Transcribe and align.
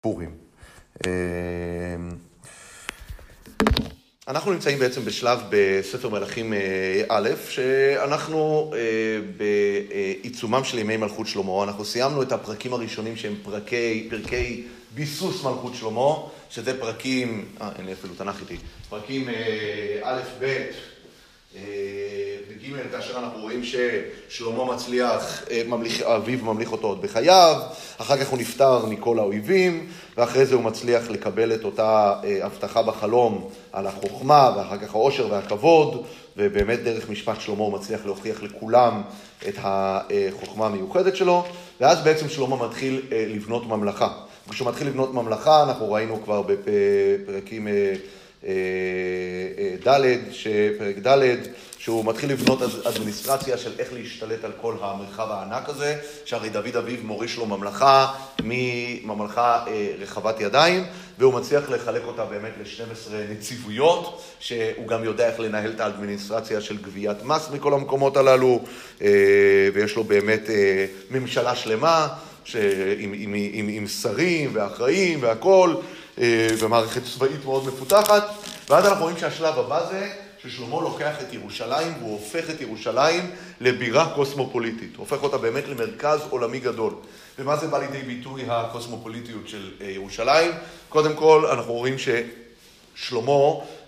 פורים. 0.00 0.30
אנחנו 4.28 4.52
נמצאים 4.52 4.78
בעצם 4.78 5.04
בשלב 5.04 5.38
בספר 5.50 6.08
מלכים 6.08 6.52
א', 7.08 7.28
שאנחנו 7.48 8.72
בעיצומם 9.36 10.64
של 10.64 10.78
ימי 10.78 10.96
מלכות 10.96 11.26
שלמה. 11.26 11.64
אנחנו 11.64 11.84
סיימנו 11.84 12.22
את 12.22 12.32
הפרקים 12.32 12.72
הראשונים 12.72 13.16
שהם 13.16 13.34
פרקי, 13.42 14.06
פרקי 14.10 14.66
ביסוס 14.94 15.44
מלכות 15.44 15.74
שלמה, 15.74 16.14
שזה 16.50 16.80
פרקים, 16.80 17.48
אה, 17.60 17.70
אין 17.78 17.86
לי 17.86 17.92
אפילו 17.92 18.14
תנ"ך 18.14 18.40
איתי, 18.40 18.56
פרקים 18.88 19.28
א', 20.02 20.20
ב', 20.40 20.66
וג', 22.62 22.90
כאשר 22.92 23.18
אנחנו 23.18 23.40
רואים 23.40 23.62
ששלמה 23.64 24.64
מצליח, 24.64 25.42
אביו 26.04 26.44
ממליך 26.44 26.72
אותו 26.72 26.86
עוד 26.86 27.02
בחייו, 27.02 27.56
אחר 27.98 28.16
כך 28.16 28.28
הוא 28.28 28.38
נפטר 28.38 28.86
מכל 28.86 29.18
האויבים, 29.18 29.88
ואחרי 30.16 30.46
זה 30.46 30.54
הוא 30.54 30.62
מצליח 30.62 31.10
לקבל 31.10 31.54
את 31.54 31.64
אותה 31.64 32.14
הבטחה 32.42 32.82
בחלום 32.82 33.48
על 33.72 33.86
החוכמה, 33.86 34.52
ואחר 34.56 34.78
כך 34.78 34.94
העושר 34.94 35.26
והכבוד, 35.30 36.04
ובאמת 36.36 36.82
דרך 36.82 37.10
משפט 37.10 37.40
שלמה 37.40 37.62
הוא 37.62 37.72
מצליח 37.72 38.00
להוכיח 38.04 38.42
לכולם 38.42 39.02
את 39.48 39.54
החוכמה 39.58 40.66
המיוחדת 40.66 41.16
שלו, 41.16 41.44
ואז 41.80 41.98
בעצם 42.04 42.28
שלמה 42.28 42.56
מתחיל 42.56 43.02
לבנות 43.10 43.66
ממלכה. 43.66 44.08
כשהוא 44.50 44.68
מתחיל 44.68 44.86
לבנות 44.86 45.14
ממלכה, 45.14 45.62
אנחנו 45.62 45.92
ראינו 45.92 46.22
כבר 46.24 46.42
בפרקים 46.46 47.68
ד', 49.86 50.16
פרק 50.78 50.96
ד', 51.06 51.36
שהוא 51.78 52.04
מתחיל 52.04 52.32
לבנות 52.32 52.62
אדמיניסטרציה 52.86 53.58
של 53.58 53.72
איך 53.78 53.92
להשתלט 53.92 54.44
על 54.44 54.52
כל 54.60 54.74
המרחב 54.80 55.26
הענק 55.30 55.68
הזה, 55.68 55.96
שהרי 56.24 56.48
דוד 56.48 56.76
אביו 56.76 56.98
מוריש 57.02 57.36
לו 57.36 57.46
ממלכה 57.46 58.12
מממלכה 58.42 59.64
רחבת 59.98 60.40
ידיים, 60.40 60.84
והוא 61.18 61.34
מצליח 61.34 61.70
לחלק 61.70 62.02
אותה 62.04 62.24
באמת 62.24 62.52
ל-12 62.60 63.12
נציבויות, 63.30 64.22
שהוא 64.40 64.86
גם 64.86 65.04
יודע 65.04 65.28
איך 65.28 65.40
לנהל 65.40 65.70
את 65.70 65.80
האדמיניסטרציה 65.80 66.60
של 66.60 66.76
גביית 66.76 67.22
מס 67.22 67.50
מכל 67.50 67.74
המקומות 67.74 68.16
הללו, 68.16 68.64
ויש 69.74 69.96
לו 69.96 70.04
באמת 70.04 70.50
ממשלה 71.10 71.56
שלמה, 71.56 72.08
עם, 72.98 73.12
עם, 73.16 73.34
עם, 73.52 73.68
עם 73.68 73.86
שרים 73.86 74.50
ואחראים 74.52 75.22
והכול, 75.22 75.76
ומערכת 76.58 77.02
צבאית 77.04 77.44
מאוד 77.44 77.66
מפותחת, 77.66 78.24
ואז 78.68 78.86
אנחנו 78.86 79.02
רואים 79.02 79.18
שהשלב 79.18 79.58
הבא 79.58 79.86
זה 79.90 80.12
ששלמה 80.42 80.80
לוקח 80.80 81.14
את 81.20 81.32
ירושלים 81.32 81.94
והוא 81.98 82.12
הופך 82.12 82.50
את 82.50 82.60
ירושלים 82.60 83.30
לבירה 83.60 84.14
קוסמופוליטית, 84.14 84.96
הופך 84.96 85.22
אותה 85.22 85.38
באמת 85.38 85.68
למרכז 85.68 86.20
עולמי 86.30 86.60
גדול. 86.60 86.94
ומה 87.38 87.56
זה 87.56 87.66
בא 87.66 87.78
לידי 87.78 88.02
ביטוי 88.02 88.42
הקוסמופוליטיות 88.48 89.48
של 89.48 89.72
ירושלים? 89.80 90.50
קודם 90.88 91.14
כל, 91.14 91.46
אנחנו 91.52 91.72
רואים 91.72 91.96
ששלמה, 91.98 93.32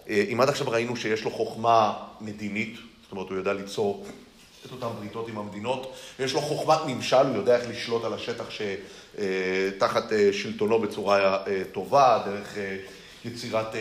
אם 0.09 0.41
עד 0.41 0.49
עכשיו 0.49 0.71
ראינו 0.71 0.97
שיש 0.97 1.23
לו 1.23 1.31
חוכמה 1.31 1.93
מדינית, 2.21 2.77
זאת 3.03 3.13
אומרת, 3.13 3.29
הוא 3.29 3.37
יודע 3.37 3.53
ליצור 3.53 4.07
את 4.67 4.73
אותן 4.73 4.87
בריתות 4.99 5.29
עם 5.29 5.39
המדינות, 5.39 5.93
ויש 6.19 6.33
לו 6.33 6.41
חוכמת 6.41 6.79
ממשל, 6.87 7.27
הוא 7.27 7.37
יודע 7.37 7.57
איך 7.57 7.71
לשלוט 7.71 8.05
על 8.05 8.15
השטח 8.15 8.51
שתחת 9.19 10.13
שלטונו 10.33 10.79
בצורה 10.79 11.39
טובה, 11.73 12.23
דרך 12.27 12.57
יצירת 13.25 13.75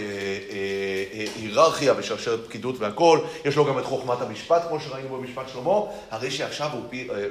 היררכיה 1.35 1.93
ושרשרת 1.97 2.39
פקידות 2.47 2.79
והכול. 2.79 3.19
יש 3.45 3.55
לו 3.55 3.65
גם 3.65 3.79
את 3.79 3.85
חוכמת 3.85 4.21
המשפט, 4.21 4.61
כמו 4.67 4.79
שראינו 4.79 5.17
במשפט 5.17 5.49
שלמה, 5.53 5.79
הרי 6.11 6.31
שעכשיו 6.31 6.69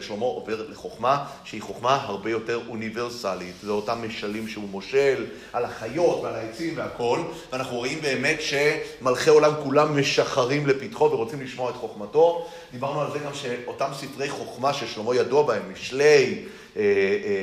שלמה 0.01 0.25
עובר 0.25 0.71
לחוכמה 0.71 1.25
שהיא 1.45 1.63
חוכמה 1.63 1.95
הרבה 1.95 2.31
יותר 2.31 2.61
אוניברסלית. 2.69 3.55
זה 3.63 3.71
אותם 3.71 3.99
משלים 4.03 4.49
שהוא 4.49 4.69
מושל 4.69 5.27
על 5.53 5.65
החיות 5.65 6.21
ועל 6.23 6.35
העצים 6.35 6.75
והכול, 6.77 7.21
ואנחנו 7.53 7.77
רואים 7.77 8.01
באמת 8.03 8.39
שמלכי 8.41 9.31
עולם 9.31 9.53
כולם 9.63 10.01
משחרים 10.01 10.67
לפתחו 10.67 11.05
ורוצים 11.05 11.43
לשמוע 11.43 11.71
את 11.71 11.77
חוכמתו. 11.77 12.47
דיברנו 12.73 13.01
על 13.01 13.13
זה 13.13 13.19
גם 13.19 13.35
שאותם 13.35 13.91
ספרי 13.95 14.31
חוכמה 14.31 14.73
ששלמה 14.73 15.17
ידוע 15.17 15.43
בהם, 15.43 15.63
משלי 15.73 16.45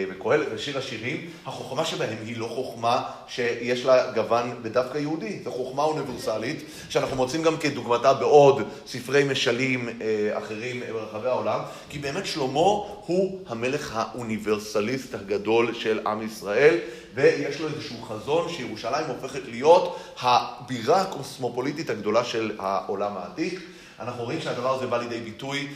וקהלת 0.10 0.48
ושיר 0.54 0.78
השירים, 0.78 1.30
החוכמה 1.46 1.86
שבהם 1.86 2.18
היא 2.26 2.38
לא 2.38 2.46
חוכמה 2.46 3.04
שיש 3.28 3.86
לה 3.86 4.12
גוון 4.12 4.56
בדווקא 4.62 4.98
יהודי, 4.98 5.40
זו 5.44 5.52
חוכמה 5.52 5.84
אוניברסלית, 5.84 6.64
שאנחנו 6.90 7.16
מוצאים 7.16 7.44
גם 7.44 7.58
כדוגמתה 7.58 8.14
בעוד 8.14 8.62
ספרי 8.88 9.24
משלים 9.24 9.90
אחרים 10.34 10.84
ברחבי 10.94 11.28
העולם, 11.28 11.60
כי 11.90 12.00
באמת 12.00 12.26
שלמה 12.26 12.60
הוא 13.06 13.40
המלך 13.48 13.96
האוניברסליסט 13.96 15.16
הגדול 15.16 15.74
של 15.74 16.00
עם 16.08 16.22
ישראל, 16.22 16.78
ויש 17.16 17.60
לו 17.60 17.68
איזשהו 17.68 18.02
חזון 18.02 18.50
שירושלים 18.50 19.06
הופכת 19.08 19.42
להיות 19.46 20.00
הבירה 20.22 21.02
הקוסמופוליטית 21.02 21.90
הגדולה 21.90 22.24
של 22.24 22.52
העולם 22.60 23.18
העתיק. 23.18 23.60
אנחנו 24.00 24.24
רואים 24.24 24.42
שהדבר 24.42 24.76
הזה 24.76 24.88
בא 24.88 24.98
לידי 24.98 25.20
ביטוי 25.20 25.68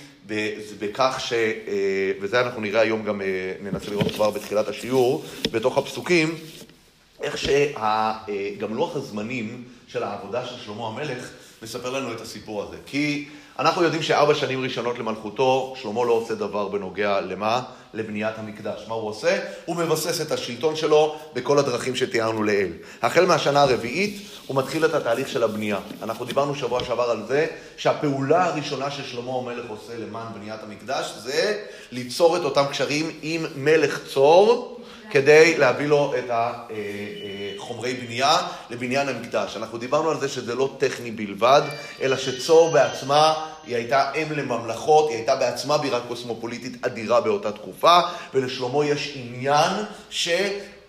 בכך 0.80 1.18
ש... 1.20 1.34
וזה 2.22 2.42
אנחנו 2.42 2.62
נראה 2.62 2.82
היום 2.82 3.04
גם, 3.04 3.22
ננסה 3.64 3.92
לראות 3.92 4.12
כבר 4.12 4.30
בתחילת 4.30 4.68
השיעור, 4.68 5.24
בתוך 5.52 5.78
הפסוקים, 5.78 6.36
איך 7.22 7.38
שגם 7.38 8.76
לוח 8.76 8.96
הזמנים 8.96 9.64
של 9.88 10.04
העבודה 10.04 10.46
של 10.46 10.56
שלמה 10.66 10.88
המלך 10.88 11.30
מספר 11.62 11.90
לנו 11.90 12.14
את 12.14 12.22
הסיפור 12.22 12.64
הזה. 12.64 12.78
כי 12.86 13.28
אנחנו 13.59 13.84
יודעים 13.84 14.04
שארבע 14.04 14.36
שנים 14.36 14.64
ראשונות 14.64 15.00
למלכותו, 15.00 15.74
שלמה 15.81 16.06
לא 16.06 16.12
עושה 16.12 16.36
דבר 16.36 16.68
בנוגע 16.68 17.22
למה? 17.22 17.62
לבניית 17.94 18.38
המקדש. 18.38 18.81
מה 18.88 18.96
הוא 18.96 19.10
עושה? 19.10 19.40
הוא 19.66 19.76
מבסס 19.76 20.22
את 20.22 20.31
השלטון 20.31 20.76
שלו 20.76 21.16
בכל 21.34 21.60
הדרכים 21.60 21.96
שתיארנו 21.96 22.44
לעיל. 22.44 22.74
החל 23.02 23.26
מהשנה 23.26 23.62
הרביעית 23.62 24.22
הוא 24.48 24.58
מתחיל 24.58 24.86
את 24.86 24.94
התהליך 24.94 25.30
של 25.30 25.44
הבנייה. 25.44 25.80
אנחנו 26.04 26.26
דיברנו 26.26 26.56
שבוע 26.56 26.84
שעבר 26.84 27.04
על 27.04 27.24
זה 27.28 27.48
שהפעולה 27.78 28.46
הראשונה 28.46 28.92
ששלמה 28.92 29.31
המלך 29.31 29.70
עושה 29.70 29.98
למען 29.98 30.34
בניית 30.34 30.60
המקדש 30.64 31.14
זה 31.24 31.64
ליצור 31.92 32.38
את 32.38 32.42
אותם 32.44 32.64
קשרים 32.72 33.12
עם 33.22 33.46
מלך 33.56 34.00
צור 34.14 34.81
כדי 35.12 35.58
להביא 35.58 35.88
לו 35.88 36.14
את 36.20 36.30
החומרי 36.30 37.94
בנייה 37.94 38.38
לבניין 38.70 39.10
המקדש. 39.10 39.58
אנחנו 39.58 39.78
דיברנו 39.78 40.10
על 40.10 40.20
זה 40.20 40.30
שזה 40.30 40.56
לא 40.56 40.76
טכני 40.78 41.12
בלבד, 41.12 41.62
אלא 42.02 42.18
שצור 42.18 42.72
בעצמה 42.72 43.34
היא 43.68 43.76
הייתה 43.76 44.12
אם 44.14 44.32
לממלכות, 44.32 45.10
היא 45.10 45.18
הייתה 45.18 45.36
בעצמה 45.36 45.78
בירה 45.78 46.00
קוסמופוליטית 46.08 46.86
אדירה 46.86 47.22
באותה 47.22 47.52
תקופה, 47.52 48.00
ולשלמה 48.34 48.86
יש 48.86 49.14
עניין 49.16 49.72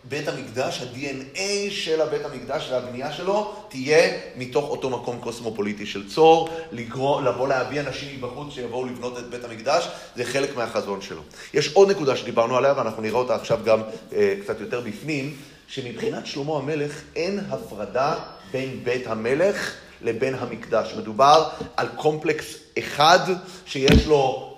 שבית 0.06 0.28
המקדש, 0.28 0.80
ה-DNA 0.80 1.70
של 1.70 2.00
הבית 2.00 2.24
המקדש 2.24 2.68
והבנייה 2.70 3.12
שלו, 3.12 3.54
תהיה 3.68 4.18
מתוך 4.36 4.70
אותו 4.70 4.90
מקום 4.90 5.18
קוסמופוליטי 5.20 5.86
של 5.86 6.08
צור, 6.08 6.48
לגרוא, 6.72 7.22
לבוא 7.22 7.48
להביא 7.48 7.80
אנשים 7.80 8.16
מבחוץ 8.16 8.54
שיבואו 8.54 8.86
לבנות 8.86 9.18
את 9.18 9.30
בית 9.30 9.44
המקדש, 9.44 9.88
זה 10.16 10.24
חלק 10.24 10.56
מהחזון 10.56 11.00
שלו. 11.00 11.22
יש 11.54 11.72
עוד 11.72 11.90
נקודה 11.90 12.16
שדיברנו 12.16 12.56
עליה, 12.56 12.74
ואנחנו 12.76 13.02
נראה 13.02 13.18
אותה 13.18 13.34
עכשיו 13.34 13.60
גם 13.64 13.80
אה, 14.12 14.34
קצת 14.42 14.60
יותר 14.60 14.80
בפנים, 14.80 15.36
שמבחינת 15.68 16.26
שלמה 16.26 16.56
המלך 16.56 17.02
אין 17.16 17.40
הפרדה 17.50 18.14
בין 18.52 18.84
בית 18.84 19.06
המלך 19.06 19.74
לבין 20.02 20.34
המקדש. 20.34 20.94
מדובר 20.98 21.48
על 21.76 21.88
קומפלקס 21.96 22.56
אחד 22.78 23.18
שיש 23.66 24.06
לו 24.06 24.51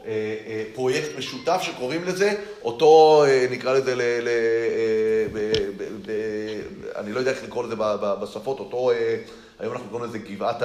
פרויקט 0.74 1.08
משותף 1.18 1.60
שקוראים 1.62 2.04
לזה, 2.04 2.32
אותו 2.62 3.24
נקרא 3.50 3.72
לזה, 3.72 3.94
ל, 3.94 4.02
ל, 4.02 4.28
ב, 5.32 5.38
ב, 5.76 5.82
ב, 6.06 6.10
אני 6.96 7.12
לא 7.12 7.18
יודע 7.18 7.30
איך 7.30 7.44
לקרוא 7.44 7.64
לזה 7.64 7.74
בשפות, 8.22 8.58
אותו, 8.58 8.90
היום 9.58 9.72
אנחנו 9.72 9.88
קוראים 9.90 10.08
לזה 10.08 10.18
גבעת, 10.18 10.62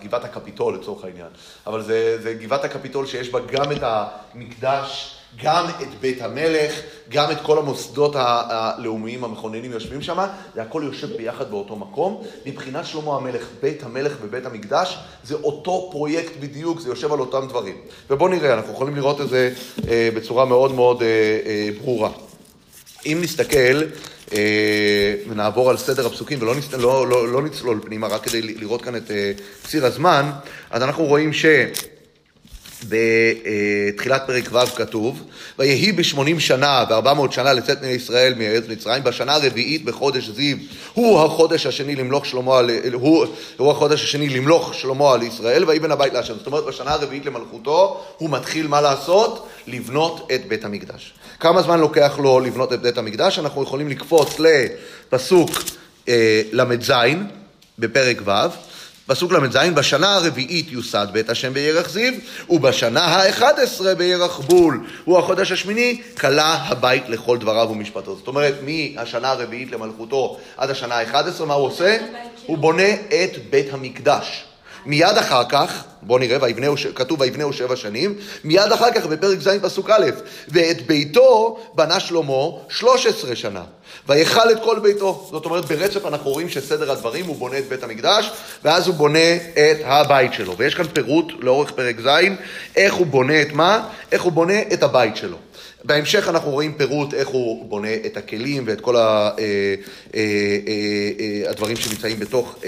גבעת 0.00 0.24
הקפיטול 0.24 0.74
לצורך 0.74 1.04
העניין, 1.04 1.28
אבל 1.66 1.82
זה, 1.82 2.18
זה 2.22 2.34
גבעת 2.34 2.64
הקפיטול 2.64 3.06
שיש 3.06 3.30
בה 3.30 3.40
גם 3.40 3.72
את 3.72 3.82
המקדש, 3.82 5.16
גם 5.42 5.66
את 5.82 6.00
בית 6.00 6.22
המלך, 6.22 6.80
גם 7.08 7.30
את 7.30 7.36
כל 7.42 7.58
המוסדות 7.58 8.12
הלאומיים 8.16 9.24
המכוננים 9.24 9.72
יושבים 9.72 10.02
שם, 10.02 10.26
זה 10.54 10.62
הכל 10.62 10.82
יושב 10.84 11.16
ביחד 11.16 11.50
באותו 11.50 11.76
מקום. 11.76 12.22
מבחינת 12.46 12.86
שלמה 12.86 13.16
המלך, 13.16 13.46
בית 13.62 13.82
המלך 13.82 14.12
ובית 14.22 14.46
המקדש, 14.46 14.98
זה 15.24 15.34
אותו 15.34 15.88
פרויקט 15.92 16.32
בדיוק, 16.40 16.80
זה 16.80 16.88
יושב 16.88 17.12
על 17.12 17.20
אותם 17.20 17.46
דברים. 17.48 17.76
ובואו 18.10 18.28
נראה, 18.28 18.54
אנחנו 18.54 18.72
יכולים 18.72 18.96
לראות 18.96 19.20
את 19.20 19.28
זה 19.28 19.52
בצורה 20.14 20.44
מאוד 20.44 20.72
מאוד 20.72 21.02
ברורה. 21.82 22.10
אם 23.06 23.18
נסתכל 23.22 23.82
ונעבור 25.28 25.70
על 25.70 25.76
סדר 25.76 26.06
הפסוקים 26.06 26.42
ולא 26.42 26.54
נצ... 26.54 26.72
לא, 26.72 27.08
לא, 27.08 27.28
לא 27.28 27.42
נצלול 27.42 27.80
פנימה, 27.84 28.06
רק 28.06 28.22
כדי 28.22 28.42
לראות 28.42 28.82
כאן 28.82 28.96
את 28.96 29.10
ציר 29.66 29.86
הזמן, 29.86 30.30
אז 30.70 30.82
אנחנו 30.82 31.04
רואים 31.04 31.32
ש... 31.32 31.46
בתחילת 32.88 34.22
פרק 34.26 34.48
ו' 34.52 34.76
כתוב, 34.76 35.22
ויהי 35.58 35.92
בשמונים 35.92 36.40
שנה 36.40 36.84
וארבע 36.90 37.14
מאות 37.14 37.32
שנה 37.32 37.52
לצאת 37.52 37.80
בני 37.80 37.90
ישראל 37.90 38.34
מארץ 38.34 38.64
מצרים, 38.68 39.04
בשנה 39.04 39.34
הרביעית 39.34 39.84
בחודש 39.84 40.28
זיו, 40.28 40.56
הוא 40.94 41.20
החודש 41.20 41.66
השני 41.66 41.96
למלוך 41.96 42.26
שלמה 42.26 42.58
על, 42.58 42.70
הוא, 42.92 43.26
הוא 43.56 43.70
החודש 43.70 44.04
השני 44.04 44.28
למלוך 44.28 44.74
שלמה 44.74 45.12
על 45.12 45.22
ישראל, 45.22 45.64
ויהי 45.64 45.80
בן 45.80 45.90
הבית 45.90 46.12
להשם. 46.12 46.34
זאת 46.34 46.46
אומרת, 46.46 46.64
בשנה 46.64 46.92
הרביעית 46.92 47.26
למלכותו, 47.26 48.04
הוא 48.18 48.30
מתחיל 48.30 48.66
מה 48.66 48.80
לעשות? 48.80 49.48
לבנות 49.66 50.28
את 50.34 50.48
בית 50.48 50.64
המקדש. 50.64 51.14
כמה 51.40 51.62
זמן 51.62 51.80
לוקח 51.80 52.18
לו 52.18 52.40
לבנות 52.40 52.72
את 52.72 52.82
בית 52.82 52.98
המקדש? 52.98 53.38
אנחנו 53.38 53.62
יכולים 53.62 53.88
לקפוץ 53.88 54.36
לפסוק 54.38 55.50
אה, 56.08 56.42
ל"ז 56.52 56.92
בפרק 57.78 58.22
ו'. 58.24 58.73
פסוק 59.06 59.32
ל"ז, 59.32 59.56
בשנה 59.74 60.14
הרביעית 60.14 60.72
יוסד 60.72 61.06
בית 61.12 61.30
השם 61.30 61.54
בירח 61.54 61.88
זיו, 61.88 62.12
ובשנה 62.50 63.04
האחד 63.04 63.52
עשרה 63.58 63.94
בירח 63.94 64.38
בול. 64.38 64.80
הוא 65.04 65.18
החודש 65.18 65.52
השמיני, 65.52 66.02
כלה 66.20 66.54
הבית 66.54 67.08
לכל 67.08 67.38
דבריו 67.38 67.68
ומשפטו. 67.70 68.16
זאת 68.16 68.28
אומרת, 68.28 68.54
מהשנה 68.62 69.30
הרביעית 69.30 69.72
למלכותו 69.72 70.38
עד 70.56 70.70
השנה 70.70 70.94
האחד 70.94 71.28
עשרה, 71.28 71.46
מה 71.46 71.54
הוא 71.54 71.66
עושה? 71.66 71.98
הוא 72.46 72.58
בונה 72.58 72.92
את 72.92 73.50
בית 73.50 73.74
המקדש. 73.74 74.44
מיד 74.86 75.18
אחר 75.18 75.44
כך, 75.48 75.84
בואו 76.02 76.18
נראה, 76.18 76.38
ויבנהו, 76.40 76.74
כתוב 76.94 77.20
ויבנהו 77.20 77.52
שבע 77.52 77.76
שנים, 77.76 78.14
מיד 78.44 78.72
אחר 78.72 78.92
כך 78.94 79.06
בפרק 79.06 79.40
ז' 79.40 79.48
פסוק 79.62 79.90
א', 79.90 80.10
ואת 80.48 80.86
ביתו 80.86 81.58
בנה 81.74 82.00
שלמה 82.00 82.44
שלוש 82.68 83.06
עשרה 83.06 83.36
שנה. 83.36 83.62
ויכל 84.08 84.50
את 84.50 84.62
כל 84.64 84.78
ביתו. 84.78 85.28
זאת 85.30 85.44
אומרת, 85.44 85.64
ברצף 85.64 86.06
אנחנו 86.06 86.30
רואים 86.30 86.48
שסדר 86.48 86.92
הדברים, 86.92 87.26
הוא 87.26 87.36
בונה 87.36 87.58
את 87.58 87.68
בית 87.68 87.82
המקדש, 87.82 88.30
ואז 88.64 88.86
הוא 88.86 88.94
בונה 88.94 89.36
את 89.36 89.78
הבית 89.84 90.32
שלו. 90.32 90.56
ויש 90.56 90.74
כאן 90.74 90.86
פירוט 90.92 91.32
לאורך 91.38 91.70
פרק 91.70 92.00
ז', 92.00 92.08
איך 92.76 92.94
הוא 92.94 93.06
בונה 93.06 93.42
את 93.42 93.52
מה? 93.52 93.88
איך 94.12 94.22
הוא 94.22 94.32
בונה 94.32 94.62
את 94.72 94.82
הבית 94.82 95.16
שלו. 95.16 95.36
בהמשך 95.84 96.28
אנחנו 96.28 96.50
רואים 96.50 96.74
פירוט 96.74 97.14
איך 97.14 97.28
הוא 97.28 97.68
בונה 97.68 97.94
את 98.06 98.16
הכלים 98.16 98.64
ואת 98.66 98.80
כל 98.80 98.96
אה, 98.96 99.02
אה, 99.02 99.30
אה, 100.14 101.50
הדברים 101.50 101.76
שנמצאים 101.76 102.18
בתוך 102.18 102.58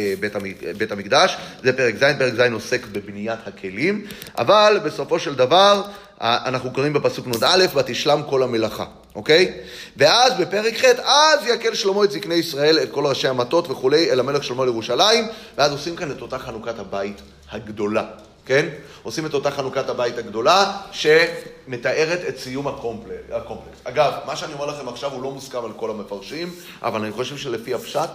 בית 0.78 0.92
המקדש. 0.92 1.36
זה 1.62 1.72
פרק 1.72 1.94
ז', 1.96 2.04
פרק 2.18 2.34
ז' 2.34 2.52
עוסק 2.52 2.86
בבניית 2.86 3.38
הכלים, 3.46 4.06
אבל 4.38 4.80
בסופו 4.84 5.18
של 5.18 5.34
דבר 5.34 5.82
אנחנו 6.20 6.72
קוראים 6.72 6.92
בפסוק 6.92 7.26
נ"א, 7.26 7.66
ותשלם 7.74 8.22
כל 8.28 8.42
המלאכה, 8.42 8.84
אוקיי? 9.14 9.52
ואז 9.96 10.32
בפרק 10.40 10.74
ח', 10.74 10.84
אז 11.04 11.46
יקל 11.46 11.74
שלמה 11.74 12.04
את 12.04 12.10
זקני 12.10 12.34
ישראל, 12.34 12.78
את 12.78 12.92
כל 12.92 13.06
ראשי 13.06 13.28
המטות 13.28 13.70
וכולי, 13.70 14.10
אל 14.10 14.20
המלך 14.20 14.44
שלמה 14.44 14.64
לירושלים, 14.64 15.24
ואז 15.58 15.72
עושים 15.72 15.96
כאן 15.96 16.10
את 16.10 16.22
אותה 16.22 16.38
חנוכת 16.38 16.78
הבית 16.78 17.22
הגדולה. 17.50 18.04
כן? 18.46 18.68
עושים 19.02 19.26
את 19.26 19.34
אותה 19.34 19.50
חנוכת 19.50 19.88
הבית 19.88 20.18
הגדולה, 20.18 20.72
שמתארת 20.92 22.18
את 22.28 22.38
סיום 22.38 22.68
הקומפלקס. 22.68 23.78
אגב, 23.84 24.12
מה 24.26 24.36
שאני 24.36 24.52
אומר 24.52 24.66
לכם 24.66 24.88
עכשיו 24.88 25.12
הוא 25.12 25.22
לא 25.22 25.30
מוסכם 25.30 25.64
על 25.64 25.72
כל 25.76 25.90
המפרשים, 25.90 26.54
אבל 26.82 27.00
אני 27.00 27.12
חושב 27.12 27.36
שלפי 27.36 27.74
הפשט, 27.74 28.10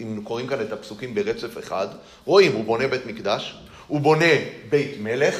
אם 0.00 0.20
קוראים 0.24 0.46
כאן 0.46 0.60
את 0.60 0.72
הפסוקים 0.72 1.14
ברצף 1.14 1.58
אחד, 1.58 1.86
רואים, 2.24 2.52
הוא 2.52 2.64
בונה 2.64 2.88
בית 2.88 3.06
מקדש, 3.06 3.56
הוא 3.86 4.00
בונה 4.00 4.34
בית 4.70 4.96
מלך, 5.00 5.36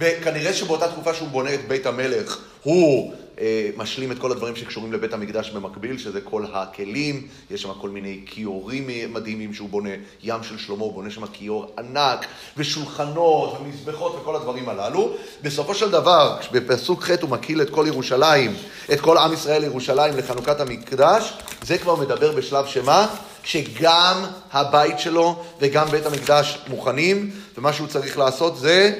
וכנראה 0.00 0.52
שבאותה 0.52 0.88
תקופה 0.88 1.14
שהוא 1.14 1.28
בונה 1.28 1.54
את 1.54 1.68
בית 1.68 1.86
המלך, 1.86 2.38
הוא 2.62 3.14
אה, 3.40 3.70
משלים 3.76 4.12
את 4.12 4.18
כל 4.18 4.32
הדברים 4.32 4.56
שקשורים 4.56 4.92
לבית 4.92 5.12
המקדש 5.12 5.50
במקביל, 5.50 5.98
שזה 5.98 6.20
כל 6.20 6.44
הכלים, 6.52 7.26
יש 7.50 7.62
שם 7.62 7.72
כל 7.80 7.90
מיני 7.90 8.20
כיורים 8.26 9.12
מדהימים 9.12 9.54
שהוא 9.54 9.68
בונה, 9.68 9.90
ים 10.22 10.42
של 10.42 10.58
שלמה, 10.58 10.80
הוא 10.80 10.92
בונה 10.92 11.10
שם 11.10 11.26
כיור 11.26 11.74
ענק, 11.78 12.26
ושולחנות, 12.56 13.58
ומזבחות 13.60 14.18
וכל 14.20 14.36
הדברים 14.36 14.68
הללו. 14.68 15.12
בסופו 15.42 15.74
של 15.74 15.90
דבר, 15.90 16.36
בפסוק 16.52 17.04
ח' 17.04 17.22
הוא 17.22 17.30
מקיל 17.30 17.62
את 17.62 17.70
כל 17.70 17.84
ירושלים, 17.88 18.54
את 18.92 19.00
כל 19.00 19.18
עם 19.18 19.32
ישראל 19.32 19.60
לירושלים 19.60 20.16
לחנוכת 20.16 20.60
המקדש, 20.60 21.32
זה 21.62 21.78
כבר 21.78 21.96
מדבר 21.96 22.32
בשלב 22.32 22.66
שמה? 22.66 23.06
שגם 23.44 24.24
הבית 24.52 24.98
שלו 24.98 25.42
וגם 25.60 25.88
בית 25.88 26.06
המקדש 26.06 26.58
מוכנים, 26.68 27.30
ומה 27.58 27.72
שהוא 27.72 27.88
צריך 27.88 28.18
לעשות 28.18 28.58
זה 28.58 28.98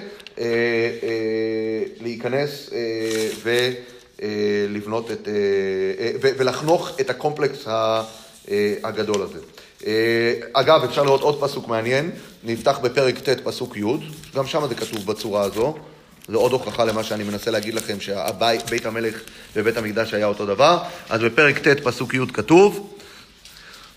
להיכנס 2.00 2.70
אה, 2.72 2.78
ו... 3.42 3.70
אה, 4.22 4.28
לבנות 4.68 5.10
את, 5.10 5.28
אה, 5.28 5.32
אה, 6.04 6.30
ולחנוך 6.38 6.90
את 7.00 7.10
הקומפלקס 7.10 7.68
הגדול 8.84 9.22
הזה. 9.22 9.38
אגב, 10.52 10.84
אפשר 10.84 11.02
לראות 11.02 11.20
עוד 11.20 11.40
פסוק 11.40 11.68
מעניין, 11.68 12.10
נפתח 12.44 12.78
בפרק 12.82 13.18
ט' 13.18 13.40
פסוק 13.44 13.76
י', 13.76 13.82
גם 14.34 14.46
שם 14.46 14.66
זה 14.68 14.74
כתוב 14.74 15.06
בצורה 15.06 15.42
הזו. 15.42 15.74
זו 16.28 16.38
עוד 16.38 16.52
הוכחה 16.52 16.84
למה 16.84 17.04
שאני 17.04 17.24
מנסה 17.24 17.50
להגיד 17.50 17.74
לכם, 17.74 17.96
שבית 18.00 18.86
המלך 18.86 19.14
ובית 19.56 19.76
המקדש 19.76 20.14
היה 20.14 20.26
אותו 20.26 20.46
דבר. 20.46 20.78
אז 21.08 21.20
בפרק 21.20 21.58
ט' 21.58 21.80
פסוק 21.80 22.14
י' 22.14 22.18
כתוב, 22.32 22.94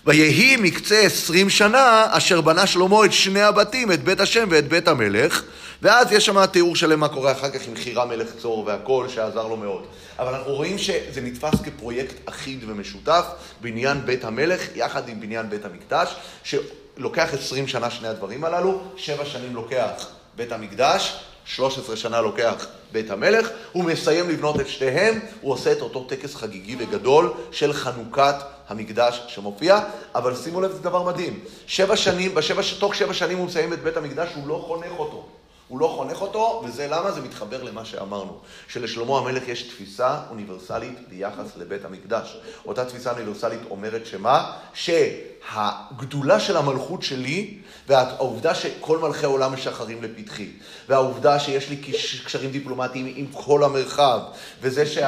ויהי 0.06 0.56
מקצה 0.56 0.98
עשרים 1.00 1.50
שנה 1.50 2.06
אשר 2.10 2.40
בנה 2.40 2.66
שלמה 2.66 3.04
את 3.04 3.12
שני 3.12 3.42
הבתים, 3.42 3.92
את 3.92 4.04
בית 4.04 4.20
השם 4.20 4.48
ואת 4.50 4.68
בית 4.68 4.88
המלך, 4.88 5.42
ואז 5.84 6.12
יש 6.12 6.26
שם 6.26 6.46
תיאור 6.46 6.76
שלם 6.76 7.00
מה 7.00 7.08
קורה 7.08 7.32
אחר 7.32 7.50
כך 7.50 7.68
עם 7.68 7.76
חירה 7.76 8.04
מלך 8.04 8.28
צור 8.38 8.64
והכל, 8.66 9.08
שעזר 9.08 9.46
לו 9.46 9.56
מאוד. 9.56 9.86
אבל 10.18 10.34
אנחנו 10.34 10.52
רואים 10.52 10.78
שזה 10.78 11.20
נתפס 11.22 11.60
כפרויקט 11.64 12.14
אחיד 12.24 12.64
ומשותף, 12.66 13.24
בניין 13.60 14.06
בית 14.06 14.24
המלך 14.24 14.60
יחד 14.74 15.08
עם 15.08 15.20
בניין 15.20 15.50
בית 15.50 15.64
המקדש, 15.64 16.14
שלוקח 16.44 17.34
עשרים 17.34 17.68
שנה 17.68 17.90
שני 17.90 18.08
הדברים 18.08 18.44
הללו, 18.44 18.80
שבע 18.96 19.24
שנים 19.24 19.54
לוקח 19.54 20.06
בית 20.36 20.52
המקדש, 20.52 21.20
13 21.44 21.96
שנה 21.96 22.20
לוקח 22.20 22.66
בית 22.92 23.10
המלך, 23.10 23.48
הוא 23.72 23.84
מסיים 23.84 24.28
לבנות 24.30 24.60
את 24.60 24.68
שתיהם, 24.68 25.20
הוא 25.40 25.52
עושה 25.52 25.72
את 25.72 25.80
אותו 25.80 26.04
טקס 26.04 26.34
חגיגי 26.34 26.76
וגדול 26.78 27.32
של 27.50 27.72
חנוכת 27.72 28.34
המקדש 28.68 29.22
שמופיע, 29.28 29.80
אבל 30.14 30.36
שימו 30.36 30.60
לב, 30.60 30.72
זה 30.72 30.78
דבר 30.78 31.02
מדהים. 31.02 31.40
שבע 31.66 31.96
שנים, 31.96 32.34
בשבע, 32.34 32.62
תוך 32.78 32.94
שבע 32.94 33.14
שנים 33.14 33.38
הוא 33.38 33.46
מסיים 33.46 33.72
את 33.72 33.82
בית 33.82 33.96
המקדש, 33.96 34.28
הוא 34.34 34.48
לא 34.48 34.64
חונך 34.66 34.98
אותו. 34.98 35.28
הוא 35.68 35.80
לא 35.80 35.92
חונך 35.96 36.20
אותו, 36.20 36.62
וזה 36.64 36.86
למה? 36.90 37.10
זה 37.10 37.20
מתחבר 37.20 37.62
למה 37.62 37.84
שאמרנו, 37.84 38.38
שלשלמה 38.68 39.18
המלך 39.18 39.48
יש 39.48 39.62
תפיסה 39.62 40.18
אוניברסלית 40.30 41.08
ביחס 41.08 41.56
לבית 41.56 41.84
המקדש. 41.84 42.36
אותה 42.66 42.84
תפיסה 42.84 43.12
אוניברסלית 43.12 43.60
אומרת 43.70 44.06
שמה? 44.06 44.52
שהגדולה 44.74 46.40
של 46.40 46.56
המלכות 46.56 47.02
שלי, 47.02 47.58
והעובדה 47.88 48.54
שכל 48.54 48.98
מלכי 48.98 49.26
העולם 49.26 49.52
משחררים 49.52 50.02
לפתחי, 50.02 50.50
והעובדה 50.88 51.38
שיש 51.38 51.68
לי 51.70 51.76
קשרים 52.24 52.50
דיפלומטיים 52.50 53.12
עם 53.16 53.26
כל 53.32 53.64
המרחב, 53.64 54.20
וזה 54.60 54.86
שכל 54.86 55.02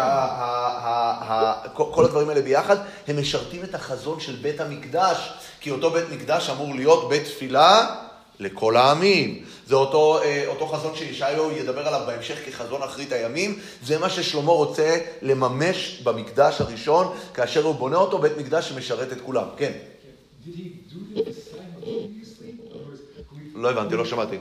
הדברים 2.05 2.29
האלה 2.29 2.43
ביחד, 2.43 2.76
הם 3.08 3.20
משרתים 3.20 3.64
את 3.64 3.75
החזון 3.75 4.20
של 4.20 4.37
בית 4.37 4.61
המקדש, 4.61 5.32
כי 5.61 5.70
אותו 5.70 5.91
בית 5.91 6.05
מקדש 6.12 6.50
אמור 6.50 6.75
להיות 6.75 7.08
בית 7.08 7.25
תפילה 7.25 7.87
לכל 8.38 8.76
העמים. 8.76 9.44
זה 9.67 9.75
אותו, 9.75 10.23
אה, 10.23 10.47
אותו 10.47 10.67
חזון 10.67 10.97
שישעיהו 10.97 11.51
ידבר 11.51 11.89
עליו 11.89 12.03
בהמשך 12.07 12.39
כחזון 12.47 12.83
אחרית 12.83 13.13
הימים. 13.13 13.59
זה 13.85 13.99
מה 13.99 14.11
ששלמה 14.11 14.53
רוצה 14.53 14.99
לממש 15.23 16.01
במקדש 16.05 16.61
הראשון, 16.61 17.17
כאשר 17.35 17.65
הוא 17.65 17.75
בונה 17.75 17.97
אותו, 17.97 18.19
בית 18.19 18.37
מקדש 18.39 18.69
שמשרת 18.69 19.13
את 19.13 19.21
כולם. 19.21 19.45
כן. 19.57 19.73
לא 23.55 23.70
הבנתי, 23.70 23.96
לא 23.96 24.05
שמעתי. 24.05 24.39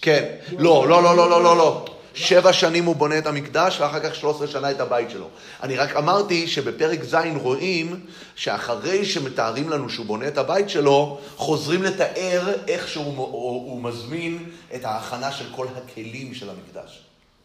כן. 0.00 0.36
לא, 0.58 0.88
לא, 0.88 1.02
לא, 1.02 1.16
לא, 1.16 1.42
לא, 1.42 1.56
לא. 1.56 1.84
שבע 2.14 2.52
שנים 2.52 2.84
הוא 2.84 2.96
בונה 2.96 3.18
את 3.18 3.26
המקדש, 3.26 3.80
ואחר 3.80 4.00
כך 4.00 4.14
שלוש 4.14 4.36
עשרה 4.36 4.46
שנה 4.46 4.70
את 4.70 4.80
הבית 4.80 5.10
שלו. 5.10 5.28
אני 5.62 5.76
רק 5.76 5.96
אמרתי 5.96 6.48
שבפרק 6.48 7.04
ז' 7.04 7.16
רואים 7.36 8.00
שאחרי 8.34 9.04
שמתארים 9.04 9.70
לנו 9.70 9.90
שהוא 9.90 10.06
בונה 10.06 10.28
את 10.28 10.38
הבית 10.38 10.70
שלו, 10.70 11.18
חוזרים 11.36 11.82
לתאר 11.82 12.52
איך 12.68 12.88
שהוא 12.88 13.16
הוא 13.16 13.82
מזמין 13.82 14.44
את 14.74 14.84
ההכנה 14.84 15.32
של 15.32 15.44
כל 15.56 15.66
הכלים 15.76 16.34
של 16.34 16.50
המקדש, 16.50 17.00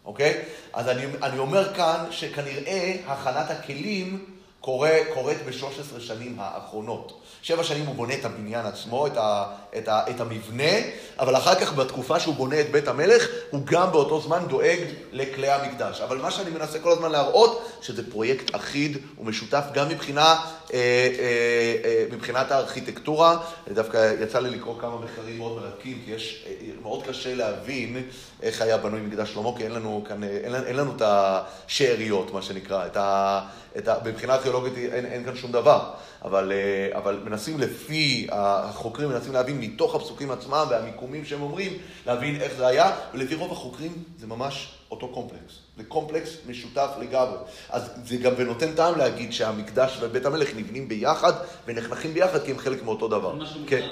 אוקיי? 0.06 0.42
אז 0.74 0.90
אני, 0.90 1.06
אני 1.24 1.40
אומר 1.40 1.74
כאן 1.74 2.06
שכנראה 2.12 2.96
הכנת 3.08 3.52
הכלים 3.52 4.26
קורה, 4.62 4.98
קורית 5.14 5.46
בשלוש 5.46 5.80
עשרה 5.80 6.00
שנים 6.00 6.36
האחרונות. 6.40 7.22
שבע 7.42 7.64
שנים 7.64 7.86
הוא 7.86 7.96
בונה 7.96 8.14
את 8.14 8.26
הבניין 8.26 8.66
עצמו, 8.66 9.08
את, 9.08 9.18
ה, 9.18 9.46
את, 9.78 9.88
ה, 9.88 10.02
את 10.10 10.22
המבנה, 10.22 10.74
אבל 11.20 11.36
אחר 11.36 11.56
כך 11.56 11.74
בתקופה 11.74 12.20
שהוא 12.20 12.36
בונה 12.36 12.60
את 12.60 12.72
בית 12.72 12.88
המלך, 12.88 13.28
הוא 13.50 13.62
גם 13.66 13.92
באותו 13.92 14.22
זמן 14.22 14.44
דואג 14.48 14.80
לכלי 15.12 15.50
המקדש. 15.50 16.02
אבל 16.02 16.18
מה 16.18 16.32
שאני 16.32 16.50
מנסה 16.50 16.80
כל 16.80 16.92
הזמן 16.92 17.12
להראות, 17.12 17.72
שזה 17.82 18.12
פרויקט 18.12 18.56
אחיד 18.56 18.98
ומשותף 19.20 19.64
גם 19.74 19.90
מבחינה, 19.90 20.24
אה, 20.24 20.40
אה, 20.74 21.76
אה, 21.86 22.06
מבחינת 22.12 22.52
הארכיטקטורה. 22.52 23.38
דווקא 23.74 24.14
יצא 24.22 24.40
לי 24.40 24.50
לקרוא 24.50 24.80
כמה 24.80 24.96
מחקרים 25.00 25.38
מאוד 25.38 25.62
מרתקים, 25.62 26.02
כי 26.06 26.12
יש, 26.12 26.46
מאוד 26.82 27.04
קשה 27.08 27.36
להבין 27.36 28.04
איך 28.42 28.62
היה 28.62 28.78
בנוי 28.78 29.02
מקדש 29.02 29.34
שלמה, 29.34 29.50
כי 29.58 29.64
אין 29.64 29.72
לנו 29.72 30.04
כאן, 30.08 30.24
אין, 30.24 30.56
אין 30.56 30.76
לנו 30.76 30.92
את 30.96 31.02
השאריות, 31.06 32.34
מה 32.34 32.42
שנקרא, 32.42 32.86
את 32.86 32.98
ה, 32.98 33.42
את 33.78 33.88
ה, 33.88 33.96
מבחינה 34.06 34.34
ארכיאולוגית 34.34 34.74
אין, 34.78 35.06
אין 35.06 35.24
כאן 35.24 35.36
שום 35.36 35.52
דבר. 35.52 35.92
אבל, 36.26 36.52
אה, 36.52 36.98
אבל 36.98 37.20
מנסים 37.26 37.60
לפי, 37.60 38.28
החוקרים 38.32 39.10
מנסים 39.10 39.34
להבין 39.34 39.60
מתוך 39.68 39.96
הפסוקים 39.96 40.32
עצמם 40.32 40.66
והמיקומים 40.70 41.26
שהם 41.26 41.42
אומרים, 41.42 41.74
להבין 42.06 42.42
איך 42.42 42.54
זה 42.58 42.68
היה, 42.68 42.92
ולפי 43.14 43.36
רוב 43.36 43.52
החוקרים 43.52 44.04
זה 44.20 44.28
ממש 44.28 44.70
אותו 44.92 45.08
קומפלקס. 45.08 45.60
זה 45.78 45.84
קומפלקס 45.84 46.38
משותף 46.48 46.90
לגמרי. 47.00 47.38
אז 47.70 47.90
זה 48.06 48.18
גם 48.18 48.34
ונותן 48.38 48.76
טעם 48.76 48.98
להגיד 48.98 49.34
שהמקדש 49.34 49.98
ובית 50.02 50.26
המלך 50.26 50.50
נבנים 50.56 50.88
ביחד 50.88 51.34
ונחנכים 51.68 52.14
ביחד 52.14 52.44
כי 52.46 52.52
הם 52.52 52.58
חלק 52.58 52.84
מאותו 52.84 53.08
דבר. 53.08 53.36
זה 53.36 53.44
משהו 53.44 53.62
כן. 53.68 53.88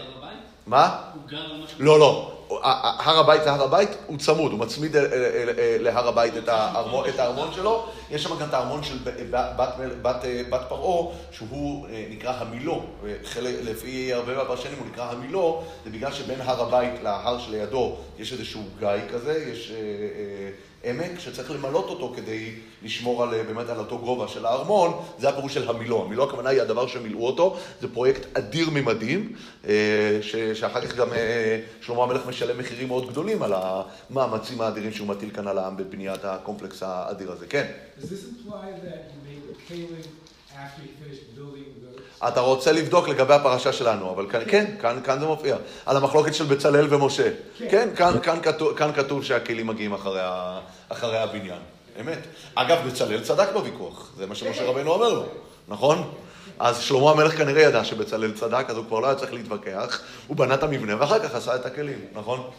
מה? 0.68 1.02
הוא 1.14 1.22
גר 1.28 1.38
על 1.38 1.64
משהו? 1.64 1.78
לא, 1.80 2.00
לא. 2.00 2.43
הר 2.64 3.20
הבית 3.20 3.44
זה 3.44 3.52
הר 3.52 3.64
הבית, 3.64 3.90
הוא 4.08 4.18
צמוד, 4.18 4.52
הוא 4.52 4.60
מצמיד 4.60 4.96
להר 5.80 6.08
הבית 6.08 6.34
את 6.38 6.50
הארמון 7.20 7.54
שלו. 7.54 7.86
יש 8.12 8.24
שם 8.24 8.40
גם 8.40 8.50
את 8.50 8.54
הארמון 8.54 8.84
של 8.84 8.98
בת 10.50 10.62
פרעה, 10.70 11.16
שהוא 11.32 11.88
אה, 11.88 12.06
נקרא 12.10 12.34
המילו. 12.38 12.84
לפי 13.42 14.14
הרבה 14.14 14.36
מהפרשנים 14.36 14.78
הוא 14.80 14.88
נקרא 14.88 15.12
המילו, 15.12 15.64
זה 15.86 15.90
בגלל 15.90 16.12
שבין 16.12 16.42
הר 16.42 16.62
הבית 16.62 17.04
להר 17.04 17.40
שלידו 17.40 17.96
יש 18.20 18.34
איזשהו 18.34 18.62
גיא 18.80 18.88
כזה, 19.14 19.46
יש... 19.52 19.72
אה, 20.86 20.90
אה, 20.90 20.90
עמק 20.90 21.20
שצריך 21.20 21.52
למלות 21.52 21.86
אותו 21.86 22.14
כדי 22.16 22.52
לשמור 22.84 23.24
על, 23.24 23.44
באמת 23.44 23.70
על 23.70 23.80
אותו 23.80 24.00
גובה 24.00 24.28
של 24.28 24.46
הארמון, 24.46 25.04
זה 25.20 25.30
הפירוש 25.30 25.54
של 25.54 25.70
המילו. 25.70 26.06
המילו 26.06 26.24
הכוונה 26.24 26.50
היא 26.50 26.62
הדבר 26.62 26.88
שמילאו 26.88 27.28
אותו, 27.28 27.58
זה 27.82 27.88
פרויקט 27.94 28.38
אדיר 28.38 28.70
ממדים, 28.70 29.36
אה, 29.68 30.20
שאחר 30.54 30.82
כך 30.82 30.96
גם 30.96 31.14
אה, 31.14 31.60
שלמה 31.82 32.04
המלך 32.04 32.28
משלם 32.28 32.58
מחירים 32.60 32.88
מאוד 32.88 33.10
גדולים 33.10 33.44
על 33.44 33.54
המאמצים 33.54 34.62
האדירים 34.62 34.94
שהוא 34.94 35.08
מטיל 35.08 35.30
כאן 35.30 35.48
על 35.48 35.58
העם 35.58 35.78
בבניית 35.78 36.26
הקומפלקס 36.26 36.84
האדיר 36.84 37.32
הזה. 37.32 37.48
כן. 37.48 37.72
אתה 42.28 42.40
רוצה 42.40 42.72
לבדוק 42.72 43.08
לגבי 43.08 43.34
הפרשה 43.34 43.74
שלנו, 43.74 44.12
אבל 44.12 44.30
כאן, 44.30 44.42
כן, 44.48 44.76
כאן, 44.82 45.00
כאן 45.04 45.20
זה 45.20 45.26
מופיע. 45.26 45.58
על 45.86 45.98
המחלוקת 45.98 46.34
של 46.34 46.46
בצלאל 46.46 46.94
ומשה. 46.94 47.30
כן, 47.58 47.68
כן 47.70 47.90
כאן, 47.96 48.20
כאן, 48.24 48.40
כתוב, 48.42 48.78
כאן 48.78 48.92
כתוב 48.94 49.24
שהכלים 49.24 49.68
מגיעים 49.68 49.94
אחרי, 49.94 50.22
ה, 50.22 50.60
אחרי 50.90 51.18
הבניין. 51.18 51.60
אמת. 52.02 52.20
אגב, 52.56 52.88
בצלאל 52.88 53.24
צדק 53.24 53.48
בוויכוח, 53.54 54.12
זה 54.18 54.26
מה 54.26 54.36
שמשה 54.36 54.66
רבנו 54.66 54.92
אומר 54.92 55.14
לו, 55.14 55.26
נכון? 55.68 56.14
אז 56.60 56.80
שלמה 56.80 57.12
המלך 57.12 57.38
כנראה 57.38 57.62
ידע 57.62 57.84
שבצלאל 57.84 58.32
צדק, 58.34 58.66
אז 58.70 58.78
הוא 58.78 58.86
כבר 58.86 59.00
לא 59.00 59.08
היה 59.08 59.16
צריך 59.16 59.34
להתווכח, 59.34 60.02
הוא 60.28 60.38
בנה 60.38 60.54
את 60.54 60.64
המבנה 60.64 61.00
ואחר 61.00 61.20
כך 61.20 61.36
עשה 61.36 61.56
את 61.56 61.66
הכלים, 61.66 62.00
נכון? 62.14 62.50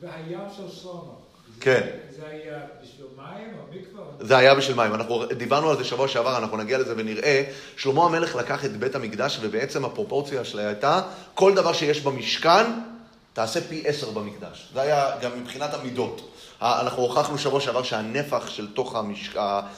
והים 0.00 0.38
של 0.56 0.80
שלמה. 0.80 1.21
כן. 1.62 1.86
זה 2.10 2.26
היה 2.30 2.58
בשביל 2.82 3.06
מים 3.16 3.48
או 3.58 3.64
מקווה? 3.70 4.04
זה 4.20 4.36
היה 4.36 4.54
בשביל 4.54 4.76
מים. 4.76 4.94
אנחנו 4.94 5.26
דיברנו 5.26 5.70
על 5.70 5.76
זה 5.76 5.84
שבוע 5.84 6.08
שעבר, 6.08 6.38
אנחנו 6.38 6.56
נגיע 6.56 6.78
לזה 6.78 6.94
ונראה. 6.96 7.44
שלמה 7.76 8.04
המלך 8.04 8.36
לקח 8.36 8.64
את 8.64 8.76
בית 8.76 8.94
המקדש, 8.94 9.38
ובעצם 9.40 9.84
הפרופורציה 9.84 10.44
שלה 10.44 10.66
הייתה, 10.66 11.00
כל 11.34 11.54
דבר 11.54 11.72
שיש 11.72 12.00
במשכן, 12.00 12.66
תעשה 13.32 13.60
פי 13.60 13.82
עשר 13.86 14.10
במקדש. 14.10 14.68
זה 14.74 14.80
היה 14.80 15.10
גם 15.22 15.30
מבחינת 15.40 15.74
המידות. 15.74 16.28
אנחנו 16.62 17.02
הוכחנו 17.02 17.38
שבוע 17.38 17.60
שעבר 17.60 17.82
שהנפח 17.82 18.48
של 18.48 18.68
תוך 18.74 18.96
המשק... 18.96 19.36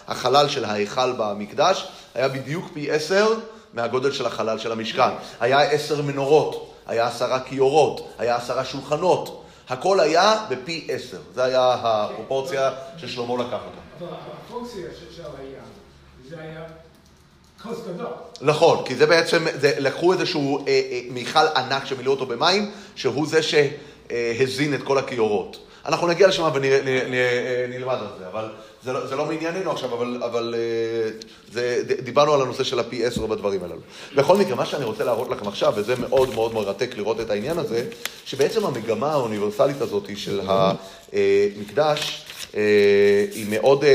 החלל 0.08 0.48
של 0.48 0.64
ההיכל 0.64 1.12
במקדש 1.12 1.88
היה 2.14 2.28
בדיוק 2.28 2.70
פי 2.74 2.90
עשר 2.90 3.26
מהגודל 3.74 4.12
של 4.12 4.26
החלל 4.26 4.58
של 4.58 4.72
המשכן. 4.72 5.10
היה 5.40 5.60
עשר 5.60 6.02
מנורות, 6.02 6.74
היה 6.86 7.06
עשרה 7.06 7.40
כיורות, 7.40 8.08
היה 8.18 8.36
עשרה 8.36 8.64
שולחנות. 8.64 9.43
הכל 9.68 10.00
היה 10.00 10.47
בפי 10.50 10.87
עשר. 10.90 11.21
זה 11.35 11.44
היה 11.44 11.75
הפרופורציה 11.83 12.71
ששלמה 12.97 13.35
לקח 13.35 13.52
אותה. 13.52 13.80
אבל 13.99 14.09
הפונקציה 14.47 14.87
של 15.16 15.23
הים, 15.23 15.62
זה 16.28 16.40
היה. 16.40 16.64
נכון, 18.40 18.85
כי 18.85 18.94
זה 18.94 19.06
בעצם, 19.06 19.44
זה, 19.54 19.75
לקחו 19.78 20.12
איזשהו 20.12 20.59
אה, 20.59 20.64
אה, 20.66 21.00
מיכל 21.11 21.47
ענק 21.56 21.85
שמילאו 21.85 22.12
אותו 22.12 22.26
במים, 22.26 22.71
שהוא 22.94 23.26
זה 23.26 23.40
שהזין 23.42 24.75
את 24.75 24.83
כל 24.83 24.99
הכיורות. 24.99 25.56
אנחנו 25.87 26.06
נגיע 26.06 26.28
לשם 26.28 26.50
ונלמד 26.54 27.94
על 27.94 28.06
זה, 28.18 28.28
אבל 28.28 28.49
זה 28.84 28.92
לא, 28.92 29.06
זה 29.06 29.16
לא 29.16 29.26
מענייננו 29.26 29.70
עכשיו, 29.70 29.94
אבל, 29.94 30.22
אבל 30.24 30.54
אה, 30.58 31.10
זה, 31.52 31.82
דיברנו 32.02 32.34
על 32.34 32.42
הנושא 32.42 32.64
של 32.64 32.78
הפי 32.78 33.04
עשר 33.04 33.26
בדברים 33.26 33.64
הללו. 33.64 33.80
בכל 34.14 34.36
מקרה, 34.36 34.54
מה 34.56 34.66
שאני 34.66 34.84
רוצה 34.84 35.04
להראות 35.04 35.28
לכם 35.28 35.48
עכשיו, 35.48 35.72
וזה 35.76 35.96
מאוד 35.96 36.34
מאוד 36.34 36.54
מרתק 36.54 36.96
לראות 36.96 37.20
את 37.20 37.30
העניין 37.30 37.58
הזה, 37.58 37.88
שבעצם 38.24 38.66
המגמה 38.66 39.12
האוניברסלית 39.12 39.80
הזאת 39.80 40.10
של 40.16 40.40
המקדש, 41.12 42.24
אה, 42.56 43.26
היא 43.32 43.46
מאוד, 43.50 43.84
אה, 43.84 43.90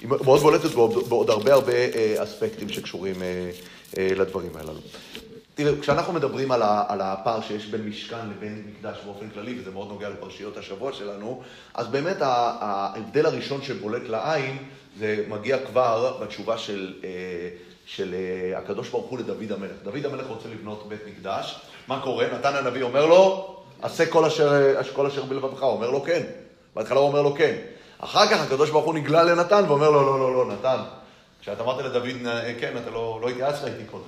היא 0.00 0.08
מאוד 0.08 0.40
בולטת 0.40 0.70
בעוד 1.08 1.30
הרבה 1.30 1.54
הרבה 1.54 1.72
אספקטים 2.22 2.68
שקשורים 2.68 3.14
לדברים 3.98 4.50
הללו. 4.54 4.80
תראה, 5.56 5.80
כשאנחנו 5.80 6.12
מדברים 6.12 6.52
על, 6.52 6.62
ה, 6.62 6.84
על 6.88 7.00
הפער 7.00 7.40
שיש 7.40 7.66
בין 7.66 7.88
משכן 7.88 8.28
לבין 8.30 8.62
מקדש 8.66 8.98
באופן 9.04 9.30
כללי, 9.30 9.58
וזה 9.60 9.70
מאוד 9.70 9.88
נוגע 9.88 10.08
לפרשיות 10.08 10.56
השבוע 10.56 10.92
שלנו, 10.92 11.42
אז 11.74 11.86
באמת 11.86 12.16
ההבדל 12.20 13.26
הראשון 13.26 13.62
שבולט 13.62 14.08
לעין, 14.08 14.58
זה 14.98 15.24
מגיע 15.28 15.58
כבר 15.66 16.18
בתשובה 16.22 16.58
של, 16.58 16.94
אה, 17.04 17.08
של 17.86 18.14
אה, 18.14 18.58
הקדוש 18.58 18.88
ברוך 18.88 19.06
הוא 19.06 19.18
לדוד 19.18 19.52
המלך. 19.52 19.76
דוד 19.84 20.06
המלך 20.06 20.26
רוצה 20.26 20.48
לבנות 20.48 20.88
בית 20.88 21.00
מקדש, 21.06 21.60
מה 21.88 22.00
קורה? 22.00 22.26
נתן 22.34 22.54
הנביא 22.56 22.82
אומר 22.82 23.06
לו, 23.06 23.56
עשה 23.82 24.06
כל 24.06 24.24
אשר, 24.24 24.74
כל 24.92 25.06
אשר 25.06 25.22
בלבבך, 25.22 25.62
הוא 25.62 25.72
אומר 25.72 25.90
לו 25.90 26.02
כן. 26.02 26.22
בהתחלה 26.74 26.98
הוא 26.98 27.08
אומר 27.08 27.22
לו 27.22 27.34
כן. 27.34 27.56
אחר 27.98 28.26
כך 28.26 28.40
הקדוש 28.40 28.70
ברוך 28.70 28.84
הוא 28.84 28.94
נגלה 28.94 29.22
לנתן 29.22 29.64
ואומר 29.68 29.90
לו, 29.90 30.02
לא, 30.02 30.18
לא, 30.18 30.34
לא, 30.34 30.54
נתן, 30.54 30.78
כשאת 31.46 31.60
אמרת 31.60 31.84
לדוד, 31.84 32.04
כן, 32.60 32.72
אתה 32.82 32.90
לא, 32.90 33.18
לא 33.22 33.28
התייעצת 33.28 33.64
איתי 33.64 33.82
קודם. 33.90 34.04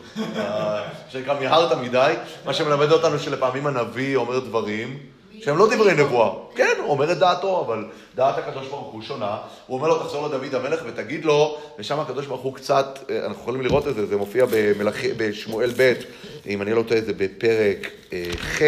שנקרא, 1.09 1.39
מיהרת 1.39 1.79
מדי, 1.79 2.15
מה 2.45 2.55
שמלמד 2.55 2.93
אותנו 2.93 3.19
שלפעמים 3.19 3.67
הנביא 3.67 4.17
אומר 4.17 4.39
דברים 4.39 4.99
שהם 5.41 5.59
לא 5.59 5.75
דברי 5.75 5.95
נבואה. 5.95 6.31
כן, 6.55 6.75
הוא 6.83 6.91
אומר 6.91 7.13
את 7.13 7.19
דעתו, 7.19 7.65
אבל 7.67 7.85
דעת 8.15 8.39
הקדוש 8.39 8.69
ברוך 8.69 8.93
הוא 8.93 9.03
שונה. 9.03 9.37
הוא 9.67 9.77
אומר 9.79 9.89
לו, 9.89 9.99
תחזור 9.99 10.27
לדוד 10.27 10.55
המלך 10.55 10.81
ותגיד 10.87 11.25
לו, 11.25 11.59
ושם 11.79 12.01
הקדוש 12.01 12.27
ברוך 12.27 12.41
הוא 12.41 12.55
קצת, 12.55 12.99
אנחנו 13.25 13.43
יכולים 13.43 13.63
לראות 13.63 13.89
את 13.89 13.95
זה, 13.95 14.07
זה 14.07 14.17
מופיע 14.17 14.45
במלכ... 14.51 15.05
בשמואל 15.17 15.71
ב', 15.77 15.93
אם 16.47 16.63
אני 16.63 16.75
לא 16.75 16.83
טועה, 16.83 17.01
זה 17.01 17.13
בפרק 17.13 17.91
אה, 18.13 18.31
ח', 18.37 18.63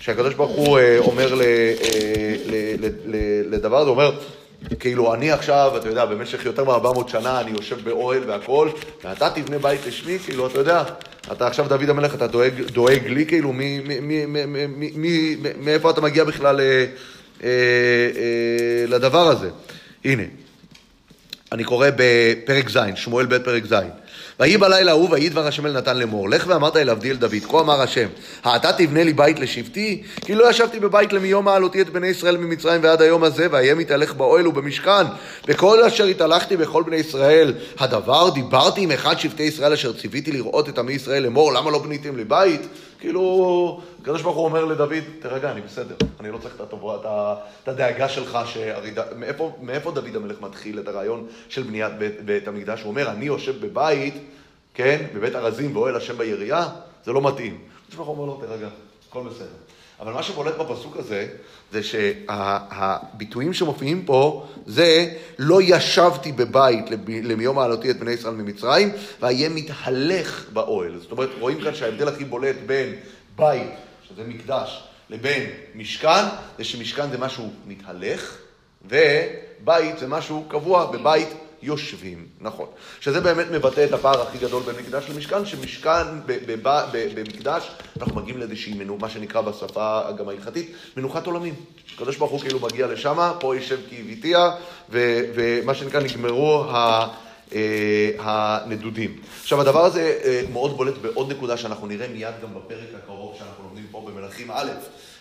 שהקדוש 0.00 0.34
ברוך 0.34 0.52
הוא 0.52 0.78
אה, 0.78 0.98
אומר 0.98 1.40
אה, 1.40 1.74
לדבר 3.50 3.76
הזה, 3.76 3.90
הוא 3.90 3.96
אומר, 3.96 4.12
כאילו 4.80 5.14
אני 5.14 5.30
עכשיו, 5.30 5.72
אתה 5.76 5.88
יודע, 5.88 6.04
במשך 6.04 6.44
יותר 6.44 6.64
מ-400 6.64 7.10
שנה 7.10 7.40
אני 7.40 7.50
יושב 7.50 7.84
באוהל 7.84 8.22
והכול, 8.26 8.70
ואתה 9.04 9.30
תבנה 9.30 9.58
בית 9.58 9.86
לשמי, 9.86 10.18
כאילו, 10.18 10.46
אתה 10.46 10.58
יודע, 10.58 10.82
אתה 11.32 11.46
עכשיו 11.46 11.68
דוד 11.68 11.90
המלך, 11.90 12.14
אתה 12.14 12.26
דואג, 12.26 12.52
דואג 12.72 13.06
לי, 13.06 13.26
כאילו, 13.26 13.52
מאיפה 15.58 15.90
אתה 15.90 16.00
מגיע 16.00 16.24
בכלל 16.24 16.60
אה, 16.60 16.64
אה, 16.64 17.48
אה, 18.16 18.86
לדבר 18.86 19.28
הזה? 19.28 19.50
הנה, 20.04 20.22
אני 21.52 21.64
קורא 21.64 21.88
בפרק 21.96 22.70
ז', 22.70 22.78
שמואל 22.94 23.26
ב' 23.26 23.38
פרק 23.38 23.64
ז'. 23.64 23.74
ויהי 24.40 24.56
בלילה 24.56 24.90
ההוא, 24.90 25.08
ויהי 25.10 25.28
דבר 25.28 25.46
השם 25.46 25.66
אל 25.66 25.72
נתן 25.72 25.96
לאמור, 25.96 26.28
לך 26.28 26.44
ואמרת 26.48 26.76
אל 26.76 26.90
עבדי 26.90 27.10
אל 27.10 27.16
דוד, 27.16 27.34
כה 27.48 27.60
אמר 27.60 27.80
השם, 27.80 28.06
האתה 28.44 28.72
תבנה 28.72 29.04
לי 29.04 29.12
בית 29.12 29.38
לשבטי? 29.38 30.02
כי 30.20 30.34
לא 30.34 30.50
ישבתי 30.50 30.80
בבית 30.80 31.12
למיום 31.12 31.48
העלותי 31.48 31.80
את 31.80 31.90
בני 31.90 32.06
ישראל 32.06 32.36
ממצרים 32.36 32.82
ועד 32.84 33.02
היום 33.02 33.24
הזה, 33.24 33.46
ואהיה 33.50 33.74
מתהלך 33.74 34.14
באוהל 34.14 34.46
ובמשכן, 34.46 35.04
וכל 35.48 35.82
אשר 35.82 36.04
התהלכתי 36.04 36.56
בכל 36.56 36.82
בני 36.82 36.96
ישראל, 36.96 37.54
הדבר 37.78 38.30
דיברתי 38.30 38.80
עם 38.80 38.90
אחד 38.90 39.18
שבטי 39.18 39.42
ישראל 39.42 39.72
אשר 39.72 39.92
ציוויתי 39.92 40.32
לראות 40.32 40.68
את 40.68 40.78
עמי 40.78 40.92
ישראל 40.92 41.22
לאמור, 41.22 41.52
למה 41.52 41.70
לא 41.70 41.78
בניתם 41.78 42.16
לי 42.16 42.24
בית? 42.24 42.60
כאילו, 43.00 43.80
הקדוש 44.04 44.22
ברוך 44.22 44.36
הוא 44.36 44.44
אומר 44.44 44.64
לדוד, 44.64 44.92
תרגע, 45.18 45.52
אני 45.52 45.60
בסדר, 45.60 45.94
אני 46.20 46.30
לא 46.30 46.38
צריך 46.38 46.54
את, 46.54 46.60
הטובה, 46.60 46.96
את, 47.62 47.68
הדאגה 47.68 48.08
שלך, 48.08 48.38
שהרי, 48.46 48.90
מאיפה, 49.16 49.52
מאיפה 49.62 49.90
דוד 49.90 50.16
המלך 50.16 50.40
מתחיל 50.40 50.78
את 50.78 50.88
הרעיון 50.88 51.26
של 51.48 51.62
בניית 51.62 51.92
בית, 51.98 52.24
בית 52.24 52.48
המקדש? 52.48 52.82
הוא 52.82 52.90
אומר, 52.90 53.10
אני 53.10 53.24
יושב 53.24 53.66
בבית, 53.66 54.14
כן, 54.74 55.06
בבית 55.14 55.34
ארזים 55.34 55.76
ואוהל 55.76 55.96
השם 55.96 56.18
בירייה, 56.18 56.68
זה 57.04 57.12
לא 57.12 57.22
מתאים. 57.22 57.58
הקדוש 57.82 57.96
ברוך 57.96 58.08
הוא 58.08 58.16
אומר 58.16 58.26
לו, 58.26 58.40
תרגע, 58.46 58.68
הכל 59.08 59.22
בסדר. 59.22 59.46
אבל 60.00 60.12
מה 60.12 60.22
שבולט 60.22 60.56
בפסוק 60.56 60.96
הזה, 60.96 61.28
זה 61.72 61.82
שהביטויים 61.82 63.52
שמופיעים 63.52 64.04
פה, 64.04 64.46
זה 64.66 65.12
לא 65.38 65.62
ישבתי 65.62 66.32
בבית 66.32 66.84
למיום 67.06 67.58
העלותי 67.58 67.90
את 67.90 67.98
בני 67.98 68.10
ישראל 68.10 68.34
ממצרים, 68.34 68.90
ואהיה 69.20 69.48
מתהלך 69.48 70.46
באוהל. 70.52 70.98
זאת 70.98 71.12
אומרת, 71.12 71.28
רואים 71.40 71.60
כאן 71.60 71.74
שההבדל 71.74 72.08
הכי 72.08 72.24
בולט 72.24 72.56
בין 72.66 72.94
בית, 73.36 73.70
שזה 74.08 74.24
מקדש, 74.24 74.82
לבין 75.10 75.50
משכן, 75.74 76.24
זה 76.58 76.64
שמשכן 76.64 77.10
זה 77.10 77.18
משהו 77.18 77.52
מתהלך, 77.66 78.36
ובית 78.84 79.98
זה 79.98 80.08
משהו 80.08 80.44
קבוע, 80.48 80.90
בבית 80.90 81.28
יושבים, 81.62 82.26
נכון. 82.40 82.66
שזה 83.00 83.20
באמת 83.20 83.46
מבטא 83.50 83.84
את 83.84 83.92
הפער 83.92 84.22
הכי 84.22 84.38
גדול 84.38 84.62
בין 84.62 84.74
מקדש 84.76 85.04
למשכן, 85.10 85.46
שמשכן, 85.46 86.20
במקדש, 87.14 87.70
אנחנו 88.00 88.16
מגיעים 88.16 88.38
לאיזושהי 88.38 88.74
מנוחה, 88.74 89.02
מה 89.02 89.10
שנקרא 89.10 89.40
בשפה 89.40 90.12
גם 90.18 90.28
ההלכתית, 90.28 90.72
מנוחת 90.96 91.26
עולמים. 91.26 91.54
הקדוש 91.94 92.16
ברוך 92.16 92.32
הוא 92.32 92.40
כאילו 92.40 92.60
מגיע 92.60 92.86
לשם, 92.86 93.32
פה 93.40 93.56
יושב 93.56 93.78
כי 93.88 94.00
הביתיה, 94.00 94.50
ומה 94.90 95.74
שנקרא 95.74 96.00
נגמרו 96.00 96.64
ה... 96.64 97.06
אה, 97.54 98.10
הנדודים. 98.18 99.18
עכשיו 99.42 99.60
הדבר 99.60 99.84
הזה 99.84 100.18
אה, 100.24 100.42
מאוד 100.52 100.76
בולט 100.76 100.98
בעוד 100.98 101.32
נקודה 101.32 101.56
שאנחנו 101.56 101.86
נראה 101.86 102.08
מיד 102.08 102.34
גם 102.42 102.54
בפרק 102.54 102.88
הקרוב 103.02 103.36
שאנחנו 103.38 103.64
לומדים 103.64 103.86
פה 103.90 104.06
במלכים 104.06 104.50
א'. 104.50 104.70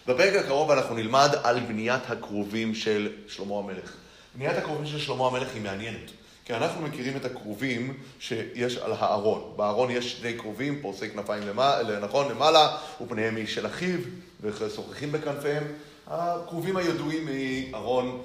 בפרק 0.07 0.35
הקרוב 0.35 0.71
אנחנו 0.71 0.95
נלמד 0.95 1.29
על 1.43 1.59
בניית 1.59 2.01
הכרובים 2.07 2.75
של 2.75 3.09
שלמה 3.27 3.57
המלך. 3.57 3.93
בניית 4.35 4.57
הכרובים 4.57 4.85
של 4.85 4.99
שלמה 4.99 5.27
המלך 5.27 5.47
היא 5.53 5.61
מעניינת. 5.61 6.11
כי 6.45 6.53
אנחנו 6.53 6.81
מכירים 6.81 7.17
את 7.17 7.25
הכרובים 7.25 7.93
שיש 8.19 8.77
על 8.77 8.91
הארון. 8.99 9.53
בארון 9.55 9.91
יש 9.91 10.11
שני 10.11 10.37
כרובים, 10.37 10.81
פורסי 10.81 11.09
כנפיים 11.09 11.47
למעלה, 11.47 11.99
נכון, 11.99 12.31
למעלה, 12.31 12.77
ופניהם 13.01 13.35
היא 13.35 13.47
של 13.47 13.67
אחיו, 13.67 13.99
ושוחחים 14.41 15.11
בכנפיהם. 15.11 15.63
הכרובים 16.07 16.77
הידועים 16.77 17.27
מארון, 17.71 18.21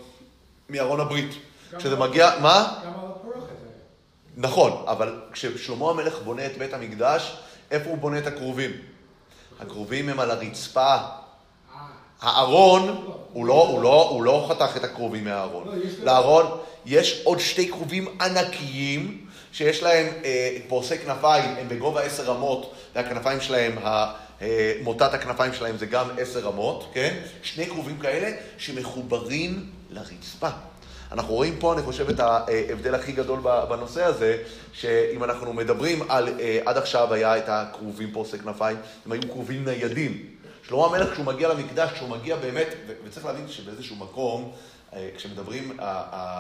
מארון 0.71 1.01
הברית. 1.01 1.31
כשזה 1.79 1.97
מגיע, 1.97 2.31
מה? 2.43 2.79
גם 2.87 2.93
על 3.01 3.07
הפרוכת. 3.11 3.58
נכון, 4.41 4.85
אבל 4.87 5.21
כששלמה 5.33 5.91
המלך 5.91 6.19
בונה 6.25 6.47
את 6.47 6.59
בית 6.59 6.75
המקדש, 6.75 7.37
איפה 7.71 7.91
הוא 7.91 7.99
בונה 7.99 8.19
את 8.19 8.27
הכרובים? 8.27 8.71
הכרובים 9.61 10.09
הם 10.09 10.21
על 10.21 10.31
הרצפה. 10.31 10.97
הארון, 12.21 13.13
הוא 13.33 13.47
לא, 13.47 13.69
הוא, 13.69 13.83
לא, 13.83 14.09
הוא 14.11 14.23
לא 14.23 14.47
חתך 14.51 14.77
את 14.77 14.85
הכרובים 14.85 15.25
מהארון. 15.25 15.81
לארון 16.03 16.47
יש 16.87 17.23
עוד 17.25 17.39
שתי 17.39 17.71
כרובים 17.71 18.09
ענקיים, 18.21 19.27
שיש 19.53 19.83
להם 19.83 20.07
אה, 20.25 20.57
פורסי 20.69 20.99
כנפיים, 20.99 21.57
הם 21.59 21.69
בגובה 21.69 22.03
עשר 22.03 22.25
רמות, 22.25 22.75
והכנפיים 22.95 23.41
שלהם, 23.41 23.79
אה, 23.79 24.73
מוטת 24.83 25.15
הכנפיים 25.15 25.55
שלהם 25.55 25.77
זה 25.77 25.87
גם 25.87 26.09
עשר 26.19 26.41
רמות, 26.41 26.91
כן? 26.95 27.19
שני 27.43 27.67
כרובים 27.67 27.99
כאלה 27.99 28.37
שמחוברים 28.59 29.71
לרצפה. 29.91 30.51
אנחנו 31.13 31.35
רואים 31.35 31.57
פה, 31.59 31.73
אני 31.73 31.83
חושב, 31.83 32.09
את 32.09 32.21
ההבדל 32.21 32.95
הכי 32.95 33.13
גדול 33.13 33.41
בנושא 33.69 34.05
הזה, 34.05 34.43
שאם 34.73 35.25
אנחנו 35.25 35.53
מדברים 35.53 36.03
על, 36.09 36.29
אה, 36.41 36.61
עד 36.65 36.77
עכשיו 36.77 37.15
היה 37.15 37.39
את 37.39 37.45
הכרובים 37.47 38.13
פורסי 38.13 38.39
כנפיים, 38.39 38.77
הם 39.07 39.13
היו 39.13 39.23
כרובים 39.23 39.65
ניידים. 39.65 40.27
שלמה 40.63 40.87
המלך, 40.87 41.13
כשהוא 41.13 41.27
מגיע 41.27 41.49
למקדש, 41.49 41.91
כשהוא 41.93 42.09
מגיע 42.09 42.37
באמת, 42.37 42.69
וצריך 43.05 43.27
להבין 43.27 43.49
שבאיזשהו 43.49 43.97
מקום, 43.97 44.53
אה, 44.95 45.09
כשמדברים 45.17 45.77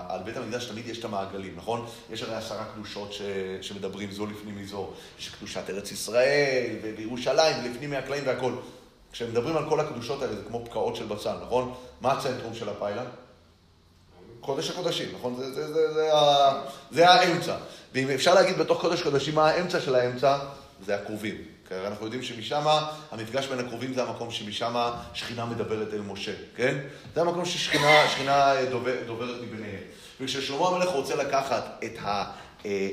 על 0.09 0.21
בית 0.25 0.37
המקדש, 0.37 0.65
תמיד 0.65 0.89
יש 0.89 0.99
את 0.99 1.05
המעגלים, 1.05 1.55
נכון? 1.57 1.87
יש 2.11 2.23
הרי 2.23 2.35
עשרה 2.35 2.65
קדושות 2.75 3.13
שמדברים 3.61 4.11
זו 4.11 4.27
לפנים 4.27 4.63
מזו. 4.63 4.91
יש 5.19 5.29
קדושת 5.29 5.71
ארץ 5.71 5.93
ישראל, 5.93 6.77
וירושלים, 6.97 7.57
ולפנים 7.65 7.91
מהקלעים 7.91 8.27
והכול. 8.27 8.53
כשמדברים 9.13 9.57
על 9.57 9.69
כל 9.69 9.81
הקדושות 9.81 10.23
האלה, 10.23 10.35
זה 10.35 10.43
כמו 10.49 10.65
פקעות 10.65 10.97
של 10.97 11.07
בצל, 11.07 11.35
נכון? 11.47 11.75
מה 12.01 12.13
הצנטרום 12.13 12.55
של 12.55 12.69
הפיילה? 12.69 13.03
קודש 14.41 14.71
הקודשים, 14.71 15.09
נכון? 15.19 15.35
זה, 15.37 15.53
זה, 15.53 15.73
זה, 15.73 15.95
זה, 15.95 16.11
זה 16.91 17.11
האמצע. 17.11 17.57
ואם 17.95 18.11
אפשר 18.11 18.35
להגיד 18.35 18.59
בתוך 18.59 18.81
קודש 18.81 19.03
קודשים 19.03 19.35
מה 19.35 19.51
האמצע 19.51 19.81
של 19.81 19.95
האמצע, 19.95 20.39
זה 20.87 20.95
הקרובים. 20.95 21.35
כי 21.69 21.75
אנחנו 21.87 22.05
יודעים 22.05 22.23
שמשם, 22.23 22.65
המפגש 23.11 23.47
בין 23.47 23.59
הקרובים 23.59 23.95
זה 23.95 24.03
המקום 24.03 24.31
שמשם 24.31 24.91
שכינה 25.15 25.47
מדברת 25.47 25.95
אל 25.95 26.01
משה, 26.01 26.33
כן? 26.57 26.79
זה 27.15 27.21
המקום 27.21 27.45
ששכינה 27.45 28.55
דובר, 28.71 28.95
דוברת 29.07 29.43
מביניהם. 29.43 29.83
וכששלמה 30.21 30.69
המלך 30.69 30.89
רוצה 30.89 31.17
לקחת 31.17 31.65
את, 31.85 31.99
ה, 32.03 32.07
אה, 32.07 32.25
אה, 32.65 32.89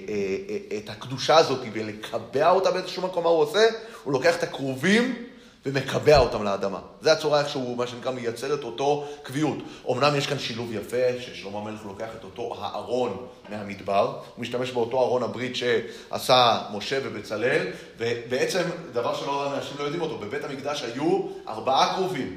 אה, 0.49 0.77
את 0.77 0.89
הקדושה 0.89 1.37
הזאת 1.37 1.59
ולקבע 1.73 2.49
אותה 2.49 2.71
באיזשהו 2.71 3.03
מקום, 3.03 3.23
מה 3.23 3.29
הוא 3.29 3.39
עושה? 3.39 3.67
הוא 4.03 4.13
לוקח 4.13 4.35
את 4.35 4.43
הכרובים 4.43 5.25
ומקבע 5.65 6.17
אותם 6.17 6.43
לאדמה. 6.43 6.79
זה 7.01 7.12
הצורה 7.12 7.39
איך 7.39 7.50
שהוא, 7.50 7.77
מה 7.77 7.88
שנקרא, 7.88 8.12
מייצר 8.12 8.53
את 8.53 8.63
אותו 8.63 9.07
קביעות. 9.24 9.57
אמנם 9.91 10.15
יש 10.15 10.27
כאן 10.27 10.39
שילוב 10.39 10.74
יפה, 10.74 10.98
ששלמה 11.19 11.60
המלך 11.60 11.86
לוקח 11.86 12.10
את 12.19 12.24
אותו 12.24 12.55
הארון 12.60 13.27
מהמדבר, 13.50 14.19
הוא 14.36 14.41
משתמש 14.41 14.72
באותו 14.72 15.01
ארון 15.01 15.24
הברית 15.24 15.55
שעשה 15.55 16.62
משה 16.74 17.00
ובצלאל, 17.03 17.67
ובעצם, 17.98 18.62
דבר 18.93 19.15
שלא 19.15 19.55
אנשים 19.55 19.77
לא 19.79 19.84
יודעים 19.84 20.01
אותו, 20.01 20.17
בבית 20.17 20.43
המקדש 20.43 20.84
היו 20.84 21.22
ארבעה 21.48 21.95
קרובים. 21.95 22.36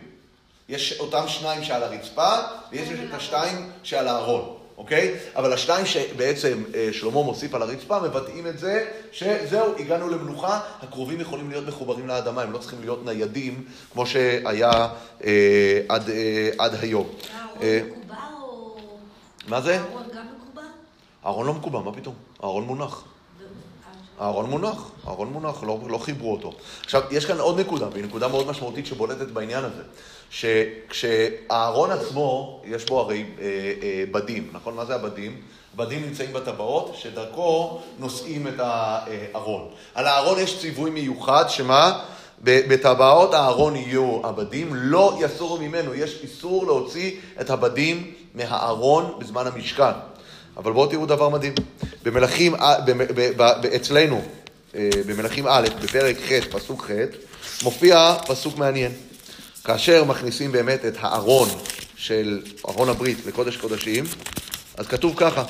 יש 0.69 1.01
אותם 1.01 1.29
שניים 1.29 1.65
שעל 1.65 1.83
הרצפה, 1.83 2.35
ויש 2.73 2.89
את 2.89 3.15
השתיים 3.15 3.71
שעל 3.83 4.09
הארון. 4.09 4.58
אוקיי? 4.79 5.15
אבל 5.37 5.53
השתיים 5.53 5.87
שבעצם 5.87 6.63
אה, 6.75 6.89
שלמה 6.93 7.23
מוסיף 7.23 7.55
על 7.55 7.63
הרצפה 7.63 8.01
מבטאים 8.01 8.47
את 8.47 8.59
זה 8.59 8.87
שזהו, 9.13 9.75
הגענו 9.79 10.09
למנוחה, 10.09 10.61
הקרובים 10.83 11.21
יכולים 11.21 11.51
להיות 11.51 11.67
מחוברים 11.67 12.09
לאדמה, 12.09 12.43
הם 12.43 12.53
לא 12.53 12.59
צריכים 12.59 12.81
להיות 12.81 13.05
ניידים 13.05 13.65
כמו 13.93 14.07
שהיה 14.07 14.89
אה, 15.25 15.81
עד, 15.89 16.11
אה, 16.11 16.51
עד 16.59 16.75
היום. 16.81 17.07
הארון 17.35 17.63
אה, 17.63 17.81
מקובע 17.87 18.17
או... 18.43 18.77
מה 19.49 19.61
זה? 19.61 19.81
הארון 19.81 20.05
גם 20.15 20.25
מקובע? 20.37 20.67
הארון 21.25 21.47
לא 21.47 21.55
מקובע, 21.55 21.81
מה 21.81 21.93
פתאום? 21.93 22.15
הארון 22.41 22.65
מונח. 22.65 23.05
הארון 24.19 24.51
מונח, 24.51 24.91
הארון 25.07 25.29
מונח, 25.33 25.63
לא, 25.63 25.79
לא 25.89 25.99
חיברו 25.99 26.33
אותו. 26.33 26.53
עכשיו, 26.85 27.03
יש 27.11 27.27
כאן 27.27 27.39
עוד 27.39 27.61
נקודה, 27.61 27.87
והיא 27.93 28.05
נקודה 28.05 28.29
מאוד 28.29 28.47
משמעותית 28.47 28.87
שבולטת 28.87 29.27
בעניין 29.27 29.65
הזה. 29.65 29.83
שכשהארון 30.31 31.91
עצמו, 31.91 32.61
יש 32.65 32.85
בו 32.85 33.01
הרי 33.01 33.25
אה, 33.41 33.45
אה, 33.83 34.05
בדים, 34.11 34.49
נכון? 34.53 34.75
מה 34.75 34.85
זה 34.85 34.95
הבדים? 34.95 35.41
בדים 35.77 36.03
נמצאים 36.03 36.33
בטבעות, 36.33 36.95
שדרכו 36.99 37.81
נושאים 37.99 38.49
את 38.49 38.55
הארון. 38.59 39.69
על 39.95 40.07
הארון 40.07 40.39
יש 40.39 40.61
ציווי 40.61 40.91
מיוחד, 40.91 41.45
שמה? 41.49 42.05
בטבעות 42.45 43.35
הארון 43.35 43.77
יהיו 43.77 44.21
הבדים, 44.25 44.71
לא 44.75 45.19
יסורו 45.21 45.59
ממנו, 45.59 45.95
יש 45.95 46.19
איסור 46.23 46.67
להוציא 46.67 47.17
את 47.41 47.51
הבדים 47.51 48.13
מהארון 48.35 49.15
בזמן 49.19 49.47
המשכן. 49.47 49.93
אבל 50.57 50.73
בואו 50.73 50.87
תראו 50.87 51.07
דבר 51.07 51.29
מדהים. 51.29 51.55
במלכים, 52.03 52.55
אצלנו, 53.77 54.23
אה, 54.75 54.91
במלכים 55.07 55.47
א', 55.49 55.69
בפרק 55.83 56.17
ח', 56.17 56.33
פסוק 56.51 56.85
ח', 56.85 56.91
מופיע 57.63 58.15
פסוק 58.27 58.59
מעניין. 58.59 58.93
כאשר 59.65 60.05
מכניסים 60.05 60.53
באמת 60.53 60.85
את 60.85 60.95
הארון 61.01 61.49
של 61.97 62.43
ארון 62.69 62.89
הברית 62.89 63.27
לקודש 63.27 63.57
קודשים, 63.57 64.05
אז 64.77 64.87
כתוב 64.87 65.15
ככה. 65.17 65.45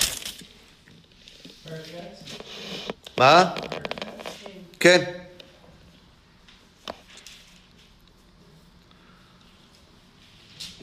מה? 3.18 3.50
כן. 4.80 5.04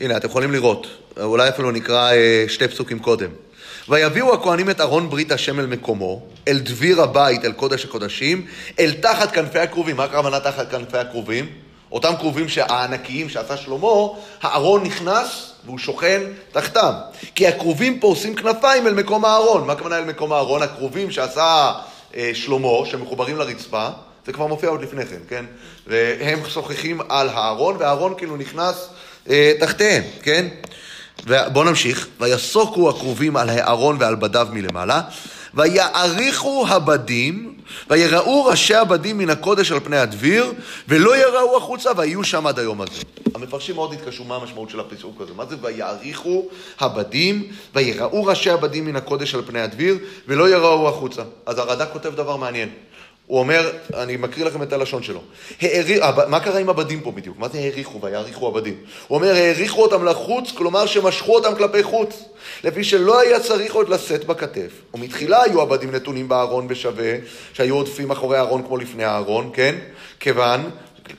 הנה, 0.02 0.18
אתם 0.18 0.28
יכולים 0.28 0.52
לראות. 0.52 0.88
אולי 1.18 1.50
אפילו 1.50 1.72
נקרא 1.72 2.12
אה, 2.12 2.46
שתי 2.48 2.68
פסוקים 2.68 3.00
קודם. 3.00 3.30
ויביאו 3.90 4.34
הכהנים 4.34 4.70
את 4.70 4.82
ארון 4.82 5.10
ברית 5.10 5.32
השם 5.32 5.60
אל 5.60 5.66
מקומו, 5.66 6.22
אל 6.48 6.60
דביר 6.60 7.02
הבית, 7.02 7.46
אל 7.46 7.52
קודש 7.52 7.86
הקודשים, 7.86 8.46
אל 8.80 8.92
תחת 8.92 9.32
כנפי 9.32 9.60
הכרובים. 9.60 9.98
מה 9.98 10.04
הכוונה 10.04 10.40
תחת 10.40 10.72
כנפי 10.72 10.98
הכרובים? 10.98 11.50
אותם 11.92 12.14
כרובים 12.20 12.46
הענקיים 12.62 13.30
שעשה 13.30 13.58
שלמה, 13.58 14.08
הארון 14.42 14.84
נכנס 14.84 15.52
והוא 15.66 15.80
שוכן 15.80 16.22
תחתם. 16.52 16.92
כי 17.36 17.48
הכרובים 17.48 18.00
פורסים 18.00 18.36
כנפיים 18.36 18.88
אל 18.88 18.94
מקום 18.94 19.26
הארון. 19.26 19.68
מה 19.68 19.74
הכוונה 19.74 19.98
אל 19.98 20.06
מקום 20.06 20.34
הארון? 20.34 20.62
הכרובים 20.62 21.12
שעשה 21.12 21.74
אה, 22.16 22.32
שלמה, 22.34 22.86
שמחוברים 22.86 23.38
לרצפה, 23.38 23.88
זה 24.26 24.34
כבר 24.34 24.48
מופיע 24.48 24.70
עוד 24.70 24.82
לפני 24.82 25.06
כן, 25.06 25.20
כן? 25.30 25.46
והם 25.88 26.40
שוחחים 26.50 27.02
על 27.10 27.30
הארון, 27.30 27.76
והארון 27.80 28.14
כאילו 28.18 28.38
נכנס 28.38 28.90
אה, 29.30 29.54
תחתיהם, 29.60 30.04
כן? 30.22 30.48
ובואו 31.24 31.64
נמשיך. 31.64 32.08
ויסוקו 32.20 32.90
הכרובים 32.90 33.38
על 33.38 33.50
הארון 33.50 33.98
ועל 34.00 34.16
בדיו 34.16 34.48
מלמעלה, 34.52 35.02
ויעריכו 35.54 36.66
הבדים, 36.70 37.56
ויראו 37.90 38.46
ראשי 38.46 38.76
הבדים 38.76 39.18
מן 39.18 39.30
הקודש 39.30 39.72
על 39.72 39.80
פני 39.80 39.98
הדביר, 39.98 40.54
ולא 40.88 41.18
יראו 41.18 41.58
החוצה, 41.58 41.90
ויהיו 41.98 42.24
שם 42.24 42.48
עד 42.48 42.60
היום 42.60 42.82
הזה. 42.82 43.02
המפרשים 43.36 43.76
מאוד 43.76 43.94
התקשו 43.94 44.24
מה 44.24 44.36
המשמעות 44.36 44.70
של 44.70 44.80
הפסוק 44.80 45.22
הזה. 45.22 45.34
מה 45.36 45.46
זה 45.46 45.56
ויעריכו 45.62 46.46
הבדים, 46.80 47.48
ויראו 47.76 48.26
ראשי 48.26 48.50
הבדים 48.50 48.86
מן 48.86 48.96
הקודש 48.96 49.36
על 49.36 49.42
פני 49.46 49.62
הדביר, 49.62 49.98
ולא 50.28 50.50
יראו 50.50 50.90
החוצה. 50.90 51.22
אז 51.46 51.58
הרד"ק 51.58 51.88
כותב 51.94 52.16
דבר 52.16 52.36
מעניין. 52.36 52.70
הוא 53.28 53.40
אומר, 53.40 53.72
אני 53.94 54.18
מקריא 54.18 54.46
לכם 54.46 54.64
את 54.64 54.74
הלשון 54.74 55.04
שלו. 55.04 55.22
העריך, 55.62 56.04
מה 56.28 56.40
קרה 56.40 56.60
עם 56.60 56.70
הבדים 56.70 57.02
פה 57.02 57.12
בדיוק? 57.12 57.40
מה 57.40 57.50
זה 57.50 57.58
העריכו 57.58 58.02
ויעריכו 58.02 58.48
הבדים? 58.48 58.78
הוא 59.08 59.16
אומר, 59.16 59.36
העריכו 59.36 59.82
אותם 59.82 60.06
לחוץ, 60.06 60.52
כלומר 60.52 60.86
שמשכו 60.86 61.36
אותם 61.36 61.56
כלפי 61.56 61.84
חוץ, 61.84 62.24
לפי 62.64 62.84
שלא 62.84 63.20
היה 63.20 63.40
צריך 63.40 63.74
עוד 63.74 63.90
לשאת 63.90 64.26
בכתף. 64.26 64.72
ומתחילה 64.94 65.44
היו 65.44 65.62
הבדים 65.62 65.92
נתונים 65.92 66.28
בארון 66.28 66.68
בשווה, 66.68 67.14
שהיו 67.54 67.76
עודפים 67.76 68.12
אחורי 68.12 68.38
הארון 68.38 68.64
כמו 68.64 68.78
לפני 68.78 69.04
הארון, 69.04 69.50
כן? 69.54 69.76
כיוון, 70.20 70.70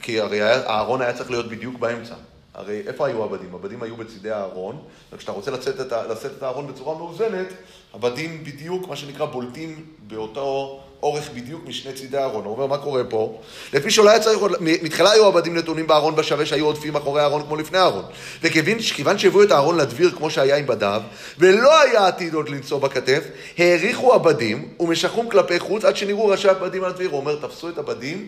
כי 0.03 0.21
הרי 0.21 0.43
הארון 0.43 1.03
היה 1.03 1.13
צריך 1.13 1.31
להיות 1.31 1.49
בדיוק 1.49 1.79
באמצע. 1.79 2.15
הרי 2.55 2.83
איפה 2.87 3.07
היו 3.07 3.23
עבדים? 3.23 3.55
עבדים 3.55 3.83
היו 3.83 3.97
בצידי 3.97 4.31
הארון, 4.31 4.79
וכשאתה 5.13 5.33
רוצה 5.33 5.51
לצאת 5.51 5.81
את, 5.81 5.93
לשאת 6.11 6.33
את 6.39 6.43
הארון 6.43 6.67
בצורה 6.67 6.99
מאוזנת, 6.99 7.47
עבדים 7.93 8.45
בדיוק, 8.45 8.89
מה 8.89 8.97
שנקרא, 8.97 9.27
בולטים 9.27 9.85
באותו 10.07 10.81
אורך 11.03 11.31
בדיוק 11.35 11.63
משני 11.67 11.93
צידי 11.93 12.19
הארון. 12.19 12.45
הוא 12.45 12.53
אומר, 12.53 12.67
מה 12.67 12.79
קורה 12.79 13.05
פה? 13.05 13.39
לפי 13.73 13.91
שלא 13.91 14.11
היה 14.11 14.21
צריך, 14.21 14.39
עוד- 14.39 14.53
מתחילה 14.61 15.11
היו 15.11 15.27
עבדים 15.27 15.57
נתונים 15.57 15.87
בארון 15.87 16.17
בשווה 16.17 16.47
שהיו 16.47 16.67
עודפים 16.67 16.97
אחורי 16.97 17.23
הארון 17.23 17.43
כמו 17.43 17.57
לפני 17.57 17.79
הארון. 17.79 18.05
וכיוון 18.43 19.19
שהביאו 19.19 19.43
את 19.43 19.51
הארון 19.51 19.77
לדביר 19.77 20.11
כמו 20.11 20.31
שהיה 20.31 20.57
עם 20.57 20.67
בדיו, 20.67 21.03
ולא 21.39 21.81
היה 21.81 22.07
עתיד 22.07 22.35
עוד 22.35 22.49
לנשוא 22.49 22.79
בכתף, 22.79 23.25
האריכו 23.59 24.13
עבדים 24.13 24.69
ומשכום 24.81 25.31
כלפי 25.31 25.59
חוץ 25.61 25.85
עד 25.85 25.97
שנראו 25.97 26.27
ראשי 26.27 26.49
עבדים 26.49 26.85
על 26.85 26.91
הדביר. 26.91 27.11
הוא 27.11 27.21
אומר, 27.21 27.37
תפסו 27.37 27.69
את 27.69 27.79
עבדים, 27.79 28.27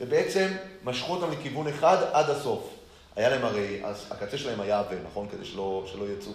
ובעצם 0.00 0.46
משכו 0.84 1.12
אותם 1.12 1.26
לכיוון 1.32 1.68
אחד 1.68 1.96
עד 2.12 2.30
הסוף. 2.30 2.60
היה 3.16 3.28
להם 3.28 3.44
הרי, 3.44 3.80
אז 3.84 3.96
הקצה 4.10 4.38
שלהם 4.38 4.60
היה 4.60 4.78
עבה, 4.78 4.96
נכון? 5.10 5.26
כדי 5.32 5.44
שלא, 5.44 5.84
שלא 5.92 6.04
יצאו. 6.18 6.32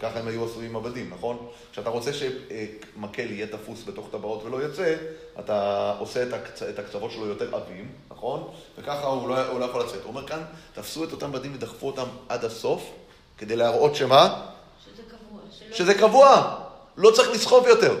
ככה 0.00 0.18
הם 0.18 0.28
היו 0.28 0.44
עשויים 0.44 0.76
עבדים, 0.76 1.10
נכון? 1.10 1.46
כשאתה 1.72 1.90
רוצה 1.90 2.10
שמקל 2.12 3.30
יהיה 3.30 3.46
תפוס 3.46 3.84
בתוך 3.86 4.08
טבעות 4.12 4.44
ולא 4.44 4.56
יוצא, 4.56 4.96
אתה 5.38 5.92
עושה 5.98 6.22
את, 6.22 6.32
הקצ... 6.32 6.62
את 6.62 6.78
הקצוות 6.78 7.10
שלו 7.10 7.26
יותר 7.26 7.56
עבים, 7.56 7.92
נכון? 8.10 8.50
וככה 8.78 9.06
הוא 9.06 9.28
לא, 9.28 9.46
הוא 9.46 9.60
לא 9.60 9.64
יכול 9.64 9.82
לצאת. 9.82 10.02
הוא 10.02 10.08
אומר 10.08 10.26
כאן, 10.26 10.42
תפסו 10.74 11.04
את 11.04 11.12
אותם 11.12 11.32
בדים 11.32 11.54
ודחפו 11.54 11.86
אותם 11.86 12.06
עד 12.28 12.44
הסוף, 12.44 12.90
כדי 13.38 13.56
להראות 13.56 13.94
שמה? 13.94 14.46
שזה 14.84 15.02
קבוע. 15.02 15.40
שזה 15.72 15.94
קבוע, 15.94 16.54
לא 16.96 17.10
צריך 17.10 17.30
לסחוב 17.30 17.66
יותר. 17.66 17.96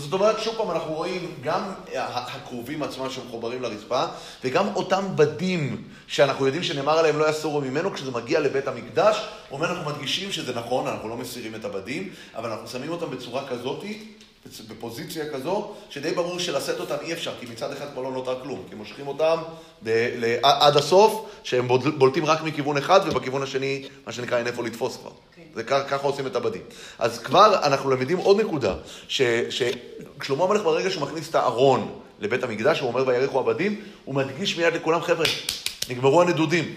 זאת 0.00 0.12
אומרת, 0.12 0.40
שוב 0.40 0.54
פעם, 0.56 0.70
אנחנו 0.70 0.92
רואים 0.94 1.34
גם 1.42 1.62
הכרובים 2.04 2.82
עצמם 2.82 3.10
שמחוברים 3.10 3.62
לרצפה, 3.62 4.04
וגם 4.44 4.66
אותם 4.76 5.04
בדים 5.16 5.82
שאנחנו 6.06 6.46
יודעים 6.46 6.62
שנאמר 6.62 6.98
עליהם 6.98 7.18
לא 7.18 7.30
יסורו 7.30 7.60
ממנו, 7.60 7.92
כשזה 7.92 8.10
מגיע 8.10 8.40
לבית 8.40 8.68
המקדש, 8.68 9.16
אומר, 9.50 9.70
אנחנו 9.70 9.90
מדגישים 9.90 10.32
שזה 10.32 10.54
נכון, 10.54 10.86
אנחנו 10.86 11.08
לא 11.08 11.16
מסירים 11.16 11.54
את 11.54 11.64
הבדים, 11.64 12.08
אבל 12.36 12.50
אנחנו 12.50 12.68
שמים 12.68 12.90
אותם 12.90 13.10
בצורה 13.10 13.48
כזאתי, 13.48 14.04
בפוזיציה 14.68 15.24
כזו, 15.32 15.70
שדי 15.90 16.10
ברור 16.14 16.38
שלשאת 16.38 16.80
אותם 16.80 16.94
אי 17.02 17.12
אפשר, 17.12 17.32
כי 17.40 17.46
מצד 17.46 17.72
אחד 17.72 17.86
כבר 17.92 18.02
לא 18.02 18.10
נותר 18.12 18.40
כלום, 18.42 18.62
כי 18.68 18.74
מושכים 18.74 19.08
אותם 19.08 19.36
ב- 19.82 19.88
ל- 20.18 20.36
עד 20.42 20.76
הסוף, 20.76 21.24
שהם 21.42 21.68
בול- 21.68 21.90
בולטים 21.98 22.24
רק 22.26 22.42
מכיוון 22.42 22.76
אחד, 22.76 23.00
ובכיוון 23.06 23.42
השני, 23.42 23.88
מה 24.06 24.12
שנקרא, 24.12 24.38
אין 24.38 24.46
איפה 24.46 24.62
לתפוס 24.62 24.96
כבר. 24.96 25.10
זה 25.54 25.64
כ- 25.64 25.88
ככה 25.90 26.06
עושים 26.06 26.26
את 26.26 26.36
הבדים. 26.36 26.62
אז 26.98 27.18
כבר 27.18 27.60
אנחנו 27.62 27.90
למדים 27.90 28.18
עוד 28.18 28.40
נקודה, 28.40 28.74
ששלמה 29.08 30.44
המלך 30.44 30.62
ברגע 30.62 30.90
שהוא 30.90 31.02
מכניס 31.02 31.30
את 31.30 31.34
הארון 31.34 31.88
לבית 32.20 32.42
המקדש, 32.42 32.80
הוא 32.80 32.88
אומר 32.88 33.04
ויריחו 33.06 33.38
עבדים, 33.38 33.80
הוא 34.04 34.14
מדגיש 34.14 34.58
מיד 34.58 34.74
לכולם, 34.74 35.00
חבר'ה, 35.02 35.26
נגמרו 35.90 36.22
הנדודים. 36.22 36.74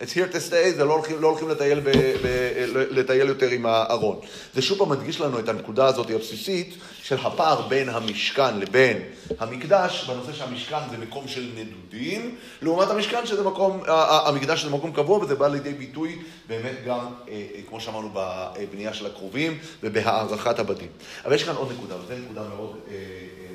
It's 0.00 0.12
here 0.12 0.28
to 0.32 0.38
stay, 0.50 0.76
זה 0.76 0.84
לא 0.84 0.94
הולכים, 0.94 1.22
לא 1.22 1.28
הולכים 1.28 1.48
לטייל, 1.48 1.80
ב, 1.80 1.90
ב, 2.22 2.26
לטייל 2.74 3.28
יותר 3.28 3.48
עם 3.48 3.66
הארון. 3.66 4.20
זה 4.54 4.62
שוב 4.62 4.78
פעם 4.78 4.88
מדגיש 4.88 5.20
לנו 5.20 5.38
את 5.38 5.48
הנקודה 5.48 5.86
הזאת 5.86 6.10
הבסיסית 6.10 6.74
של 7.02 7.16
הפער 7.22 7.68
בין 7.68 7.88
המשכן 7.88 8.58
לבין 8.60 9.02
המקדש, 9.38 10.04
בנושא 10.10 10.32
שהמשכן 10.32 10.76
זה 10.90 10.98
מקום 10.98 11.28
של 11.28 11.50
נדודים, 11.54 12.36
לעומת 12.62 12.90
המשכן 12.90 13.26
שזה 13.26 13.42
מקום, 13.42 13.82
המקדש 14.26 14.64
זה 14.64 14.70
מקום 14.70 14.92
קבוע, 14.92 15.18
וזה 15.18 15.34
בא 15.34 15.48
לידי 15.48 15.72
ביטוי 15.72 16.18
באמת 16.48 16.76
גם, 16.86 17.06
אה, 17.28 17.46
אה, 17.54 17.60
כמו 17.68 17.80
שאמרנו, 17.80 18.10
בבנייה 18.14 18.94
של 18.94 19.06
הכרובים 19.06 19.58
ובהערכת 19.82 20.58
הבדים. 20.58 20.88
אבל 21.24 21.34
יש 21.34 21.44
כאן 21.44 21.54
עוד 21.54 21.72
נקודה, 21.72 21.94
וזו 21.96 22.14
נקודה 22.24 22.42
מאוד 22.48 22.76
אה, 22.90 22.94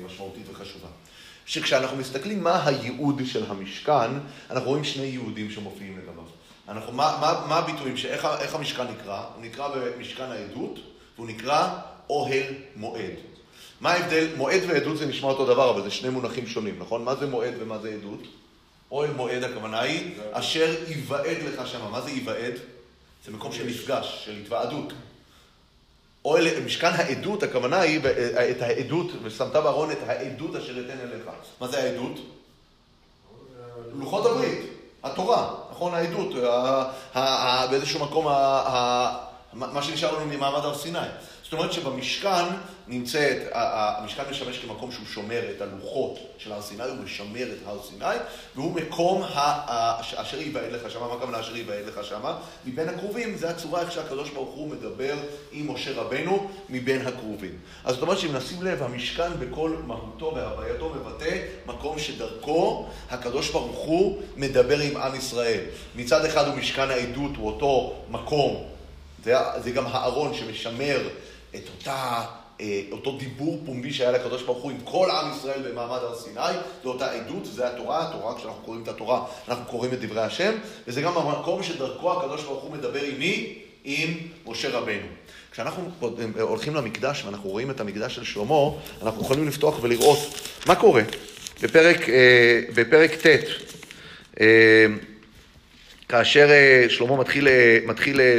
משמעותית 0.06 0.44
וחשובה. 0.50 0.88
שכשאנחנו 1.46 1.96
מסתכלים 1.96 2.42
מה 2.42 2.66
הייעוד 2.66 3.22
של 3.26 3.44
המשכן, 3.48 4.10
אנחנו 4.50 4.68
רואים 4.68 4.84
שני 4.84 5.04
ייעודים 5.04 5.50
שמופיעים 5.50 5.98
לגביו. 5.98 6.24
אנחנו, 6.68 6.92
מה, 6.92 7.18
מה, 7.20 7.46
מה 7.48 7.56
הביטויים, 7.56 7.96
שאיך 7.96 8.28
איך 8.40 8.54
המשכן 8.54 8.84
נקרא? 8.84 9.24
הוא 9.34 9.44
נקרא 9.44 9.68
במשכן 9.68 10.24
העדות, 10.24 10.78
והוא 11.16 11.26
נקרא 11.26 11.68
אוהל 12.10 12.54
מועד. 12.76 13.14
מה 13.80 13.92
ההבדל? 13.92 14.28
מועד 14.36 14.62
ועדות 14.68 14.98
זה 14.98 15.06
נשמע 15.06 15.28
אותו 15.28 15.46
דבר, 15.46 15.70
אבל 15.70 15.82
זה 15.82 15.90
שני 15.90 16.10
מונחים 16.10 16.46
שונים, 16.46 16.78
נכון? 16.78 17.04
מה 17.04 17.14
זה 17.14 17.26
מועד 17.26 17.54
ומה 17.60 17.78
זה 17.78 17.88
עדות? 17.88 18.22
אוהל 18.90 19.10
מועד 19.10 19.42
הכוונה 19.42 19.80
היא, 19.80 20.14
אשר 20.32 20.74
ייוועד 20.88 21.36
לך 21.46 21.68
שמה. 21.68 21.88
מה 21.90 22.00
זה 22.00 22.10
ייוועד? 22.10 22.54
זה 23.24 23.32
מקום 23.32 23.52
של 23.52 23.66
מפגש, 23.66 24.22
של 24.24 24.36
התוועדות. 24.42 24.92
אוהל, 26.24 26.60
משכן 26.66 26.90
העדות, 26.94 27.42
הכוונה 27.42 27.80
היא 27.80 28.00
ב- 28.00 28.06
את 28.50 28.62
העדות, 28.62 29.06
ושמת 29.22 29.52
בארון 29.52 29.90
את 29.90 29.98
העדות 30.06 30.56
אשר 30.56 30.72
אתן 30.80 30.98
אליך. 31.02 31.26
מה 31.60 31.68
זה 31.68 31.78
העדות? 31.82 32.12
לוחות 33.98 34.26
הברית, 34.26 34.58
התורה, 35.02 35.54
נכון? 35.70 35.94
העדות, 35.94 36.34
באיזשהו 37.70 38.00
מקום, 38.04 38.24
מה 39.52 39.82
שנשאר 39.82 40.16
לנו 40.16 40.26
ממעמד 40.26 40.64
הר 40.64 40.78
סיני. 40.78 40.98
זאת 41.44 41.52
אומרת 41.52 41.72
שבמשכן 41.72 42.44
נמצאת, 42.88 43.36
המשכן 43.52 44.22
משמש 44.30 44.58
כמקום 44.58 44.92
שהוא 44.92 45.06
שומר 45.06 45.40
את 45.56 45.62
הלוחות 45.62 46.18
של 46.38 46.52
הר 46.52 46.62
סיני, 46.62 46.82
הוא 46.82 46.96
משמר 47.04 47.52
את 47.52 47.66
הר 47.66 47.78
סיני, 47.82 48.16
והוא 48.54 48.72
מקום 48.72 49.22
אשר 50.16 50.40
ייוועד 50.40 50.72
לך 50.72 50.90
שמה, 50.90 51.08
מה 51.08 51.14
הכוונה 51.14 51.40
אשר 51.40 51.56
ייוועד 51.56 51.86
לך 51.86 52.04
שמה? 52.04 52.38
מבין 52.64 52.88
הקרובים, 52.88 53.36
זה 53.36 53.50
הצורה 53.50 53.80
איך 53.80 53.92
שהקדוש 53.92 54.30
ברוך 54.30 54.54
הוא 54.54 54.68
מדבר 54.68 55.14
עם 55.52 55.70
משה 55.70 55.92
רבנו 56.00 56.50
מבין 56.68 57.06
הקרובים. 57.06 57.58
אז 57.84 57.94
זאת 57.94 58.02
אומרת 58.02 58.18
שאם 58.18 58.36
נשים 58.36 58.62
לב, 58.62 58.82
המשכן 58.82 59.32
בכל 59.38 59.76
מהותו 59.86 60.32
והווייתו 60.34 60.94
מבטא 60.94 61.40
מקום 61.66 61.98
שדרכו 61.98 62.86
הקדוש 63.10 63.50
ברוך 63.50 63.78
הוא 63.78 64.22
מדבר 64.36 64.78
עם 64.78 64.96
עם 64.96 65.14
ישראל. 65.14 65.60
מצד 65.96 66.24
אחד 66.24 66.46
הוא 66.46 66.54
משכן 66.54 66.90
העדות, 66.90 67.36
הוא 67.36 67.46
אותו 67.46 67.94
מקום, 68.10 68.64
זה, 69.24 69.34
זה 69.64 69.70
גם 69.70 69.84
הארון 69.86 70.34
שמשמר 70.34 71.08
את 71.56 71.68
אותה, 71.78 72.22
אה, 72.60 72.80
אותו 72.92 73.18
דיבור 73.18 73.58
פומבי 73.66 73.92
שהיה 73.92 74.12
לקדוש 74.12 74.42
ברוך 74.42 74.62
הוא 74.62 74.70
עם 74.70 74.80
כל 74.84 75.10
עם 75.10 75.32
ישראל 75.36 75.62
במעמד 75.62 75.98
הר 76.02 76.14
סיני, 76.18 76.58
זו 76.82 76.92
אותה 76.92 77.12
עדות, 77.12 77.46
זה 77.46 77.68
התורה, 77.68 78.08
התורה, 78.08 78.38
כשאנחנו 78.38 78.62
קוראים 78.64 78.82
את 78.82 78.88
התורה, 78.88 79.24
אנחנו 79.48 79.64
קוראים 79.64 79.92
את 79.92 80.00
דברי 80.00 80.22
השם, 80.22 80.52
וזה 80.88 81.02
גם 81.02 81.16
המקום 81.16 81.62
שדרכו 81.62 82.12
הקדוש 82.12 82.42
ברוך 82.42 82.62
הוא 82.62 82.72
מדבר 82.72 83.02
עם 83.02 83.18
מי? 83.18 83.58
עם 83.84 84.10
משה 84.46 84.78
רבנו. 84.78 85.06
כשאנחנו 85.52 85.90
הולכים 86.40 86.74
למקדש 86.74 87.24
ואנחנו 87.24 87.50
רואים 87.50 87.70
את 87.70 87.80
המקדש 87.80 88.14
של 88.14 88.24
שלמה, 88.24 88.70
אנחנו 89.02 89.22
יכולים 89.22 89.48
לפתוח 89.48 89.78
ולראות 89.82 90.18
מה 90.66 90.74
קורה. 90.74 91.02
בפרק, 91.62 92.08
אה, 92.08 92.60
בפרק 92.74 93.14
ט', 93.14 93.26
אה, 94.40 94.86
כאשר 96.08 96.50
אה, 96.50 96.86
שלמה 96.88 97.16
מתחיל, 97.16 97.48
אה, 97.48 97.78
מתחיל 97.86 98.20
אה, 98.20 98.36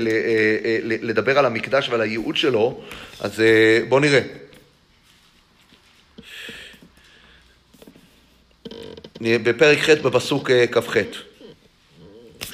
לדבר 0.82 1.40
על 1.40 1.46
המקדש 1.46 1.90
ועל 1.90 2.02
הייעוד 2.02 2.38
שלו, 2.38 2.82
אז 3.20 3.44
בואו 3.90 4.00
נראה. 4.00 4.22
בפרק 9.22 9.78
ח' 9.78 9.90
בפסוק 9.90 10.52
כ"ח. 10.72 10.98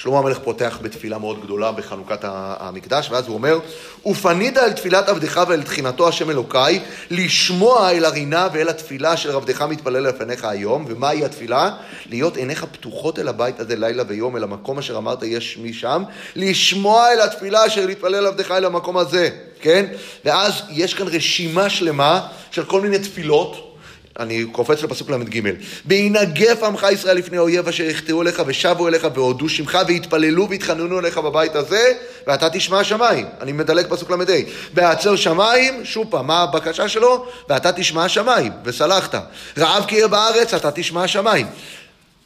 שלמה 0.02 0.20
המלך 0.20 0.40
פותח 0.44 0.80
בתפילה 0.82 1.18
מאוד 1.18 1.42
גדולה 1.44 1.72
בחנוכת 1.72 2.20
המקדש, 2.24 3.12
ואז 3.12 3.28
הוא 3.28 3.34
אומר, 3.34 3.60
ופנית 4.06 4.58
אל 4.58 4.72
תפילת 4.72 5.10
עבדך 5.10 5.44
ואל 5.48 5.64
תחינתו 5.64 6.08
השם 6.08 6.30
אלוקיי, 6.30 6.80
לשמוע 7.12 7.92
אל 7.92 8.06
הרינה 8.06 8.48
ואל 8.54 8.70
התפילה 8.70 9.14
אשר 9.14 9.36
עבדך 9.36 9.62
מתפלל 9.62 10.08
לפניך 10.08 10.46
היום, 10.46 10.86
ומהי 10.88 11.26
התפילה? 11.26 11.72
להיות 12.10 12.38
עיניך 12.38 12.66
פתוחות 12.72 13.20
אל 13.20 13.28
הבית 13.28 13.60
הזה 13.60 13.76
לילה 13.76 14.04
ויום, 14.08 14.38
אל 14.38 14.44
המקום 14.44 14.80
אשר 14.80 14.98
אמרת 14.98 15.24
יש 15.24 15.58
מי 15.58 15.74
שם, 15.74 16.04
לשמוע 16.36 17.12
אל 17.14 17.22
התפילה 17.22 17.68
אשר 17.68 17.86
להתפלל 17.86 18.26
עבדך 18.26 18.52
אל 18.52 18.66
המקום 18.66 18.98
הזה, 18.98 19.30
כן? 19.62 19.86
ואז 20.26 20.54
יש 20.70 20.94
כאן 20.94 21.08
רשימה 21.08 21.70
שלמה 21.70 22.28
של 22.52 22.66
כל 22.66 22.82
מיני 22.82 23.00
תפילות. 23.00 23.71
אני 24.20 24.46
קופץ 24.52 24.84
לפסוק 24.84 25.10
ל"ג. 25.10 25.52
בהנגף 25.86 26.64
עמך 26.64 26.88
ישראל 26.92 27.18
לפני 27.18 27.38
אויב 27.38 27.68
אשר 27.68 27.84
יחטאו 27.84 28.22
אליך 28.22 28.42
ושבו 28.46 28.88
אליך 28.88 29.08
והודו 29.14 29.50
שמך 29.50 29.78
והתפללו 29.88 30.50
והתחננו 30.50 31.00
אליך 31.00 31.18
בבית 31.18 31.56
הזה 31.56 31.94
ואתה 32.28 32.50
תשמע 32.50 32.80
השמיים. 32.80 33.26
אני 33.42 33.52
מדלג 33.52 33.86
פסוק 33.90 34.12
ל"ה. 34.12 34.36
בהעצר 34.74 35.16
שמיים, 35.16 35.86
שוב 35.86 36.08
פעם, 36.10 36.28
מה 36.28 36.44
הבקשה 36.44 36.90
שלו? 36.90 37.26
ואתה 37.50 37.72
תשמע 37.72 38.06
השמיים, 38.06 38.52
וסלחת. 38.64 39.16
רעב 39.58 39.86
כי 39.88 39.96
יהיה 39.96 40.08
בארץ, 40.08 40.54
אתה 40.54 40.72
תשמע 40.72 41.04
השמיים. 41.04 41.48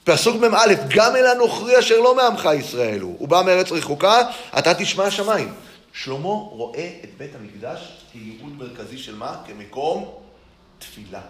פסוק 0.04 0.36
מ"א, 0.36 0.74
גם 0.90 1.16
אל 1.16 1.28
הנוכרי 1.28 1.80
אשר 1.80 2.00
לא 2.00 2.16
מעמך 2.16 2.50
ישראל 2.60 3.00
הוא, 3.00 3.16
הוא 3.20 3.28
בא 3.28 3.42
מארץ 3.46 3.72
רחוקה, 3.72 4.22
אתה 4.60 4.74
תשמע 4.74 5.04
השמיים. 5.04 5.54
שלמה 5.94 6.28
רואה 6.28 6.90
את 7.04 7.10
בית 7.18 7.32
המקדש 7.36 7.80
כייעוד 8.12 8.58
מרכזי 8.58 8.98
של 8.98 9.16
מה? 9.16 9.36
כמקום 9.48 10.12
תפילה. 10.80 11.22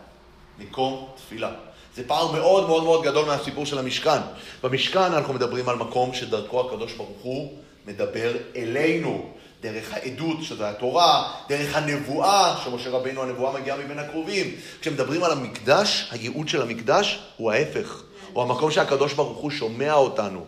מקום 0.59 1.07
תפילה. 1.15 1.51
זה 1.95 2.07
פער 2.07 2.31
מאוד 2.31 2.67
מאוד 2.67 2.83
מאוד 2.83 3.03
גדול 3.03 3.25
מהסיפור 3.25 3.65
של 3.65 3.79
המשכן. 3.79 4.19
במשכן 4.63 4.99
אנחנו 4.99 5.33
מדברים 5.33 5.69
על 5.69 5.75
מקום 5.75 6.13
שדרכו 6.13 6.67
הקדוש 6.67 6.93
ברוך 6.93 7.21
הוא 7.21 7.53
מדבר 7.85 8.31
אלינו. 8.55 9.29
דרך 9.61 9.93
העדות, 9.93 10.37
שזה 10.43 10.69
התורה, 10.69 11.33
דרך 11.49 11.75
הנבואה, 11.75 12.55
שמשה 12.63 12.89
רבינו 12.89 13.23
הנבואה 13.23 13.59
מגיעה 13.59 13.77
מבין 13.77 13.99
הקרובים. 13.99 14.55
כשמדברים 14.81 15.23
על 15.23 15.31
המקדש, 15.31 16.07
הייעוד 16.11 16.49
של 16.49 16.61
המקדש 16.61 17.19
הוא 17.37 17.51
ההפך. 17.51 18.01
הוא 18.33 18.43
המקום 18.43 18.71
שהקדוש 18.71 19.13
ברוך 19.13 19.37
הוא 19.37 19.51
שומע 19.51 19.93
אותנו. 19.93 20.45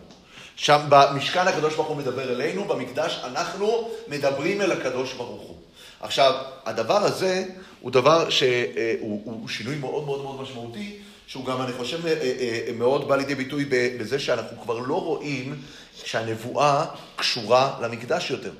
שם 0.56 0.80
במשכן 0.88 1.48
הקדוש 1.48 1.74
ברוך 1.74 1.88
הוא 1.88 1.96
מדבר 1.96 2.32
אלינו, 2.32 2.64
במקדש 2.64 3.20
אנחנו 3.24 3.88
מדברים 4.08 4.62
אל 4.62 4.72
הקדוש 4.72 5.12
ברוך 5.12 5.42
הוא. 5.42 5.56
עכשיו, 6.00 6.34
הדבר 6.64 6.96
הזה 6.96 7.44
הוא 7.80 7.90
דבר 7.90 8.30
שהוא 8.30 9.22
הוא 9.24 9.48
שינוי 9.48 9.76
מאוד 9.76 10.04
מאוד 10.04 10.22
מאוד 10.22 10.40
משמעותי, 10.40 10.98
שהוא 11.26 11.44
גם, 11.44 11.62
אני 11.62 11.72
חושב, 11.72 12.06
אה, 12.06 12.12
אה, 12.12 12.72
מאוד 12.74 13.08
בא 13.08 13.16
לידי 13.16 13.34
ביטוי 13.34 13.64
בזה 13.70 14.18
שאנחנו 14.18 14.62
כבר 14.62 14.78
לא 14.78 15.02
רואים 15.02 15.62
שהנבואה 16.04 16.84
קשורה 17.16 17.78
למקדש 17.82 18.30
יותר. 18.30 18.52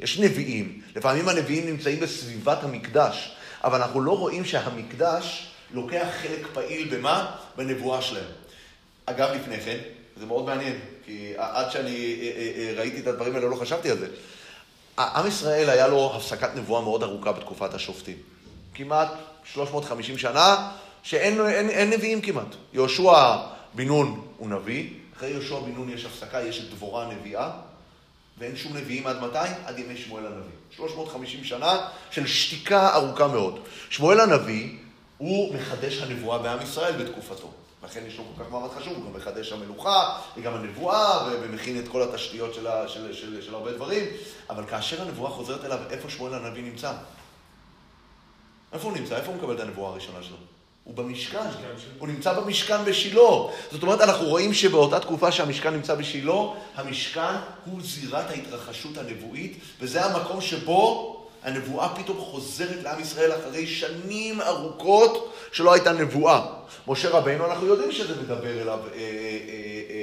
יש 0.00 0.18
נביאים, 0.18 0.80
לפעמים 0.96 1.28
הנביאים 1.28 1.66
נמצאים 1.66 2.00
בסביבת 2.00 2.64
המקדש, 2.64 3.36
אבל 3.64 3.82
אנחנו 3.82 4.00
לא 4.00 4.18
רואים 4.18 4.44
שהמקדש 4.44 5.46
לוקח 5.70 6.06
חלק 6.22 6.46
פעיל 6.52 6.88
במה? 6.94 7.36
בנבואה 7.56 8.02
שלהם. 8.02 8.30
אגב, 9.06 9.28
לפני 9.34 9.60
כן, 9.60 9.78
זה 10.16 10.26
מאוד 10.26 10.44
מעניין, 10.44 10.78
כי 11.06 11.32
עד 11.36 11.70
שאני 11.70 12.30
ראיתי 12.76 13.00
את 13.00 13.06
הדברים 13.06 13.34
האלה 13.34 13.48
לא 13.48 13.56
חשבתי 13.56 13.90
על 13.90 13.98
זה. 13.98 14.06
עם 14.98 15.26
ישראל 15.26 15.70
היה 15.70 15.88
לו 15.88 16.12
הפסקת 16.16 16.56
נבואה 16.56 16.82
מאוד 16.82 17.02
ארוכה 17.02 17.32
בתקופת 17.32 17.74
השופטים. 17.74 18.16
כמעט 18.74 19.08
350 19.44 20.18
שנה 20.18 20.70
שאין 21.02 21.46
אין, 21.46 21.70
אין 21.70 21.90
נביאים 21.90 22.20
כמעט. 22.20 22.46
יהושע 22.72 23.36
בן 23.74 23.86
נון 23.86 24.26
הוא 24.36 24.48
נביא, 24.48 24.90
אחרי 25.16 25.28
יהושע 25.30 25.58
בן 25.58 25.72
נון 25.72 25.90
יש 25.90 26.04
הפסקה, 26.04 26.42
יש 26.42 26.60
את 26.60 26.70
דבורה 26.70 27.04
הנביאה, 27.04 27.50
ואין 28.38 28.56
שום 28.56 28.76
נביאים 28.76 29.06
עד 29.06 29.20
מתי? 29.20 29.48
עד 29.64 29.78
ימי 29.78 29.96
שמואל 29.96 30.26
הנביא. 30.26 30.56
350 30.76 31.44
שנה 31.44 31.88
של 32.10 32.26
שתיקה 32.26 32.94
ארוכה 32.94 33.26
מאוד. 33.26 33.58
שמואל 33.90 34.20
הנביא 34.20 34.76
הוא 35.18 35.54
מחדש 35.54 36.02
הנבואה 36.02 36.38
בעם 36.38 36.62
ישראל 36.62 37.04
בתקופתו. 37.04 37.50
לכן 37.86 38.00
יש 38.06 38.18
לו 38.18 38.24
כל 38.36 38.44
כך 38.44 38.50
מעמד 38.50 38.70
חשוב, 38.70 38.92
הוא 38.92 39.04
גם 39.04 39.16
מחדש 39.16 39.52
המלוכה, 39.52 40.18
וגם 40.36 40.54
הנבואה, 40.54 41.28
ומכין 41.42 41.78
את 41.78 41.88
כל 41.88 42.02
התשתיות 42.02 42.54
של, 42.54 42.66
של, 42.86 43.14
של, 43.14 43.42
של 43.42 43.54
הרבה 43.54 43.72
דברים, 43.72 44.04
אבל 44.50 44.66
כאשר 44.66 45.02
הנבואה 45.02 45.30
חוזרת 45.30 45.64
אליו, 45.64 45.78
איפה 45.90 46.10
שמואל 46.10 46.34
הנביא 46.34 46.62
נמצא? 46.62 46.92
איפה 48.72 48.88
הוא 48.88 48.96
נמצא? 48.96 49.16
איפה 49.16 49.28
הוא 49.28 49.36
מקבל 49.36 49.54
את 49.54 49.60
הנבואה 49.60 49.90
הראשונה 49.90 50.22
שלו? 50.22 50.36
הוא 50.84 50.94
במשכן, 50.94 51.48
הוא 51.98 52.08
נמצא 52.08 52.32
במשכן 52.32 52.84
בשילה. 52.84 53.30
זאת 53.72 53.82
אומרת, 53.82 54.00
אנחנו 54.00 54.26
רואים 54.26 54.54
שבאותה 54.54 55.00
תקופה 55.00 55.32
שהמשכן 55.32 55.74
נמצא 55.74 55.94
בשילה, 55.94 56.32
המשכן 56.74 57.34
הוא 57.64 57.80
זירת 57.82 58.30
ההתרחשות 58.30 58.98
הנבואית, 58.98 59.58
וזה 59.80 60.04
המקום 60.04 60.40
שבו 60.40 61.15
הנבואה 61.46 61.88
פתאום 61.88 62.18
חוזרת 62.18 62.82
לעם 62.82 63.00
ישראל 63.00 63.32
אחרי 63.32 63.66
שנים 63.66 64.40
ארוכות 64.40 65.32
שלא 65.52 65.72
הייתה 65.72 65.92
נבואה. 65.92 66.46
משה 66.88 67.10
רבינו, 67.10 67.46
אנחנו 67.46 67.66
יודעים 67.66 67.92
שזה 67.92 68.22
מדבר 68.22 68.62
אליו 68.62 68.78
אה, 68.78 68.98
אה, 68.98 69.38
אה, 69.90 69.95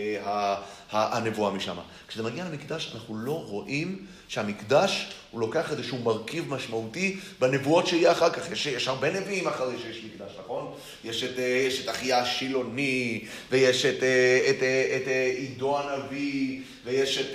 הנבואה 0.91 1.51
משם. 1.51 1.77
כשזה 2.07 2.23
מגיע 2.23 2.45
למקדש, 2.45 2.91
אנחנו 2.95 3.17
לא 3.17 3.31
רואים 3.31 4.05
שהמקדש, 4.27 5.07
הוא 5.31 5.41
לוקח 5.41 5.71
איזשהו 5.71 5.97
מרכיב 5.97 6.53
משמעותי 6.53 7.19
בנבואות 7.39 7.87
שיהיה 7.87 8.11
אחר 8.11 8.29
כך. 8.29 8.51
יש, 8.51 8.65
יש 8.65 8.87
הרבה 8.87 9.09
נביאים 9.09 9.47
אחרי 9.47 9.75
שיש 9.81 10.01
מקדש, 10.03 10.31
נכון? 10.43 10.73
יש 11.03 11.23
את, 11.23 11.39
אה, 11.39 11.43
יש 11.43 11.83
את 11.83 11.89
אחיה 11.89 12.19
השילוני, 12.19 13.25
ויש 13.51 13.85
את, 13.85 14.03
אה, 14.03 14.49
את, 14.49 14.55
את, 14.55 14.63
את 15.01 15.07
עידו 15.37 15.79
הנביא, 15.79 16.59
ויש 16.85 17.17
את, 17.17 17.25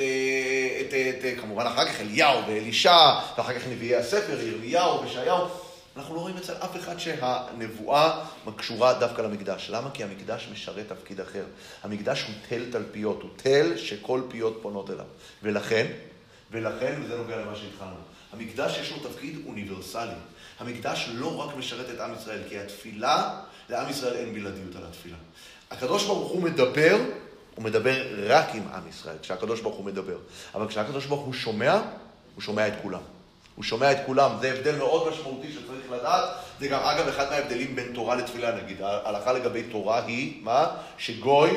את, 0.80 0.94
את, 0.94 1.24
את, 1.24 1.40
כמובן 1.40 1.66
אחר 1.66 1.84
כך 1.84 2.00
אליהו 2.00 2.40
ואלישע, 2.48 2.98
ואחר 3.38 3.54
כך 3.54 3.66
נביאי 3.70 3.96
הספר, 3.96 4.40
ירמיהו 4.40 5.02
וישעיהו. 5.02 5.67
אנחנו 5.98 6.14
לא 6.14 6.20
רואים 6.20 6.36
אצל 6.36 6.52
אף 6.52 6.76
אחד 6.76 6.98
שהנבואה 6.98 8.24
קשורה 8.56 8.94
דווקא 8.94 9.22
למקדש. 9.22 9.70
למה? 9.70 9.90
כי 9.90 10.04
המקדש 10.04 10.48
משרת 10.52 10.88
תפקיד 10.88 11.20
אחר. 11.20 11.44
המקדש 11.82 12.22
הוא 12.22 12.34
תל 12.48 12.72
תלפיות, 12.72 13.22
הוא 13.22 13.30
תל 13.36 13.76
שכל 13.76 14.22
פיות 14.28 14.58
פונות 14.62 14.90
אליו. 14.90 15.04
ולכן, 15.42 15.86
ולכן, 16.50 17.00
וזה 17.04 17.16
נוגע 17.16 17.36
למה 17.36 17.56
שהתחלנו, 17.56 17.96
המקדש 18.32 18.78
יש 18.78 18.92
לו 18.92 19.08
תפקיד 19.08 19.38
אוניברסלי. 19.46 20.14
המקדש 20.58 21.08
לא 21.14 21.36
רק 21.36 21.56
משרת 21.56 21.90
את 21.90 22.00
עם 22.00 22.14
ישראל, 22.14 22.40
כי 22.48 22.58
התפילה, 22.58 23.40
לעם 23.68 23.90
ישראל 23.90 24.16
אין 24.16 24.34
בלעדיות 24.34 24.76
על 24.76 24.82
התפילה. 24.88 25.16
הקדוש 25.70 26.06
ברוך 26.06 26.30
הוא 26.30 26.42
מדבר, 26.42 26.96
הוא 27.54 27.64
מדבר 27.64 28.06
רק 28.26 28.54
עם 28.54 28.68
עם 28.74 28.88
ישראל, 28.88 29.16
כשהקדוש 29.22 29.60
ברוך 29.60 29.76
הוא 29.76 29.84
מדבר. 29.84 30.18
אבל 30.54 30.68
כשהקדוש 30.68 31.06
ברוך 31.06 31.24
הוא 31.24 31.34
שומע, 31.34 31.80
הוא 32.34 32.42
שומע 32.42 32.68
את 32.68 32.74
כולם. 32.82 33.17
הוא 33.58 33.64
שומע 33.64 33.92
את 33.92 33.98
כולם, 34.06 34.30
זה 34.40 34.52
הבדל 34.52 34.76
מאוד 34.76 35.08
משמעותי 35.10 35.52
שצריך 35.52 35.92
לדעת. 35.92 36.24
זה 36.60 36.68
גם, 36.68 36.80
אגב, 36.80 37.08
אחד 37.08 37.30
מההבדלים 37.30 37.76
בין 37.76 37.92
תורה 37.94 38.16
לתפילה, 38.16 38.62
נגיד. 38.62 38.82
ההלכה 38.82 39.32
לגבי 39.32 39.62
תורה 39.62 40.04
היא, 40.04 40.40
מה? 40.42 40.66
שגוי, 40.98 41.50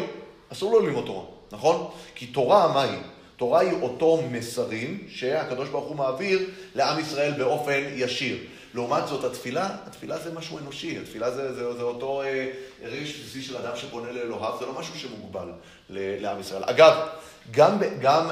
אסור 0.51 0.71
לו 0.71 0.79
ללמוד 0.79 1.05
תורה, 1.05 1.25
נכון? 1.51 1.89
כי 2.15 2.25
תורה, 2.25 2.73
מה 2.73 2.81
היא? 2.81 2.99
תורה 3.37 3.59
היא 3.59 3.81
אותו 3.81 4.21
מסרים 4.31 5.07
שהקדוש 5.09 5.69
ברוך 5.69 5.85
הוא 5.85 5.95
מעביר 5.95 6.49
לעם 6.75 6.99
ישראל 6.99 7.31
באופן 7.31 7.81
ישיר. 7.95 8.37
לעומת 8.73 9.07
זאת, 9.07 9.23
התפילה, 9.23 9.69
התפילה 9.87 10.19
זה 10.19 10.33
משהו 10.33 10.57
אנושי, 10.57 10.97
התפילה 10.97 11.31
זה, 11.31 11.53
זה, 11.53 11.73
זה 11.73 11.83
אותו 11.83 12.21
אה, 12.21 12.51
רגש 12.83 13.19
בסיסי 13.19 13.41
של 13.41 13.57
אדם 13.57 13.75
שפונה 13.75 14.11
לאלוהיו, 14.11 14.59
זה 14.59 14.65
לא 14.65 14.79
משהו 14.79 14.99
שמוגבל 14.99 15.51
לעם 15.89 16.39
ישראל. 16.39 16.63
אגב, 16.65 17.07
גם, 17.51 17.77
גם 18.01 18.29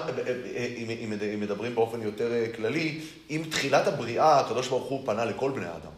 אם, 0.77 0.89
אם, 0.89 1.13
אם 1.33 1.39
מדברים 1.39 1.75
באופן 1.75 2.01
יותר 2.01 2.31
אה, 2.31 2.45
כללי, 2.55 3.01
עם 3.29 3.43
תחילת 3.43 3.87
הבריאה, 3.87 4.39
הקדוש 4.39 4.67
ברוך 4.67 4.85
הוא 4.85 5.05
פנה 5.05 5.25
לכל 5.25 5.51
בני 5.51 5.65
האדם. 5.65 5.91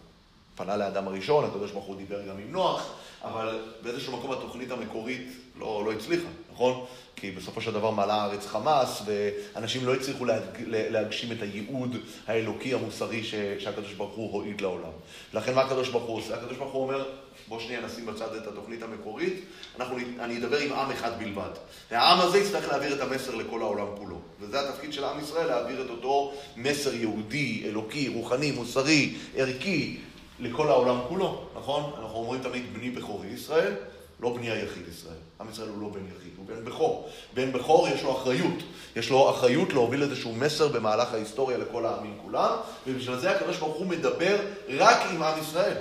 פנה 0.56 0.78
לאדם 0.78 1.08
הראשון, 1.08 1.46
הקדוש 1.46 1.72
ברוך 1.72 1.86
הוא 1.86 1.96
דיבר 1.98 2.22
גם 2.22 2.38
עם 2.38 2.52
נוח, 2.52 2.94
אבל 3.24 3.60
באיזשהו 3.84 4.18
מקום 4.18 4.32
התוכנית 4.32 4.72
המקורית 4.72 5.28
לא, 5.60 5.84
לא 5.86 5.92
הצליחה, 5.92 6.28
נכון? 6.54 6.86
כי 7.16 7.32
בסופו 7.32 7.62
של 7.62 7.72
דבר 7.72 7.92
מעלה 7.92 8.14
הארץ 8.14 8.46
חמאס, 8.46 9.02
ואנשים 9.06 9.86
לא 9.86 9.94
הצליחו 9.94 10.26
להג... 10.26 10.42
להגשים 10.68 11.32
את 11.32 11.42
הייעוד 11.42 11.96
האלוקי 12.28 12.74
המוסרי 12.74 13.24
ש... 13.24 13.36
שהקדוש 13.60 13.94
ברוך 13.94 14.16
הוא 14.16 14.32
הועיד 14.32 14.62
לעולם. 14.62 14.92
לכן 15.34 15.56
מה 15.56 15.62
הקדוש 15.62 15.90
ברוך 15.90 16.04
הוא 16.04 16.18
עושה? 16.18 16.36
הקדוש 16.36 16.58
ברוך 16.58 16.74
הוא 16.74 16.84
אומר, 16.84 17.06
בוא 17.48 17.60
שנייה 17.60 17.82
נשים 17.82 18.06
בצד 18.06 18.36
את 18.36 18.48
התוכנית 18.48 18.84
המקורית, 18.84 19.34
אנחנו, 19.80 19.98
אני 20.20 20.38
אדבר 20.38 20.58
עם 20.58 20.74
עם 20.74 20.92
אחד 20.92 21.20
בלבד. 21.20 21.50
והעם 21.92 22.20
הזה 22.20 22.38
יצטרך 22.38 22.70
להעביר 22.70 22.94
את 22.96 23.02
המסר 23.02 23.36
לכל 23.36 23.62
העולם 23.62 23.88
כולו. 23.98 24.20
וזה 24.40 24.70
התפקיד 24.70 24.94
של 24.94 25.04
עם 25.04 25.20
ישראל, 25.20 25.48
להעביר 25.48 25.82
את 25.86 25.90
אותו 25.90 26.34
מסר 26.56 26.94
יהודי, 26.94 27.64
אלוקי, 27.66 28.08
רוחני, 28.08 28.52
מוסרי, 28.52 29.14
ערכי, 29.36 29.98
לכל 30.40 30.68
העולם 30.68 31.00
כולו, 31.08 31.50
נכון? 31.56 31.84
אנחנו 31.84 32.18
אומרים 32.18 32.42
תמיד 32.42 32.74
בני 32.74 32.90
בכורי 32.90 33.28
ישראל, 33.28 33.74
לא 34.20 34.34
בני 34.38 34.52
היחיד 34.52 34.88
ישראל. 34.88 35.18
עם 35.42 35.50
ישראל 35.50 35.70
הוא 35.70 35.82
לא 35.82 35.88
בן 35.88 36.06
יחיד, 36.18 36.31
הוא 36.48 36.56
בן 36.56 36.66
בכור. 36.66 37.10
בן 37.34 37.52
בכור 37.52 37.88
יש 37.88 38.04
לו 38.04 38.12
אחריות. 38.18 38.64
יש 38.96 39.10
לו 39.10 39.30
אחריות 39.30 39.74
להוביל 39.74 40.04
איזשהו 40.04 40.34
מסר 40.34 40.68
במהלך 40.68 41.14
ההיסטוריה 41.14 41.58
לכל 41.58 41.86
העמים 41.86 42.18
כולם, 42.22 42.56
ובשביל 42.88 43.18
זה 43.18 43.32
הקדוש 43.32 43.58
ברוך 43.58 43.78
הוא 43.78 43.88
מדבר 43.88 44.38
רק 44.70 44.98
עם 45.12 45.24
עם 45.24 45.40
ישראל. 45.40 45.78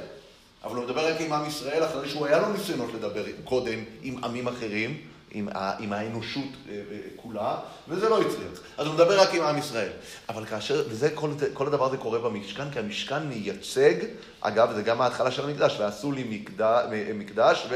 אבל 0.65 0.77
הוא 0.77 0.85
מדבר 0.85 1.15
רק 1.15 1.21
עם 1.21 1.33
עם 1.33 1.47
ישראל 1.47 1.85
אחרי 1.85 2.09
שהוא 2.09 2.27
היה 2.27 2.39
לו 2.39 2.53
ניסיונות 2.53 2.91
לדבר 2.95 3.25
קודם 3.45 3.85
עם 4.03 4.25
עמים 4.25 4.49
אחרים, 4.49 5.01
עם, 5.31 5.49
ה, 5.55 5.73
עם 5.79 5.93
האנושות 5.93 6.45
אה, 6.69 6.75
אה, 6.75 6.99
כולה, 7.17 7.57
וזה 7.89 8.09
לא 8.09 8.21
הצליח. 8.21 8.61
אז 8.79 8.87
הוא 8.87 8.95
מדבר 8.95 9.21
רק 9.21 9.35
עם 9.35 9.43
עם 9.43 9.59
ישראל. 9.59 9.91
אבל 10.29 10.45
כאשר, 10.45 10.85
וזה, 10.89 11.11
כל, 11.15 11.31
כל 11.53 11.67
הדבר 11.67 11.87
הזה 11.87 11.97
קורה 11.97 12.19
במשכן, 12.19 12.71
כי 12.71 12.79
המשכן 12.79 13.23
מייצג, 13.23 13.95
אגב, 14.41 14.73
זה 14.75 14.83
גם 14.83 15.01
ההתחלה 15.01 15.31
של 15.31 15.45
המקדש, 15.45 15.77
ועשו 15.81 16.13
לי 16.13 16.25
מקדש, 16.31 16.85
מקדש 17.15 17.67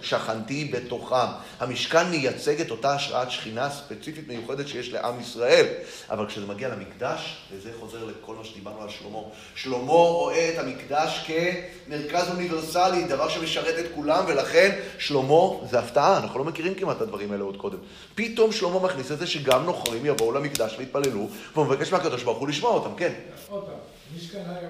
ושכנתי 0.00 0.64
בתוכם. 0.64 1.26
המשכן 1.60 2.10
מייצג 2.10 2.60
את 2.60 2.70
אותה 2.70 2.94
השראת 2.94 3.30
שכינה 3.30 3.70
ספציפית 3.70 4.28
מיוחדת 4.28 4.68
שיש 4.68 4.92
לעם 4.92 5.20
ישראל. 5.20 5.66
אבל 6.10 6.26
כשזה 6.26 6.46
מגיע 6.46 6.68
למקדש, 6.68 7.36
וזה 7.52 7.70
חוזר 7.80 8.04
לכל 8.04 8.34
מה 8.34 8.44
שדיברנו 8.44 8.82
על 8.82 8.88
שלמה, 8.88 9.18
שלמה 9.54 9.92
רואה 9.92 10.50
את 10.54 10.58
המקדש 10.58 11.30
כמרכז 11.86 12.30
אוניברסלי, 12.30 13.04
דבר 13.04 13.28
שמשרת 13.28 13.78
את 13.78 13.86
כולם, 13.94 14.24
ולכן 14.28 14.80
שלמה 14.98 15.66
זה 15.70 15.78
הפתעה, 15.78 16.18
אנחנו 16.18 16.38
לא 16.38 16.44
מכירים 16.44 16.74
כמעט 16.74 16.96
את 16.96 17.02
הדברים 17.02 17.32
האלה 17.32 17.44
עוד 17.44 17.56
קודם. 17.56 17.78
פתאום 18.14 18.52
שלמה 18.52 18.80
מכניס 18.80 19.12
את 19.12 19.18
זה 19.18 19.26
שגם 19.26 19.64
נוכרים 19.64 20.06
יבואו 20.06 20.32
למקדש 20.32 20.74
ויתפללו, 20.78 21.28
והוא 21.54 21.66
מבקש 21.66 21.92
מהקדוש 21.92 22.22
ברוך 22.22 22.38
הוא 22.38 22.48
לשמוע 22.48 22.70
אותם, 22.70 22.90
כן. 22.96 23.12
עוד 23.48 23.64
פעם, 23.64 23.74
משכן 24.16 24.42
היה 24.46 24.68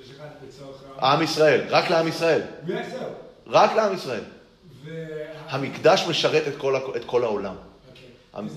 ושכנתי 0.00 0.46
בצורך... 0.46 0.82
עם 1.02 1.22
ישראל, 1.22 1.60
רק 1.68 1.90
לעם 1.90 2.08
ישראל. 2.08 2.42
רק 3.46 3.72
לעם 3.76 3.94
ישראל. 3.94 4.22
המקדש 5.48 6.04
משרת 6.08 6.48
את 6.48 6.56
כל, 6.56 6.76
את 6.96 7.04
כל 7.04 7.24
העולם. 7.24 7.54
הלך. 8.34 8.52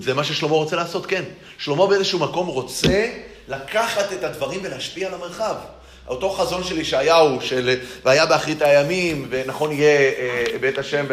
זה 0.00 0.14
מה 0.14 0.24
ששלמה 0.24 0.52
רוצה 0.52 0.76
לעשות, 0.76 1.06
כן. 1.06 1.24
שלמה 1.58 1.86
באיזשהו 1.86 2.18
מקום 2.18 2.46
רוצה 2.46 3.12
לקחת 3.48 4.12
את 4.12 4.24
הדברים 4.24 4.60
ולהשפיע 4.64 5.08
על 5.08 5.14
המרחב. 5.14 5.56
אותו 6.08 6.30
חזון 6.30 6.64
של 6.64 6.78
ישעיהו, 6.78 7.40
של 7.40 7.80
והיה 8.04 8.26
באחרית 8.26 8.62
הימים, 8.62 9.26
ונכון 9.30 9.72
יהיה 9.72 9.98
אה, 9.98 10.44
בית 10.60 10.78
השם 10.78 11.06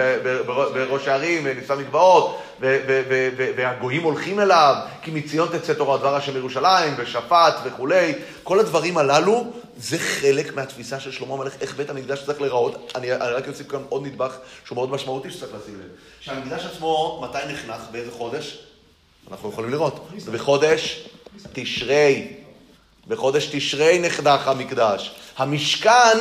בראש 0.74 1.08
הערים, 1.08 1.42
ונישא 1.46 1.74
מגבעות, 1.74 2.42
והגויים 3.56 4.04
הולכים 4.04 4.40
אליו, 4.40 4.76
כי 5.02 5.12
מציון 5.12 5.58
תצא 5.58 5.74
תורה 5.74 5.98
דבר 5.98 6.16
השם 6.16 6.38
ירושלים, 6.38 6.94
ושפט 6.98 7.56
וכולי, 7.66 8.14
כל 8.44 8.60
הדברים 8.60 8.98
הללו 8.98 9.46
זה 9.78 10.00
חלק 10.00 10.56
מהתפיסה 10.56 11.00
של 11.00 11.12
שלמה 11.12 11.34
המלך, 11.34 11.54
איך 11.62 11.76
בית 11.76 11.90
המקדש 11.90 12.24
צריך 12.26 12.42
להיראות. 12.42 12.92
אני, 12.96 13.14
אני 13.14 13.34
רק 13.34 13.48
אוסיף 13.48 13.68
כאן 13.68 13.84
עוד 13.90 14.06
נדבך 14.06 14.36
שהוא 14.66 14.76
מאוד 14.76 14.92
משמעותי 14.92 15.32
שצריך 15.32 15.52
לשים 15.62 15.80
לב. 15.80 15.88
שהמקדש 16.20 16.66
עצמו, 16.66 17.24
מתי 17.24 17.54
נחנך? 17.54 17.82
באיזה 17.92 18.12
חודש? 18.12 18.58
אנחנו 19.32 19.50
יכולים 19.50 19.72
לראות. 19.72 20.08
בחודש 20.32 21.10
תשרי. 21.54 22.45
בחודש 23.08 23.50
תשרי 23.52 24.00
נחנך 24.00 24.48
המקדש. 24.48 25.16
המשכן 25.38 26.18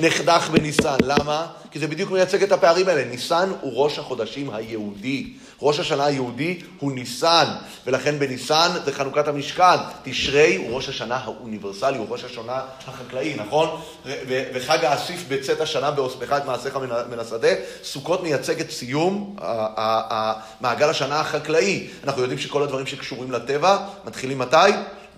נחנך 0.00 0.50
בניסן. 0.50 0.96
למה? 1.02 1.46
כי 1.70 1.78
זה 1.78 1.86
בדיוק 1.86 2.10
מייצג 2.10 2.42
את 2.42 2.52
הפערים 2.52 2.88
האלה. 2.88 3.04
ניסן 3.04 3.50
הוא 3.60 3.72
ראש 3.84 3.98
החודשים 3.98 4.50
היהודי. 4.50 5.32
ראש 5.62 5.78
השנה 5.78 6.04
היהודי 6.04 6.60
הוא 6.78 6.92
ניסן, 6.92 7.46
ולכן 7.86 8.18
בניסן 8.18 8.70
זה 8.84 8.92
חנוכת 8.92 9.28
המשכן. 9.28 9.76
תשרי 10.02 10.56
הוא 10.56 10.76
ראש 10.76 10.88
השנה 10.88 11.16
האוניברסלי, 11.16 11.98
הוא 11.98 12.06
ראש 12.08 12.24
השנה 12.24 12.60
החקלאי, 12.86 13.34
נכון? 13.36 13.80
וחג 14.54 14.84
האסיף 14.84 15.24
בצאת 15.28 15.60
השנה 15.60 15.90
באוספך 15.90 16.32
את 16.32 16.44
מעשיך 16.44 16.76
מן 17.10 17.18
השדה. 17.18 17.48
סוכות 17.84 18.22
מייצג 18.22 18.60
את 18.60 18.70
סיום 18.70 19.36
מעגל 20.60 20.90
השנה 20.90 21.20
החקלאי. 21.20 21.86
אנחנו 22.04 22.22
יודעים 22.22 22.38
שכל 22.38 22.62
הדברים 22.62 22.86
שקשורים 22.86 23.32
לטבע 23.32 23.78
מתחילים 24.04 24.38
מתי? 24.38 24.56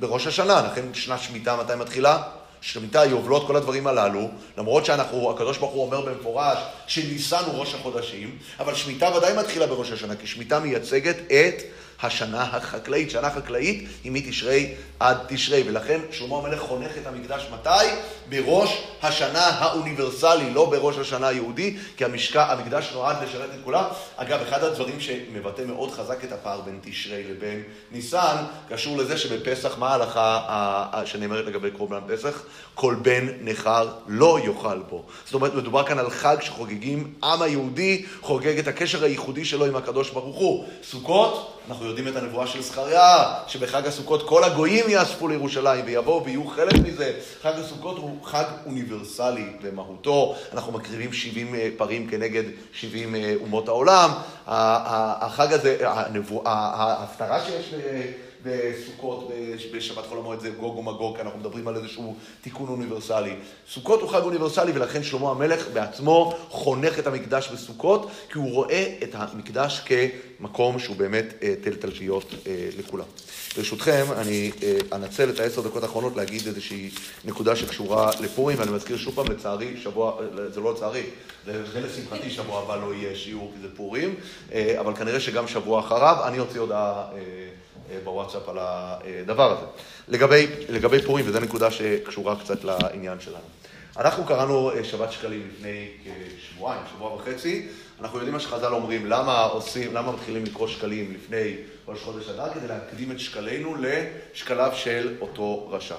בראש 0.00 0.26
השנה, 0.26 0.62
לכן 0.62 0.94
שנת 0.94 1.20
שמיטה 1.20 1.56
מתי 1.56 1.74
מתחילה? 1.74 2.22
שמיטה, 2.60 3.04
יובלות, 3.04 3.46
כל 3.46 3.56
הדברים 3.56 3.86
הללו, 3.86 4.30
למרות 4.58 4.84
שאנחנו, 4.84 5.30
הקדוש 5.30 5.58
ברוך 5.58 5.72
הוא 5.72 5.86
אומר 5.86 6.00
במפורש 6.00 6.58
שניסן 6.86 7.42
הוא 7.46 7.54
ראש 7.54 7.74
החודשים, 7.74 8.38
אבל 8.60 8.74
שמיטה 8.74 9.16
ודאי 9.16 9.36
מתחילה 9.36 9.66
בראש 9.66 9.92
השנה, 9.92 10.16
כי 10.16 10.26
שמיטה 10.26 10.60
מייצגת 10.60 11.16
את 11.16 11.62
השנה 12.02 12.42
החקלאית. 12.42 13.10
שנה 13.10 13.30
חקלאית 13.30 13.88
היא 14.04 14.12
מתשרי 14.12 14.74
עד 15.00 15.16
תשרי, 15.28 15.62
ולכן 15.66 16.00
שלמה 16.10 16.38
המלך 16.38 16.60
חונך 16.60 16.90
את 17.02 17.06
המקדש 17.06 17.46
מתי? 17.52 17.86
בראש 18.28 18.84
השנה 19.02 19.46
האוניברסלי, 19.46 20.50
לא 20.50 20.64
בראש 20.70 20.98
השנה 20.98 21.28
היהודי, 21.28 21.76
כי 21.96 22.04
המשקע, 22.04 22.52
המקדש 22.52 22.90
נועד 22.92 23.16
לשרת 23.22 23.50
את 23.54 23.60
כולם. 23.64 23.84
אגב, 24.16 24.40
אחד 24.42 24.64
הדברים 24.64 25.00
שמבטא 25.00 25.62
מאוד 25.62 25.90
חזק 25.90 26.24
את 26.24 26.32
הפער 26.32 26.60
בין 26.60 26.78
תשרי 26.82 27.24
לבין 27.24 27.62
ניסן, 27.92 28.36
קשור 28.68 28.96
לזה 28.96 29.18
שבפסח, 29.18 29.78
מה 29.78 29.88
ההלכה 29.88 31.02
שנאמרת 31.04 31.46
לגבי 31.46 31.70
קורבן 31.70 32.00
פסח? 32.08 32.42
כל 32.74 32.96
בן 33.02 33.28
נכר 33.40 33.88
לא 34.08 34.38
יאכל 34.44 34.78
בו. 34.78 35.04
זאת 35.24 35.34
אומרת, 35.34 35.54
מדובר 35.54 35.84
כאן 35.86 35.98
על 35.98 36.10
חג 36.10 36.36
שחוגגים, 36.40 37.12
עם 37.24 37.42
היהודי 37.42 38.04
חוגג 38.20 38.58
את 38.58 38.68
הקשר 38.68 39.04
הייחודי 39.04 39.44
שלו 39.44 39.64
עם 39.64 39.76
הקדוש 39.76 40.10
ברוך 40.10 40.36
הוא. 40.36 40.64
סוכות, 40.82 41.55
אנחנו 41.68 41.86
יודעים 41.86 42.08
את 42.08 42.16
הנבואה 42.16 42.46
של 42.46 42.62
זכריה, 42.62 43.34
שבחג 43.46 43.86
הסוכות 43.86 44.28
כל 44.28 44.44
הגויים 44.44 44.84
יאספו 44.88 45.28
לירושלים 45.28 45.84
ויבואו 45.86 46.24
ויהיו 46.24 46.46
חלק 46.46 46.74
מזה. 46.84 47.12
חג 47.42 47.52
הסוכות 47.58 47.98
הוא 47.98 48.24
חג 48.24 48.44
אוניברסלי 48.66 49.46
במהותו, 49.62 50.36
אנחנו 50.52 50.72
מקריבים 50.72 51.12
70 51.12 51.54
פרים 51.76 52.06
כנגד 52.06 52.42
70 52.72 53.14
אומות 53.40 53.68
העולם. 53.68 54.10
החג 54.46 55.52
הזה, 55.52 55.76
הנבואה, 55.82 56.52
ההפטרה 56.74 57.40
שיש 57.44 57.74
בסוכות, 58.46 59.30
בשבת 59.74 60.06
חול 60.06 60.18
המועד 60.18 60.40
זה 60.40 60.50
גוג 60.50 60.78
ומגוג, 60.78 61.16
כי 61.16 61.22
אנחנו 61.22 61.38
מדברים 61.38 61.68
על 61.68 61.76
איזשהו 61.76 62.16
תיקון 62.42 62.68
אוניברסלי. 62.68 63.34
סוכות 63.72 64.00
הוא 64.00 64.10
חג 64.10 64.22
אוניברסלי 64.22 64.72
ולכן 64.72 65.02
שלמה 65.02 65.30
המלך 65.30 65.66
בעצמו 65.72 66.36
חונך 66.48 66.98
את 66.98 67.06
המקדש 67.06 67.48
בסוכות, 67.48 68.10
כי 68.32 68.38
הוא 68.38 68.52
רואה 68.52 68.94
את 69.02 69.14
המקדש 69.14 69.80
כמקום 70.38 70.78
שהוא 70.78 70.96
באמת 70.96 71.34
תל 71.62 71.74
תלפיות 71.74 72.34
לכולם. 72.78 73.04
ברשותכם, 73.56 74.04
אני 74.16 74.50
אנצל 74.92 75.30
את 75.30 75.40
העשר 75.40 75.60
דקות 75.60 75.82
האחרונות 75.82 76.16
להגיד 76.16 76.46
איזושהי 76.46 76.90
נקודה 77.24 77.56
שקשורה 77.56 78.10
לפורים, 78.20 78.58
ואני 78.58 78.70
מזכיר 78.70 78.96
שוב 78.96 79.14
פעם, 79.14 79.26
לצערי, 79.26 79.76
שבוע, 79.82 80.20
זה 80.54 80.60
לא 80.60 80.74
לצערי, 80.74 81.02
זה 81.46 81.80
לשמחתי 81.80 82.30
שבוע 82.30 82.62
הבא 82.62 82.76
לא 82.76 82.94
יהיה 82.94 83.14
שיעור 83.14 83.52
כי 83.54 83.60
זה 83.62 83.68
פורים, 83.76 84.14
אבל 84.80 84.94
כנראה 84.94 85.20
שגם 85.20 85.48
שבוע 85.48 85.80
אחריו, 85.80 86.16
אני 86.24 86.38
אוציא 86.38 86.60
הודעה 86.60 87.04
בוואטסאפ 88.04 88.48
על 88.48 88.58
הדבר 88.60 89.52
הזה. 89.52 89.66
לגבי, 90.08 90.46
לגבי 90.68 91.02
פורים, 91.02 91.24
וזו 91.28 91.40
נקודה 91.40 91.70
שקשורה 91.70 92.36
קצת 92.40 92.64
לעניין 92.64 93.20
שלנו. 93.20 93.44
אנחנו 93.98 94.24
קראנו 94.24 94.70
שבת 94.82 95.12
שקלים 95.12 95.48
לפני 95.54 95.88
כשבועיים, 96.38 96.82
שבוע 96.94 97.14
וחצי. 97.14 97.68
אנחנו 98.00 98.18
יודעים 98.18 98.34
מה 98.34 98.40
שחז"ל 98.40 98.72
אומרים, 98.72 99.06
למה 99.06 99.42
עושים, 99.42 99.94
למה 99.94 100.12
מתחילים 100.12 100.44
לקרוא 100.44 100.68
שקלים 100.68 101.14
לפני 101.14 101.56
ראש 101.88 102.02
חודש 102.02 102.28
אדר? 102.28 102.54
כדי 102.54 102.68
להקדים 102.68 103.12
את 103.12 103.20
שקלינו 103.20 103.76
לשקליו 103.80 104.72
של 104.74 105.16
אותו 105.20 105.68
רשע. 105.70 105.94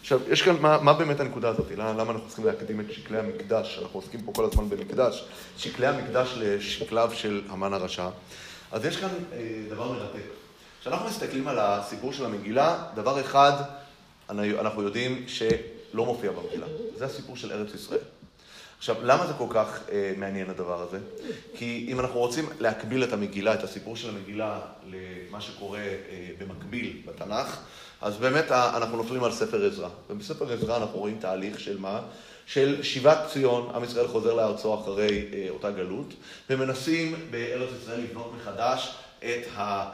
עכשיו, 0.00 0.20
יש 0.28 0.42
כאן, 0.42 0.56
מה, 0.60 0.78
מה 0.82 0.92
באמת 0.92 1.20
הנקודה 1.20 1.48
הזאת? 1.48 1.66
למה 1.76 2.12
אנחנו 2.12 2.26
צריכים 2.26 2.46
להקדים 2.46 2.80
את 2.80 2.92
שקלי 2.92 3.18
המקדש? 3.18 3.78
אנחנו 3.82 4.00
עוסקים 4.00 4.20
פה 4.22 4.32
כל 4.32 4.44
הזמן 4.44 4.68
במקדש. 4.68 5.24
שקלי 5.58 5.86
המקדש 5.86 6.34
לשקליו 6.36 7.10
של 7.14 7.42
המן 7.48 7.72
הרשע. 7.72 8.08
אז 8.72 8.84
יש 8.84 8.96
כאן 8.96 9.08
אה, 9.32 9.38
דבר 9.70 9.92
מרתק. 9.92 10.45
כשאנחנו 10.86 11.08
מסתכלים 11.08 11.48
על 11.48 11.58
הסיפור 11.58 12.12
של 12.12 12.24
המגילה, 12.24 12.84
דבר 12.94 13.20
אחד 13.20 13.52
אנחנו 14.30 14.82
יודעים 14.82 15.24
שלא 15.28 16.04
מופיע 16.04 16.30
במגילה. 16.32 16.66
זה 16.96 17.04
הסיפור 17.04 17.36
של 17.36 17.52
ארץ 17.52 17.74
ישראל. 17.74 18.00
עכשיו, 18.78 18.96
למה 19.02 19.26
זה 19.26 19.32
כל 19.38 19.46
כך 19.50 19.80
אה, 19.92 20.12
מעניין 20.16 20.50
הדבר 20.50 20.82
הזה? 20.82 20.98
כי 21.54 21.86
אם 21.88 22.00
אנחנו 22.00 22.18
רוצים 22.20 22.48
להקביל 22.60 23.04
את 23.04 23.12
המגילה, 23.12 23.54
את 23.54 23.62
הסיפור 23.62 23.96
של 23.96 24.08
המגילה, 24.08 24.60
למה 24.90 25.40
שקורה 25.40 25.78
אה, 25.78 25.94
במקביל 26.38 27.02
בתנ"ך, 27.06 27.60
אז 28.00 28.16
באמת 28.16 28.50
אנחנו 28.52 28.96
נופלים 28.96 29.24
על 29.24 29.32
ספר 29.32 29.66
עזרא. 29.66 29.88
ובספר 30.10 30.52
עזרא 30.52 30.76
אנחנו 30.76 30.98
רואים 30.98 31.18
תהליך 31.20 31.60
של 31.60 31.78
מה? 31.78 32.00
של 32.46 32.82
שיבת 32.82 33.18
ציון, 33.32 33.70
עם 33.74 33.84
ישראל 33.84 34.08
חוזר 34.08 34.34
לארצו 34.34 34.74
אחרי 34.74 35.28
אה, 35.32 35.46
אותה 35.50 35.70
גלות, 35.70 36.14
ומנסים 36.50 37.14
בארץ 37.30 37.70
ישראל 37.82 38.00
לבנות 38.00 38.32
מחדש 38.40 38.94
את 39.26 39.46
ה... 39.56 39.90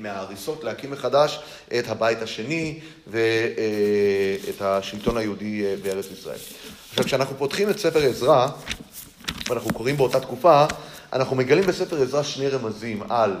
מההריסות, 0.00 0.64
להקים 0.64 0.90
מחדש 0.90 1.40
את 1.78 1.88
הבית 1.88 2.22
השני 2.22 2.80
ואת 3.06 4.60
השלטון 4.62 5.16
היהודי 5.16 5.76
בארץ 5.82 6.06
ישראל. 6.12 6.38
עכשיו, 6.90 7.04
כשאנחנו 7.04 7.36
פותחים 7.36 7.70
את 7.70 7.78
ספר 7.78 8.02
עזרא, 8.02 8.48
ואנחנו 9.48 9.72
קוראים 9.72 9.96
באותה 9.96 10.20
תקופה, 10.20 10.64
אנחנו 11.12 11.36
מגלים 11.36 11.66
בספר 11.66 12.02
עזרא 12.02 12.22
שני 12.22 12.48
רמזים 12.48 13.02
על 13.08 13.36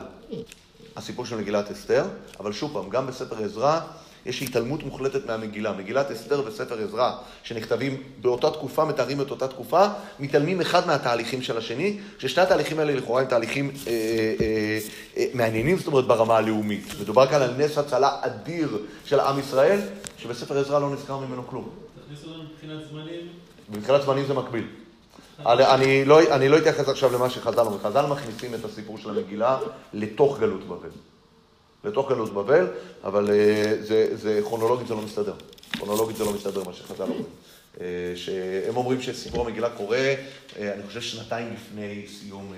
הסיפור 0.96 1.26
של 1.26 1.36
מגילת 1.36 1.70
אסתר, 1.70 2.04
אבל 2.40 2.52
שוב 2.52 2.72
פעם, 2.72 2.90
גם 2.90 3.06
בספר 3.06 3.44
עזרא 3.44 3.80
יש 4.26 4.42
התעלמות 4.42 4.82
מוחלטת 4.82 5.26
מהמגילה. 5.26 5.72
מגילת 5.72 6.10
אסתר 6.10 6.42
וספר 6.46 6.78
עזרא, 6.84 7.12
שנכתבים 7.42 8.02
באותה 8.20 8.50
תקופה, 8.50 8.84
מתארים 8.84 9.20
את 9.20 9.30
אותה 9.30 9.48
תקופה, 9.48 9.86
מתעלמים 10.20 10.60
אחד 10.60 10.86
מהתהליכים 10.86 11.42
של 11.42 11.58
השני, 11.58 11.98
ששני 12.18 12.42
התהליכים 12.42 12.78
האלה 12.78 12.94
לכאורה 12.94 13.20
הם 13.20 13.28
תהליכים 13.28 13.70
אה, 13.86 13.92
אה, 14.40 14.78
אה, 15.16 15.26
מעניינים, 15.34 15.78
זאת 15.78 15.86
אומרת, 15.86 16.04
ברמה 16.04 16.36
הלאומית. 16.36 16.86
מדובר 17.00 17.26
כאן 17.26 17.42
על 17.42 17.54
נס 17.58 17.78
הצלה 17.78 18.16
אדיר 18.20 18.78
של 19.04 19.20
עם 19.20 19.38
ישראל, 19.38 19.80
שבספר 20.18 20.58
עזרא 20.58 20.78
לא 20.78 20.90
נזכר 20.90 21.18
ממנו 21.18 21.46
כלום. 21.46 21.68
תכניסו 22.04 22.30
לנו 22.30 22.42
מבחינת 22.42 22.88
זמנים. 22.90 23.28
מבחינת 23.70 24.02
זמנים 24.02 24.26
זה 24.26 24.34
מקביל. 24.34 24.64
אני 25.46 26.04
לא, 26.04 26.20
אני 26.34 26.48
לא 26.48 26.58
אתייחס 26.58 26.88
עכשיו 26.88 27.12
למה 27.12 27.30
שחז"ל 27.30 27.60
אומרים. 27.60 27.80
חז"ל 27.82 28.06
מכניסים 28.06 28.54
את 28.54 28.64
הסיפור 28.64 28.98
של 28.98 29.10
המגילה 29.10 29.58
לתוך 29.92 30.38
גלות 30.38 30.64
בבל. 30.64 31.11
לתוך 31.84 32.08
גלות 32.08 32.34
בבל, 32.34 32.66
אבל 33.04 33.30
זה, 33.80 34.16
זה 34.16 34.40
כרונולוגית 34.44 34.86
זה 34.86 34.94
לא 34.94 35.02
מסתדר. 35.02 35.34
כרונולוגית 35.72 36.16
זה 36.16 36.24
לא 36.24 36.32
מסתדר 36.32 36.64
מה 36.64 36.72
שחז"ל 36.72 37.02
אומרים. 37.02 37.24
שהם 38.16 38.76
אומרים 38.76 39.02
שסיפור 39.02 39.46
המגילה 39.46 39.70
קורה, 39.70 40.14
אני 40.58 40.82
חושב 40.86 41.00
שנתיים 41.00 41.54
לפני 41.54 42.04
סיום 42.18 42.52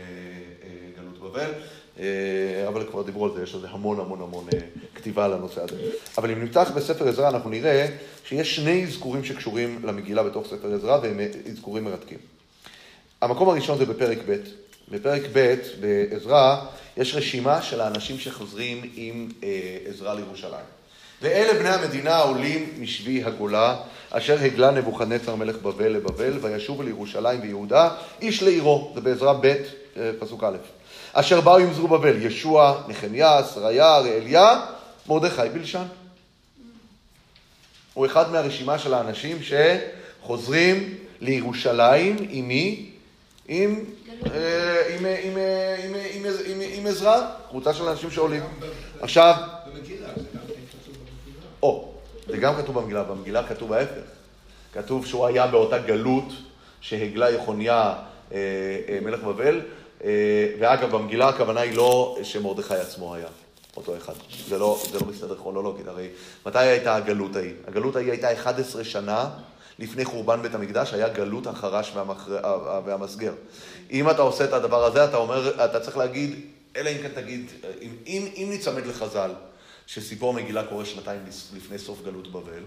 גלות 0.97 1.19
בבל, 1.21 1.51
אבל 2.69 2.87
כבר 2.91 3.03
דיברו 3.03 3.25
על 3.25 3.31
זה, 3.35 3.43
יש 3.43 3.55
על 3.55 3.61
זה 3.61 3.67
המון 3.71 4.01
המון 4.01 4.23
המון 4.23 4.47
כתיבה 4.95 5.25
על 5.25 5.33
הנושא 5.33 5.63
הזה. 5.63 5.77
אבל 6.19 6.31
אם 6.31 6.45
נפתח 6.45 6.71
בספר 6.75 7.09
עזרא 7.09 7.29
אנחנו 7.29 7.51
נראה 7.51 7.87
שיש 8.29 8.57
שני 8.57 8.85
אזכורים 8.85 9.25
שקשורים 9.25 9.81
למגילה 9.85 10.23
בתוך 10.23 10.47
ספר 10.47 10.75
עזרא 10.75 10.99
והם 11.03 11.21
אזכורים 11.51 11.85
מרתקים. 11.85 12.19
המקום 13.21 13.49
הראשון 13.49 13.79
זה 13.79 13.87
בפרק 13.87 14.19
ב'. 14.27 14.37
בפרק 14.95 15.23
ב' 15.33 15.55
בעזרא 15.81 16.57
יש 16.97 17.15
רשימה 17.15 17.63
של 17.63 17.81
האנשים 17.81 18.19
שחוזרים 18.19 18.91
עם 18.95 19.29
עזרא 19.89 20.15
לירושלים. 20.15 20.65
ואלה 21.23 21.59
בני 21.59 21.69
המדינה 21.69 22.15
העולים 22.15 22.69
משבי 22.79 23.25
הגולה, 23.25 23.77
אשר 24.11 24.39
הגלה 24.41 24.71
נבוכדנצר 24.71 25.35
מלך 25.35 25.57
בבל 25.57 25.89
לבבל, 25.89 26.39
וישובו 26.41 26.83
לירושלים 26.83 27.41
ויהודה, 27.41 27.91
איש 28.23 28.43
לעירו, 28.43 28.93
זה 28.95 29.01
בעזרא 29.01 29.33
ב', 29.41 29.55
פסוק 30.19 30.45
א', 30.45 30.57
אשר 31.13 31.41
באו 31.41 31.59
עם 31.59 31.73
זרובבל, 31.73 32.27
ישוע, 32.27 32.83
נחמיה, 32.89 33.41
שריה, 33.55 33.99
ראליה, 33.99 34.61
מרדכי 35.09 35.49
בלשן. 35.53 35.85
הוא 37.95 38.07
אחד 38.07 38.33
מהרשימה 38.33 38.79
של 38.79 38.95
האנשים 38.95 39.39
שחוזרים 39.43 40.95
לירושלים 41.21 42.17
עם 42.31 42.49
מי? 42.49 42.94
עם 43.49 43.85
עם 46.75 46.87
עזרא, 46.87 47.31
קבוצה 47.51 47.75
של 47.75 47.89
אנשים 47.89 48.11
שעולים. 48.11 48.43
עכשיו... 49.01 49.35
במגילה, 49.67 50.09
זה 50.17 50.23
גם 50.35 50.41
כן 50.47 50.55
כתוב 50.71 50.95
במגילה. 50.95 51.47
או, 51.63 51.95
זה 52.27 52.37
גם 52.37 52.55
כתוב 52.57 52.79
במגילה, 52.79 53.05
במגילה 53.05 53.49
כתוב 53.49 53.73
ההפך. 53.73 54.03
כתוב 54.73 55.07
שהוא 55.07 55.27
היה 55.27 55.47
באותה 55.47 55.79
גלות 55.79 56.33
שהגלה 56.81 57.31
יחוניה 57.31 57.95
אה, 58.33 58.39
אה, 58.89 58.99
מלך 59.03 59.21
בבל, 59.21 59.61
אה, 60.05 60.11
ואגב, 60.61 60.91
במגילה 60.91 61.29
הכוונה 61.29 61.61
היא 61.61 61.77
לא 61.77 62.19
שמרדכי 62.23 62.75
עצמו 62.75 63.15
היה. 63.15 63.29
אותו 63.77 63.97
אחד. 63.97 64.13
זה 64.49 64.59
לא, 64.59 64.81
זה 64.93 64.99
לא 64.99 65.07
מסתדר 65.07 65.37
כרונולוגית, 65.37 65.89
הרי 65.89 66.09
מתי 66.47 66.59
הייתה 66.59 66.97
הגלות 66.97 67.37
ההיא? 67.37 67.53
הגלות 67.67 67.97
ההיא 67.97 68.11
הייתה 68.11 68.33
11 68.33 68.85
שנה 68.85 69.31
לפני 69.79 70.05
חורבן 70.05 70.43
בית 70.43 70.55
המקדש, 70.55 70.95
היה 70.95 71.09
גלות 71.09 71.47
החרש 71.47 71.93
והמחר... 71.95 72.39
והמסגר. 72.85 73.33
אם 73.91 74.11
אתה 74.11 74.23
עושה 74.23 74.45
את 74.45 74.53
הדבר 74.53 74.85
הזה, 74.85 75.05
אתה 75.05 75.17
אומר, 75.17 75.65
אתה 75.65 75.81
צריך 75.81 75.97
להגיד, 75.97 76.41
אלא 76.77 76.91
אם 76.91 76.97
כן 77.03 77.09
תגיד, 77.15 77.51
אם, 77.83 77.91
אם, 78.07 78.29
אם 78.37 78.47
ניצמד 78.51 78.87
לחז"ל, 78.87 79.31
שסיפור 79.87 80.35
מגילה 80.35 80.63
קורה 80.63 80.85
שנתיים 80.85 81.21
לפני 81.57 81.79
סוף 81.79 82.03
גלות 82.05 82.33
בבל, 82.33 82.63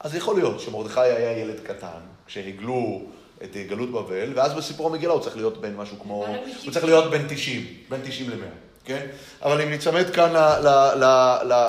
אז 0.00 0.14
יכול 0.14 0.34
להיות 0.34 0.60
שמרדכי 0.60 1.00
היה 1.00 1.38
ילד 1.38 1.60
קטן, 1.60 2.00
כשהגלו 2.26 3.02
את 3.42 3.56
גלות 3.68 3.92
בבל, 3.92 4.32
ואז 4.34 4.54
בסיפור 4.54 4.86
המגילה 4.88 5.12
הוא 5.12 5.20
צריך 5.20 5.36
להיות 5.36 5.60
בן 5.60 5.76
משהו 5.76 5.96
כמו, 6.02 6.26
הוא 6.64 6.72
צריך 6.72 6.84
להיות 6.84 7.10
בן 7.10 7.28
90, 7.28 7.66
בין 7.88 8.00
90 8.04 8.30
ל-100. 8.30 8.68
כן? 8.84 9.06
אבל 9.42 9.60
אם 9.60 9.70
ניצמד 9.70 10.10
כאן 10.10 10.32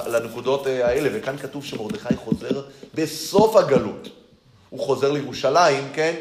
לנקודות 0.07 0.67
אה, 0.67 0.87
האלה, 0.87 1.09
וכאן 1.13 1.37
כתוב 1.37 1.65
שמרדכי 1.65 2.15
חוזר 2.15 2.61
בסוף 2.93 3.55
הגלות. 3.55 4.18
הוא 4.69 4.79
חוזר 4.79 5.11
לירושלים, 5.11 5.83
כן? 5.93 6.15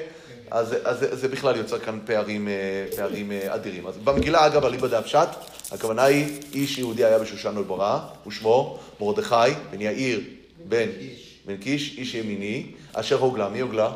אז, 0.51 0.75
אז 0.85 1.07
זה 1.13 1.29
בכלל 1.29 1.57
יוצר 1.57 1.79
כאן 1.79 1.99
פערים, 2.07 2.49
אה, 2.49 2.87
פערים 2.97 3.33
אה, 3.33 3.55
אדירים. 3.55 3.87
אז 3.87 3.97
במגילה, 4.05 4.47
אגב, 4.47 4.65
אליבא 4.65 4.89
דאפשט, 4.89 5.29
הכוונה 5.73 6.05
היא, 6.05 6.41
איש 6.53 6.79
יהודי 6.79 7.05
היה 7.05 7.19
בשושן 7.19 7.59
ולברה, 7.59 8.07
ושמו 8.27 8.79
מרדכי 9.01 9.35
בן 9.71 9.81
יאיר 9.81 10.21
בן, 10.69 10.87
בן 11.47 11.57
קיש, 11.57 11.99
איש 11.99 12.15
ימיני, 12.15 12.67
אשר 12.93 13.19
הוגלה. 13.19 13.49
מי 13.49 13.61
הוגלה? 13.61 13.93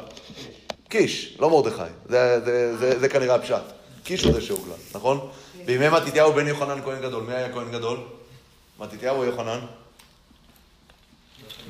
קיש, 0.88 1.36
לא 1.40 1.50
מרדכי. 1.50 1.82
זה, 2.08 2.40
זה, 2.44 2.76
זה, 2.76 2.98
זה 2.98 3.08
כנראה 3.08 3.34
הפשט. 3.34 3.62
קיש 4.04 4.24
הוא 4.24 4.32
זה 4.32 4.40
שהוגלה, 4.40 4.74
נכון? 4.94 5.28
בימי 5.64 5.88
מתתיהו 5.88 6.32
בן 6.32 6.48
יוחנן 6.48 6.82
כהן 6.84 7.02
גדול. 7.02 7.22
מי 7.22 7.34
היה 7.34 7.52
כהן 7.52 7.72
גדול? 7.72 7.98
מתתיהו 8.80 9.16
או 9.16 9.24
יוחנן? 9.24 9.58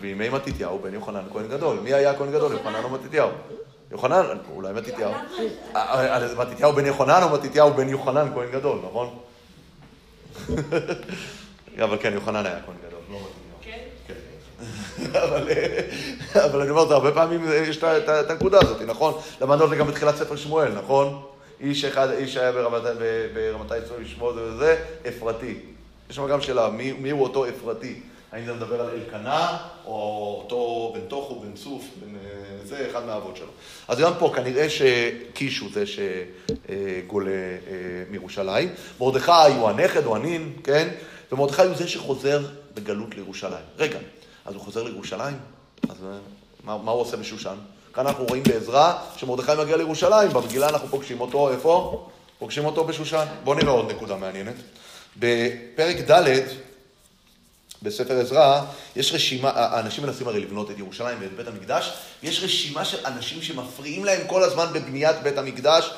בימי 0.03 0.29
מתתיהו 0.29 0.79
בן 0.79 0.95
יוחנן 0.95 1.23
כהן 1.33 1.49
גדול. 1.49 1.79
מי 1.83 1.95
היה 1.95 2.19
כהן 2.19 2.33
גדול? 2.33 2.53
יוחנן 2.53 2.85
או 2.85 2.91
מתתיהו? 2.91 3.29
יוחנן, 3.91 4.23
אולי 4.55 4.73
מתתיהו. 4.73 5.13
אה, 5.77 6.17
אה, 6.17 6.35
מתתיהו 6.39 6.73
בן 6.73 6.87
יוחנן 6.87 7.23
או 7.23 7.29
מתתיהו 7.29 7.75
בן 7.75 7.89
יוחנן 7.89 8.35
כהן 8.35 8.51
גדול, 8.51 8.79
נכון? 8.85 9.19
אבל 11.85 11.97
כן, 12.01 12.13
יוחנן 12.13 12.47
היה 12.47 12.59
כהן 12.67 12.77
גדול, 12.87 13.01
לא 13.11 13.19
מתתיהו. 13.19 13.59
כן. 13.63 13.79
כן. 14.07 14.15
אבל 16.51 16.61
אני 16.61 16.71
אומר, 16.71 16.89
זה 16.89 16.95
הרבה 16.95 17.13
פעמים 17.13 17.45
יש 17.69 17.79
את 17.85 18.31
הנקודה 18.31 18.59
הזאת, 18.63 18.83
נכון? 18.83 19.15
למדנו 19.41 19.65
את 19.65 19.71
זה 19.71 19.77
גם 19.77 19.87
בתחילת 19.87 20.17
ספר 20.17 20.37
שמואל, 20.37 20.73
נכון? 20.73 21.23
איש 21.61 21.85
אחד, 21.85 22.11
איש 22.11 22.37
היה 22.37 22.53
ברמתי 23.35 23.75
צור 23.89 23.97
שמו 24.07 24.33
זה 24.35 24.41
וזה, 24.43 24.77
אפרתי. 25.09 25.59
יש 26.11 26.17
שם 26.17 26.29
גם 26.29 26.41
שאלה, 26.41 26.69
מי 26.71 27.11
הוא 27.11 27.23
אותו 27.23 27.49
אפרתי? 27.49 28.01
האם 28.33 28.45
זה 28.45 28.53
מדבר 28.53 28.80
על 28.80 28.89
אלקנה, 28.89 29.59
או 29.85 30.37
אותו 30.43 30.93
בן 30.95 31.07
תוכו, 31.09 31.41
בן 31.41 31.53
צוף, 31.53 31.85
בן 32.01 32.14
אה, 32.16 32.20
זה, 32.64 32.87
אחד 32.91 33.05
מהאבות 33.05 33.37
שלו. 33.37 33.51
אז 33.89 33.99
גם 33.99 34.12
פה 34.18 34.33
כנראה 34.37 34.66
שקיש 34.70 35.59
הוא 35.59 35.70
זה 35.72 35.85
שגולה 35.87 37.30
אה, 37.30 37.76
מירושלים. 38.11 38.68
מרדכי 39.01 39.53
הוא 39.59 39.68
הנכד, 39.68 40.05
הוא 40.05 40.16
הנין, 40.16 40.53
כן? 40.64 40.89
ומרדכי 41.33 41.62
הוא 41.62 41.74
זה 41.76 41.89
שחוזר 41.89 42.41
בגלות 42.74 43.14
לירושלים. 43.14 43.64
רגע, 43.78 43.99
אז 44.45 44.55
הוא 44.55 44.62
חוזר 44.62 44.83
לירושלים? 44.83 45.37
אז 45.89 45.97
אה, 46.05 46.18
מה, 46.64 46.78
מה 46.78 46.93
הוא 46.93 47.01
עושה 47.01 47.16
בשושן? 47.16 47.57
כאן 47.95 48.07
אנחנו 48.07 48.24
רואים 48.24 48.43
בעזרה 48.43 48.99
שמרדכי 49.16 49.53
מגיע 49.59 49.76
לירושלים, 49.76 50.30
במגילה 50.33 50.68
אנחנו 50.68 50.89
פוגשים 50.89 51.20
אותו, 51.20 51.51
איפה? 51.51 52.07
פוגשים 52.39 52.64
אותו 52.64 52.85
בשושן. 52.85 53.24
בואו 53.45 53.59
נראה 53.59 53.72
עוד 53.72 53.91
נקודה 53.91 54.16
מעניינת. 54.16 54.55
בפרק 55.16 55.97
ד' 56.11 56.43
בספר 57.83 58.20
עזרא, 58.20 58.61
יש 58.97 59.12
רשימה, 59.12 59.51
האנשים 59.55 60.05
מנסים 60.05 60.28
הרי 60.28 60.41
לבנות 60.41 60.70
את 60.70 60.78
ירושלים 60.78 61.18
ואת 61.20 61.33
בית 61.37 61.47
המקדש, 61.47 61.93
יש 62.22 62.43
רשימה 62.43 62.85
של 62.85 63.07
אנשים 63.07 63.43
שמפריעים 63.43 64.05
להם 64.05 64.26
כל 64.26 64.43
הזמן 64.43 64.66
בבניית 64.72 65.16
בית 65.22 65.39
המקדש, 65.39 65.91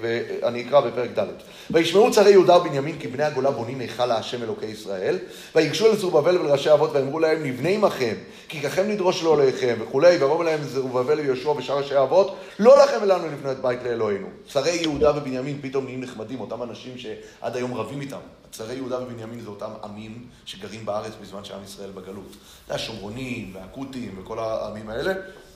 ואני 0.00 0.62
אקרא 0.62 0.80
בפרק 0.80 1.10
ד'. 1.18 1.26
וישמעו 1.70 2.10
צרי 2.10 2.30
יהודה 2.30 2.56
ובנימין 2.56 2.98
כי 2.98 3.08
בני 3.08 3.24
הגולה 3.24 3.50
בונים 3.50 3.80
היכל 3.80 4.06
להשם 4.06 4.42
אלוקי 4.42 4.66
ישראל, 4.66 5.18
ויגשו 5.54 5.86
אל 5.86 5.96
זרובבל 5.96 6.38
ולראשי 6.38 6.72
אבות 6.72 6.90
ואמרו 6.92 7.18
להם 7.18 7.46
נבנה 7.46 7.68
עמכם, 7.68 8.14
כי 8.48 8.60
ככם 8.60 8.88
נדרוש 8.88 9.22
לא 9.22 9.34
עליכם 9.34 9.76
וכולי, 9.80 10.16
ויבואו 10.16 10.42
להם 10.42 10.62
זרובבל 10.62 11.20
ויהושע 11.20 11.48
ושאר 11.48 11.78
ראשי 11.78 11.94
האבות, 11.94 12.36
לא 12.58 12.84
לכם 12.84 12.98
ולנו 13.02 13.26
לבנות 13.26 13.56
בית 13.56 13.82
לאלוהינו. 13.82 14.26
צרי 14.48 14.76
יהודה 14.80 15.16
ובנימין 15.16 15.58
פתאום 15.62 15.84
נהיים 15.84 16.00
נחמדים, 16.00 16.40
אותם 16.40 16.62
אנשים 16.62 16.98
שעד 16.98 17.56
היום 17.56 17.74
רבים 17.74 18.00
איתם. 18.00 18.18
צרי 18.52 18.74
יהודה 18.74 19.02
ובנימין 19.02 19.40
זה 19.40 19.48
אותם 19.48 19.70
עמים 19.84 20.18
שגרים 20.44 20.86
בארץ 20.86 21.12
בזמן 21.22 21.44
שעם 21.44 21.64
ישראל 21.64 21.90
בגלות. 21.90 22.36
זה 22.68 22.74
השומרונים 22.74 23.52
והכותים 23.54 24.14
וכל 24.18 24.38
העמים 24.38 24.90
האלה? 24.90 25.12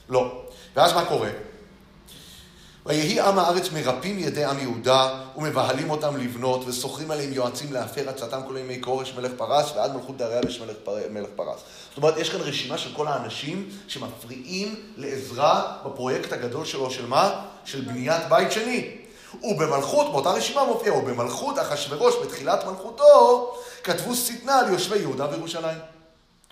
לא. 0.09 0.43
ואז 0.76 0.93
מה 0.93 1.05
קורה? 1.05 1.28
ויהי 2.87 3.20
עם 3.20 3.39
הארץ 3.39 3.72
מרפים 3.72 4.18
ידי 4.18 4.45
עם 4.45 4.59
יהודה 4.59 5.09
ומבהלים 5.37 5.91
אותם 5.91 6.16
לבנות 6.16 6.68
ושוכרים 6.68 7.11
עליהם 7.11 7.33
יועצים 7.33 7.72
להפר 7.72 8.09
עצתם 8.09 8.41
כל 8.49 8.57
ימי 8.57 8.79
כורש 8.81 9.14
מלך 9.16 9.33
פרס 9.37 9.72
ועד 9.76 9.95
מלכות 9.95 10.16
דריווש 10.16 10.61
מלך, 10.61 10.76
פר... 10.85 10.97
מלך 11.11 11.29
פרס. 11.37 11.61
זאת 11.89 11.97
אומרת, 11.97 12.16
יש 12.16 12.31
כאן 12.31 12.41
רשימה 12.41 12.79
של 12.79 12.95
כל 12.95 13.07
האנשים 13.09 13.68
שמפריעים 13.89 14.74
לעזרה 14.97 15.76
בפרויקט 15.87 16.33
הגדול 16.33 16.64
שלו, 16.64 16.91
של 16.91 17.07
מה? 17.07 17.45
של 17.64 17.81
בניית 17.81 18.22
בית 18.29 18.53
שני. 18.53 18.91
ובמלכות, 19.43 20.12
באותה 20.12 20.31
רשימה 20.31 20.64
מופיע, 20.64 20.95
ובמלכות 20.95 21.59
אחשורוש 21.59 22.14
בתחילת 22.24 22.64
מלכותו, 22.64 23.55
כתבו 23.85 24.14
שטנה 24.14 24.59
על 24.59 24.72
יושבי 24.72 24.99
יהודה 24.99 25.26
וירושלים. 25.31 25.97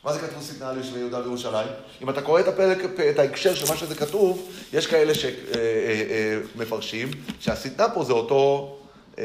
מה 0.06 0.12
זה 0.12 0.18
כתבו 0.18 0.42
שטנה 0.42 0.68
על 0.68 0.76
יושבי 0.76 0.98
יהודה 0.98 1.18
וירושלים? 1.18 1.68
אם 2.02 2.10
אתה 2.10 2.22
קורא 2.22 2.40
את 2.40 2.48
הפרק, 2.48 2.78
את 3.10 3.18
ההקשר 3.18 3.54
של 3.54 3.68
מה 3.68 3.76
שזה 3.76 3.94
כתוב, 3.94 4.48
יש 4.72 4.86
כאלה 4.86 5.12
שמפרשים 6.54 7.10
שהשטנה 7.40 7.88
פה 7.88 8.04
זה 8.04 8.12
אותו 8.12 8.76
אה, 9.18 9.24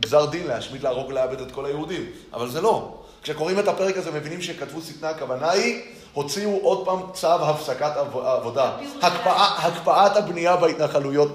גזר 0.00 0.26
דין 0.26 0.46
להשמיד, 0.46 0.82
להרוג, 0.82 1.12
לאבד 1.12 1.40
את 1.40 1.52
כל 1.52 1.66
היהודים. 1.66 2.06
אבל 2.32 2.50
זה 2.50 2.60
לא. 2.60 2.94
כשקוראים 3.22 3.58
את 3.58 3.68
הפרק 3.68 3.96
הזה 3.96 4.10
מבינים 4.10 4.42
שכתבו 4.42 4.80
שטנה, 4.80 5.08
הכוונה 5.08 5.50
היא 5.50 5.82
הוציאו 6.12 6.58
עוד 6.62 6.84
פעם 6.84 6.98
צו 7.12 7.28
הפסקת 7.28 7.92
עבודה. 8.24 8.76
הקפאה, 9.02 9.66
הקפאת 9.66 10.16
הבנייה 10.16 10.56
בהתנחלויות 10.56 11.28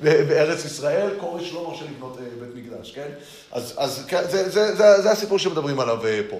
בארץ 0.00 0.64
ישראל, 0.64 1.10
כורש 1.20 1.52
לא 1.52 1.68
מרשה 1.68 1.84
לבנות 1.84 2.18
אה, 2.18 2.24
בית 2.40 2.64
מקדש, 2.64 2.92
כן? 2.92 3.08
אז, 3.52 3.74
אז 3.76 4.04
כן, 4.08 4.22
זה, 4.30 4.48
זה, 4.50 4.74
זה, 4.74 5.02
זה 5.02 5.10
הסיפור 5.10 5.38
שמדברים 5.38 5.80
עליו 5.80 6.06
אה, 6.06 6.20
פה. 6.30 6.36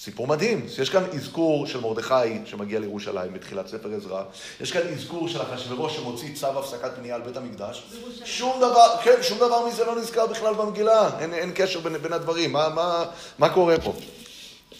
סיפור 0.00 0.26
מדהים, 0.26 0.66
יש 0.82 0.90
כאן 0.90 1.04
אזכור 1.14 1.66
של 1.66 1.80
מרדכי 1.80 2.38
שמגיע 2.44 2.80
לירושלים 2.80 3.32
בתחילת 3.32 3.66
ספר 3.66 3.88
עזרא, 3.96 4.22
יש 4.60 4.72
כאן 4.72 4.82
אזכור 4.96 5.28
של 5.28 5.42
אחשוורוש 5.42 5.96
שמוציא 5.96 6.34
צו 6.34 6.46
הפסקת 6.46 6.90
בנייה 6.98 7.14
על 7.14 7.20
בית 7.22 7.36
המקדש, 7.36 7.82
שום 8.24 8.56
דבר, 8.56 8.96
כן, 9.04 9.22
שום 9.22 9.38
דבר 9.38 9.66
מזה 9.66 9.84
לא 9.84 9.96
נזכר 9.96 10.26
בכלל 10.26 10.54
במגילה, 10.54 11.10
אין, 11.20 11.34
אין 11.34 11.52
קשר 11.54 11.80
בין, 11.80 11.96
בין 11.96 12.12
הדברים, 12.12 12.52
מה, 12.52 12.68
מה, 12.68 13.04
מה 13.38 13.48
קורה 13.48 13.80
פה? 13.80 13.92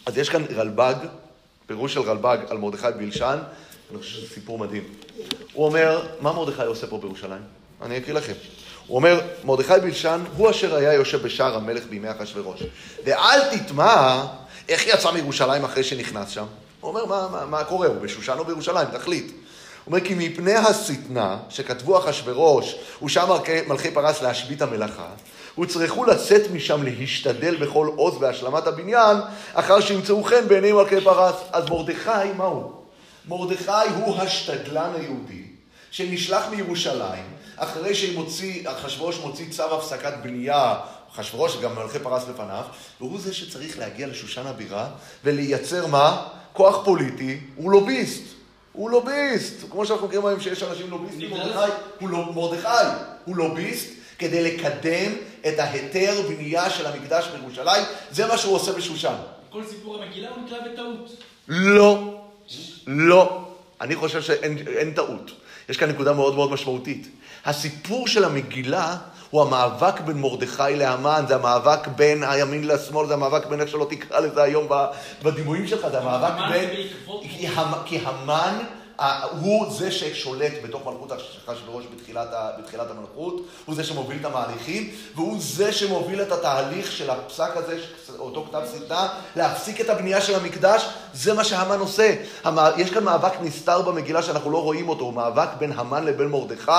אז 0.06 0.18
יש 0.18 0.28
כאן 0.28 0.44
רלב"ג, 0.54 0.94
פירוש 1.66 1.94
של 1.94 2.00
רלב"ג 2.00 2.38
על 2.48 2.58
מרדכי 2.58 2.86
בלשן, 2.98 3.38
אני 3.90 3.98
חושב 3.98 4.10
שזה 4.10 4.34
סיפור 4.34 4.58
מדהים. 4.58 4.84
הוא 5.52 5.66
אומר, 5.66 6.06
מה 6.20 6.32
מרדכי 6.32 6.62
עושה 6.62 6.86
פה 6.86 6.98
בירושלים? 6.98 7.42
אני 7.82 7.98
אקריא 7.98 8.14
לכם. 8.14 8.32
הוא 8.86 8.96
אומר, 8.96 9.20
מרדכי 9.44 9.80
בלשן 9.82 10.24
הוא 10.36 10.50
אשר 10.50 10.74
היה 10.74 10.92
יושב 10.92 11.22
בשער 11.22 11.56
המלך 11.56 11.84
בימי 11.86 12.10
אחשוורוש. 12.10 12.62
ואל 13.04 13.56
תטמע 13.56 14.24
איך 14.68 14.86
יצא 14.86 15.10
מירושלים 15.10 15.64
אחרי 15.64 15.84
שנכנס 15.84 16.28
שם. 16.28 16.44
הוא 16.80 16.88
אומר, 16.88 17.04
מה, 17.04 17.28
מה, 17.32 17.46
מה 17.46 17.64
קורה? 17.64 17.86
הוא 17.86 17.96
בשושן 17.96 18.38
או 18.38 18.44
בירושלים? 18.44 18.88
תחליט. 18.92 19.26
הוא 19.26 19.36
אומר, 19.86 20.00
כי 20.00 20.14
מפני 20.14 20.54
השטנה 20.54 21.38
שכתבו 21.48 21.98
אחשוורוש 21.98 22.74
ושם 23.02 23.28
מלכי 23.68 23.90
פרס 23.90 24.22
להשבית 24.22 24.62
המלאכה, 24.62 25.08
הוצרכו 25.54 26.04
לצאת 26.04 26.50
משם 26.52 26.82
להשתדל 26.82 27.56
בכל 27.56 27.90
עוז 27.96 28.18
בהשלמת 28.18 28.66
הבניין, 28.66 29.16
אחר 29.54 29.80
שימצאו 29.80 30.24
חן 30.24 30.48
בעיני 30.48 30.72
מלכי 30.72 31.00
פרס. 31.00 31.34
אז 31.52 31.70
מרדכי, 31.70 32.32
מה 32.36 32.44
הוא? 32.44 32.72
מרדכי 33.28 33.88
הוא 33.94 34.16
השתדלן 34.16 34.90
היהודי, 34.94 35.42
שנשלח 35.90 36.44
מירושלים, 36.50 37.24
אחרי 37.56 37.94
שאחשוורוש 37.94 39.18
מוציא 39.18 39.50
צו 39.50 39.74
הפסקת 39.74 40.12
בנייה, 40.22 40.74
אחשוורוש 41.14 41.56
וגם 41.56 41.74
מלכי 41.74 41.98
פרס 41.98 42.28
לפניו, 42.28 42.64
והוא 43.00 43.20
זה 43.20 43.34
שצריך 43.34 43.78
להגיע 43.78 44.06
לשושן 44.06 44.46
הבירה 44.46 44.88
ולייצר 45.24 45.86
מה? 45.86 46.26
כוח 46.52 46.84
פוליטי, 46.84 47.40
הוא 47.56 47.72
לוביסט. 47.72 48.22
הוא 48.72 48.90
לוביסט. 48.90 49.70
כמו 49.70 49.86
שאנחנו 49.86 50.06
מכירים 50.06 50.26
היום 50.26 50.40
שיש 50.40 50.62
אנשים 50.62 50.90
לוביסטים, 50.90 51.30
מרדכי 51.30 51.72
הוא, 52.00 52.09
לא, 52.09 52.32
מרדכי 52.34 52.68
הוא 53.24 53.36
לוביסט, 53.36 53.88
כדי 54.18 54.42
לקדם 54.42 55.12
את 55.48 55.59
ההיתר 55.59 56.22
בנייה 56.28 56.70
של 56.70 56.86
המקדש 56.86 57.28
בירושלים, 57.28 57.84
זה 58.11 58.26
מה 58.26 58.38
שהוא 58.38 58.54
עושה 58.54 58.72
בשושן. 58.72 59.14
כל 59.50 59.62
סיפור 59.64 60.02
המגילה 60.02 60.28
הוא 60.30 60.44
נקרא 60.44 60.59
בטעות. 60.72 61.11
לא, 61.48 62.18
לא. 62.86 63.48
אני 63.80 63.96
חושב 63.96 64.22
שאין 64.22 64.59
אין 64.68 64.94
טעות. 64.94 65.30
יש 65.68 65.76
כאן 65.76 65.90
נקודה 65.90 66.12
מאוד 66.12 66.34
מאוד 66.34 66.50
משמעותית. 66.50 67.09
הסיפור 67.47 68.09
של 68.09 68.24
המגילה 68.24 68.97
הוא 69.30 69.43
המאבק 69.43 70.01
בין 70.01 70.20
מרדכי 70.20 70.62
להמן, 70.76 71.24
זה 71.28 71.34
המאבק 71.34 71.86
בין 71.89 72.22
הימין 72.24 72.66
לשמאל, 72.68 73.07
זה 73.07 73.14
המאבק 73.14 73.47
בין 73.47 73.61
איך 73.61 73.68
שלא 73.68 73.86
תקרא 73.91 74.20
לזה 74.20 74.43
היום 74.43 74.68
בדימויים 75.22 75.66
שלך, 75.66 75.86
זה 75.91 75.99
המאבק 76.01 76.32
בין... 76.51 76.70
כי 77.22 77.49
המ- 77.49 77.82
כי 77.84 78.01
המן 78.05 78.59
הוא 79.41 79.72
זה 79.72 79.91
ששולט 79.93 80.53
בתוך 80.64 80.86
מלכות 80.86 81.12
אחשוורוש 81.49 81.84
בתחילת, 81.95 82.28
בתחילת 82.59 82.86
המלכות, 82.91 83.34
הוא 83.66 83.74
זה 83.74 83.84
שמוביל 83.84 84.18
את 84.20 84.24
המהליכים, 84.24 84.91
והוא 85.14 85.36
זה 85.41 85.72
שמוביל 85.72 86.22
את 86.22 86.32
התהליך 86.32 86.93
של 86.93 87.11
הפסק 87.11 87.51
הזה, 87.55 87.78
אותו 88.18 88.47
כתב 88.49 88.61
שטנה, 88.76 89.09
להפסיק 89.36 89.80
את 89.80 89.91
הבנייה 89.91 90.20
של 90.20 90.34
המקדש, 90.34 90.86
זה 91.18 91.34
מה 91.34 91.44
שהמן 91.44 91.78
עושה. 91.78 92.14
יש 92.76 92.90
כאן 92.90 93.04
מאבק 93.04 93.32
נסתר 93.40 93.82
במגילה 93.82 94.22
שאנחנו 94.22 94.50
לא 94.50 94.62
רואים 94.62 94.88
אותו, 94.88 95.04
הוא 95.04 95.14
מאבק 95.14 95.48
בין 95.58 95.72
המן 95.72 96.04
לבין 96.04 96.28
מרדכי, 96.28 96.70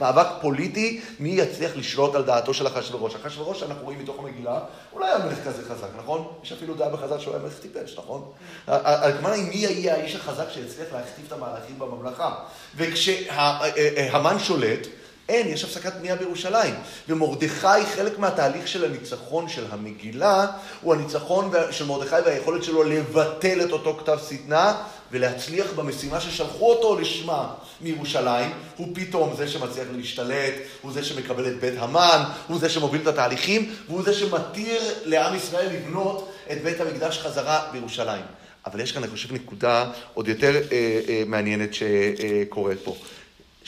מאבק 0.00 0.26
פוליטי, 0.40 1.00
מי 1.20 1.28
יצליח 1.28 1.76
לשלוט 1.76 2.14
על 2.14 2.22
דעתו 2.22 2.54
של 2.54 2.66
אחשוורוש. 2.66 3.14
אחשוורוש 3.14 3.60
שאנחנו 3.60 3.84
רואים 3.84 3.98
מתוך 3.98 4.16
המגילה, 4.18 4.58
הוא 4.90 5.00
לא 5.00 5.06
היה 5.06 5.18
מלך 5.18 5.38
כזה 5.44 5.62
חזק, 5.68 5.88
נכון? 5.98 6.28
יש 6.44 6.52
אפילו 6.52 6.74
דעה 6.74 6.88
בחז"ל 6.88 7.18
שהוא 7.18 7.34
היה 7.34 7.42
מלך 7.42 7.58
טיפש, 7.58 7.98
נכון? 7.98 8.22
הכוונה 8.66 9.34
היא 9.34 9.44
מי 9.48 9.54
יהיה 9.54 9.94
האיש 9.94 10.14
החזק 10.14 10.50
שיצליח 10.50 10.88
להכתיב 10.92 11.24
את 11.26 11.32
המהלכים 11.32 11.78
בממלכה. 11.78 12.34
וכשהמן 12.76 14.38
שולט, 14.38 14.86
אין, 15.28 15.48
יש 15.48 15.64
הפסקת 15.64 15.94
בנייה 15.94 16.16
בירושלים. 16.16 16.74
ומרדכי, 17.08 17.86
חלק 17.96 18.18
מהתהליך 18.18 18.68
של 18.68 18.84
הניצחון 18.84 19.48
של 19.48 19.64
המגילה, 19.70 20.46
הוא 20.82 20.94
הניצחון 20.94 21.52
של 21.70 21.86
מרדכי 21.86 22.16
והיכולת 22.24 22.64
שלו 22.64 22.82
לבטל 22.82 23.60
את 23.64 23.72
אותו 23.72 23.98
כתב 24.00 24.18
שטנה 24.28 24.74
ולהצליח 25.12 25.72
במשימה 25.72 26.20
ששלחו 26.20 26.70
אותו 26.70 27.00
לשמה 27.00 27.54
מירושלים. 27.80 28.50
הוא 28.76 28.88
פתאום 28.94 29.34
זה 29.36 29.48
שמצליח 29.48 29.86
להשתלט, 29.96 30.54
הוא 30.82 30.92
זה 30.92 31.04
שמקבל 31.04 31.46
את 31.46 31.60
בית 31.60 31.74
המן, 31.78 32.22
הוא 32.46 32.58
זה 32.58 32.68
שמוביל 32.68 33.00
את 33.00 33.06
התהליכים, 33.06 33.74
והוא 33.88 34.02
זה 34.02 34.14
שמתיר 34.14 34.80
לעם 35.04 35.36
ישראל 35.36 35.66
לבנות 35.72 36.32
את 36.52 36.62
בית 36.62 36.80
המקדש 36.80 37.18
חזרה 37.18 37.68
בירושלים. 37.72 38.22
אבל 38.66 38.80
יש 38.80 38.92
כאן, 38.92 39.02
אני 39.02 39.10
חושב, 39.10 39.32
נקודה 39.32 39.90
עוד 40.14 40.28
יותר 40.28 40.56
אה, 40.56 41.00
אה, 41.08 41.22
מעניינת 41.26 41.70
שקורית 41.74 42.78
פה. 42.84 42.96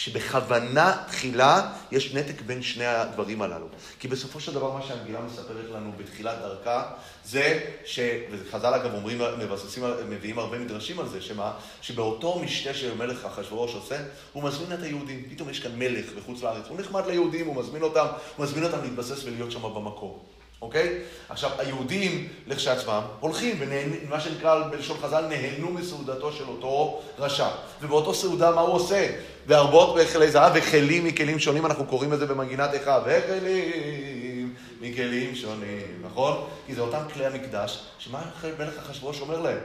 שבכוונה 0.01 0.97
תחילה 1.09 1.73
יש 1.91 2.15
נתק 2.15 2.43
בין 2.47 2.63
שני 2.63 2.87
הדברים 2.87 3.43
הללו. 3.43 3.67
כי 3.99 4.09
בסופו 4.09 4.41
של 4.41 4.55
דבר 4.55 4.73
מה 4.73 4.83
שהמגילה 4.83 5.21
מספרת 5.21 5.71
לנו 5.75 5.93
בתחילת 5.97 6.39
דרכה, 6.39 6.83
זה 7.25 7.61
ש... 7.85 8.01
וחז"ל 8.31 8.75
אגב 8.75 8.95
אומרים, 8.95 9.19
מבססים, 9.39 9.85
מביאים 10.09 10.39
הרבה 10.39 10.59
מדרשים 10.59 11.01
על 11.01 11.09
זה, 11.09 11.21
שמה? 11.21 11.53
שבאותו 11.83 12.39
משתה 12.39 12.75
שמלך 12.75 13.25
אחשוורוש 13.25 13.75
עושה, 13.75 13.97
הוא 14.33 14.43
מזמין 14.43 14.73
את 14.73 14.83
היהודים. 14.83 15.25
פתאום 15.31 15.51
יש 15.51 15.61
כאן 15.61 15.79
מלך 15.79 16.07
בחוץ 16.13 16.43
לארץ, 16.43 16.65
הוא 16.69 16.81
נחמד 16.81 17.07
ליהודים, 17.07 17.47
הוא 17.47 17.57
מזמין 17.57 17.83
אותם, 17.83 18.07
הוא 18.37 18.45
מזמין 18.45 18.65
אותם 18.65 18.83
להתבסס 18.83 19.25
ולהיות 19.25 19.53
שם 19.53 19.63
במקור. 19.63 20.25
אוקיי? 20.63 20.99
עכשיו, 21.29 21.51
היהודים 21.59 22.29
לכשעצמם 22.47 23.03
הולכים, 23.21 23.57
ומה 23.59 24.21
שנקרא 24.21 24.69
בלשון 24.71 24.99
חז"ל, 25.03 25.25
נהנו 25.27 25.71
מסעודתו 25.71 26.33
של 26.33 26.49
אותו 26.49 27.01
רשע. 27.19 27.49
ובאותו 27.83 28.15
סעודה 28.15 28.51
מה 28.51 28.61
הוא 28.61 28.75
עושה? 28.75 29.11
והרבות 29.47 29.97
בכלי 29.97 30.31
זהב 30.31 30.53
וכלים 30.55 31.05
מכלים 31.05 31.39
שונים, 31.39 31.67
אנחנו 31.67 31.87
קוראים 31.87 32.13
לזה 32.13 32.27
במנגינת 32.27 32.75
איכה, 32.75 33.03
וכלים 33.07 34.55
מכלים 34.81 35.35
שונים, 35.35 36.03
נכון? 36.03 36.47
כי 36.67 36.75
זה 36.75 36.81
אותם 36.81 37.03
כלי 37.15 37.27
המקדש, 37.27 37.85
שמה 37.99 38.23
מלך 38.59 38.79
אחשוורוש 38.79 39.21
אומר 39.21 39.41
להם? 39.41 39.59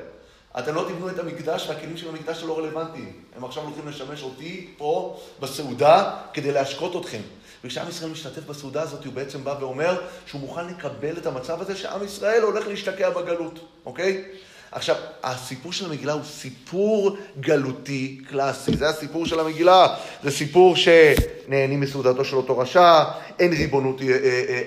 אתם 0.60 0.76
לא 0.76 0.86
תבנו 0.90 1.10
את 1.10 1.20
המקדש 1.20 1.68
והכלים 1.70 1.98
של 1.98 2.10
המקדש 2.10 2.44
לא 2.44 2.58
רלוונטיים. 2.58 3.12
הם 3.36 3.46
עכשיו 3.46 3.64
הולכים 3.64 3.88
לשמש 3.88 4.24
אותי 4.24 4.68
פה 4.78 5.20
בסעודה 5.40 6.12
כדי 6.34 6.52
להשקות 6.52 6.96
אתכם. 6.96 7.22
וכשעם 7.66 7.90
ישראל 7.90 8.12
משתתף 8.12 8.46
בסעודה 8.48 8.82
הזאת, 8.82 9.06
הוא 9.06 9.14
בעצם 9.14 9.44
בא 9.44 9.56
ואומר 9.60 10.02
שהוא 10.26 10.42
מוכן 10.42 10.68
לקבל 10.68 11.18
את 11.18 11.26
המצב 11.26 11.62
הזה 11.62 11.76
שעם 11.76 12.04
ישראל 12.04 12.42
הולך 12.42 12.68
להשתקע 12.68 13.10
בגלות, 13.10 13.60
אוקיי? 13.86 14.24
עכשיו, 14.72 14.96
הסיפור 15.24 15.74
של 15.74 15.86
המגילה 15.86 16.14
הוא 16.14 16.24
סיפור 16.24 17.18
גלותי 17.40 18.22
קלאסי, 18.30 18.78
זה 18.78 18.90
הסיפור 18.90 19.26
של 19.26 19.40
המגילה. 19.40 19.88
זה 20.24 20.32
סיפור 20.32 20.76
שנהנים 20.76 21.80
מסעודתו 21.80 22.26
של 22.26 22.36
אותו 22.36 22.58
רשע, 22.58 23.04
אין 23.40 23.54
ריבונות 23.54 24.02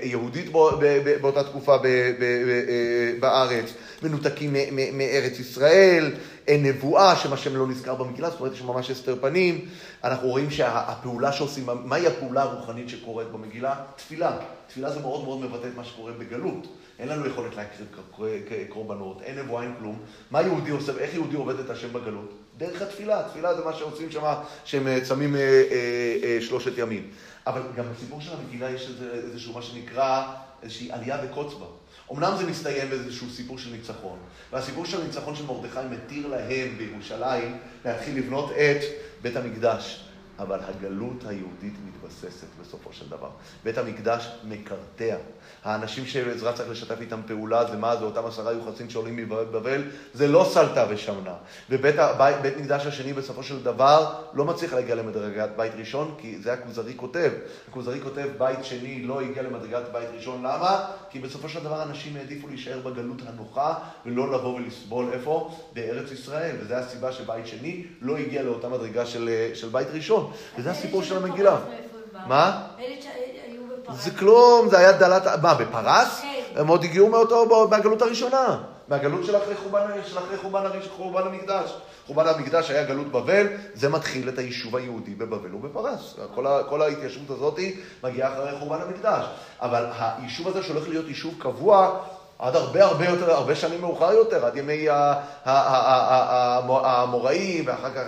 יהודית 0.03 0.53
באותה 1.20 1.44
תקופה 1.44 1.76
בארץ, 3.20 3.72
מנותקים 4.03 4.57
מארץ 4.92 5.38
ישראל, 5.38 6.12
אין 6.49 6.66
נבואה, 6.66 7.16
שם 7.16 7.57
לא 7.57 7.66
נזכר 7.66 7.94
במגילה, 7.94 8.30
זאת 8.30 8.40
אומרת, 8.40 8.55
יש 8.55 8.62
ממש 8.62 8.90
הסתר 8.90 9.16
פנים. 9.20 9.64
אנחנו 10.05 10.28
רואים 10.28 10.51
שהפעולה 10.51 11.32
שעושים, 11.32 11.66
מהי 11.84 12.07
הפעולה 12.07 12.42
הרוחנית 12.42 12.88
שקורית 12.88 13.28
במגילה? 13.28 13.74
תפילה. 13.96 14.36
תפילה 14.68 14.90
זה 14.90 15.01
מאוד 15.01 15.24
מאוד 15.24 15.40
מבטא 15.40 15.66
את 15.66 15.76
מה 15.76 15.84
שקורה 15.84 16.12
בגלות. 16.12 16.66
אין 16.99 17.09
לנו 17.09 17.26
יכולת 17.26 17.57
להקריב 17.57 17.88
קורבנות, 18.68 19.22
אין 19.22 19.38
נבואה, 19.38 19.62
אין 19.62 19.74
כלום. 19.78 20.03
מה 20.30 20.42
יהודי 20.42 20.70
עושה, 20.70 20.92
איך 20.99 21.14
יהודי 21.14 21.36
עובד 21.36 21.59
את 21.59 21.70
השם 21.70 21.92
בגלות? 21.92 22.34
דרך 22.57 22.82
התפילה. 22.82 23.22
תפילה 23.28 23.55
זה 23.55 23.64
מה 23.64 23.72
שעושים 23.72 24.11
שם, 24.11 24.34
שהם 24.64 25.01
צמים 25.01 25.36
אה, 25.36 25.40
אה, 25.40 26.16
אה, 26.22 26.38
שלושת 26.40 26.78
ימים. 26.78 27.11
אבל 27.46 27.62
גם 27.76 27.84
בסיפור 27.94 28.20
של 28.20 28.30
המגילה 28.32 28.70
יש 28.70 28.90
איזשהו 29.12 29.55
מה 29.55 29.62
שנקרא, 29.62 30.34
איזושהי 30.62 30.92
עלייה 30.92 31.18
וקוץ 31.24 31.55
בה. 31.55 31.66
אמנם 32.12 32.34
זה 32.38 32.46
מסתיים 32.46 32.90
באיזשהו 32.90 33.30
סיפור 33.30 33.59
של 33.59 33.70
ניצחון, 33.70 34.18
והסיפור 34.53 34.84
של 34.84 35.01
הניצחון 35.01 35.36
של 35.36 35.46
מרדכי 35.46 35.78
מתיר 35.90 36.26
להם 36.26 36.78
בירושלים 36.78 37.59
להתחיל 37.84 38.18
לבנות 38.18 38.53
את 38.53 38.80
בית 39.22 39.36
המקדש. 39.36 40.08
אבל 40.39 40.59
הגלות 40.68 41.24
היהודית 41.26 41.74
מתבססת 41.86 42.47
בסופו 42.61 42.93
של 42.93 43.09
דבר. 43.09 43.28
בית 43.64 43.78
המקדש 43.78 44.28
מקרטע. 44.45 45.16
האנשים 45.64 46.07
שעזרא 46.07 46.53
צריך 46.53 46.70
לשתף 46.70 47.01
איתם 47.01 47.20
פעולה, 47.26 47.64
זה 47.70 47.76
מה? 47.76 47.97
זה 47.97 48.05
אותם 48.05 48.26
עשרה 48.26 48.53
יוחסין 48.53 48.91
שעולים 48.91 49.16
מבבל, 49.16 49.82
זה 50.14 50.28
לא 50.28 50.47
סלטה 50.53 50.86
ושמנה. 50.91 51.34
ובית 51.70 51.97
בית 52.18 52.57
מקדש 52.57 52.86
השני 52.86 53.12
בסופו 53.12 53.43
של 53.43 53.62
דבר 53.62 54.12
לא 54.34 54.45
מצליח 54.45 54.72
להגיע 54.72 54.95
למדרגת 54.95 55.49
בית 55.57 55.72
ראשון, 55.78 56.14
כי 56.18 56.39
זה 56.43 56.53
הכוזרי 56.53 56.93
כותב. 56.97 57.30
הכוזרי 57.68 58.01
כותב 58.01 58.28
בית 58.39 58.64
שני 58.64 59.03
לא 59.03 59.20
הגיע 59.20 59.43
למדרגת 59.43 59.93
בית 59.93 60.09
ראשון, 60.14 60.43
למה? 60.43 60.84
כי 61.11 61.18
בסופו 61.18 61.49
של 61.49 61.61
דבר 61.64 61.82
אנשים 61.82 62.16
העדיפו 62.16 62.49
להישאר 62.49 62.80
בגלות 62.80 63.22
הנוחה, 63.26 63.74
ולא 64.07 64.32
לבוא 64.32 64.55
ולסבול 64.55 65.12
איפה? 65.12 65.55
בארץ 65.72 66.11
ישראל. 66.11 66.57
וזו 66.61 66.74
הסיבה 66.74 67.12
שבית 67.12 67.47
שני 67.47 67.86
לא 68.01 68.16
הגיע 68.16 68.43
לאותה 68.43 68.68
מדרגה 68.68 69.07
של, 69.07 69.51
של 69.55 69.68
בית 69.68 69.89
ראשון. 69.93 70.28
וזה 70.59 70.70
הסיפור 70.70 71.03
של 71.03 71.16
המגילה. 71.16 71.57
מה? 72.26 72.62
בפרס. 73.85 74.05
זה 74.05 74.11
כלום, 74.11 74.68
זה 74.68 74.79
היה 74.79 74.93
דלת... 74.93 75.26
מה, 75.43 75.55
בפרס? 75.55 76.20
כן. 76.20 76.61
הם 76.61 76.66
עוד 76.68 76.85
הגיעו 76.85 77.09
מאותו, 77.09 77.66
מהגלות 77.70 78.03
הראשונה. 78.03 78.62
מהגלות 78.89 79.24
של 79.24 79.37
אחרי 79.37 79.55
חורבן, 79.55 79.81
של 80.07 80.18
אחרי 80.18 80.37
חורבן, 80.37 80.66
הראש- 80.66 80.89
חורבן 80.97 81.22
המקדש. 81.26 81.74
חורבן 82.07 82.26
המקדש 82.26 82.70
היה 82.70 82.85
גלות 82.85 83.07
בבל, 83.07 83.47
זה 83.74 83.89
מתחיל 83.89 84.29
את 84.29 84.39
היישוב 84.39 84.76
היהודי 84.76 85.14
בבבל 85.14 85.55
ובפרס. 85.55 86.14
כל, 86.35 86.47
ה, 86.47 86.62
כל 86.68 86.83
ההתיישבות 86.83 87.31
הזאת 87.31 87.59
מגיעה 88.05 88.33
אחרי 88.33 88.59
חורבן 88.59 88.79
המקדש. 88.87 89.24
אבל 89.62 89.87
היישוב 89.99 90.49
הזה 90.49 90.62
שהולך 90.62 90.89
להיות 90.89 91.09
יישוב 91.09 91.35
קבוע, 91.39 91.99
עד 92.39 92.57
הרבה 92.57 92.84
הרבה 92.84 93.05
יותר, 93.05 93.30
הרבה 93.30 93.55
שנים 93.55 93.80
מאוחר 93.80 94.12
יותר, 94.12 94.47
עד 94.47 94.57
ימי 94.57 94.89
ה- 94.89 94.95
ה- 94.95 95.20
ה- 95.45 95.53
ה- 95.55 96.14
ה- 96.14 96.86
ה- 96.86 97.03
המוראים, 97.03 97.64
ואחר 97.66 97.91
כך 97.95 98.05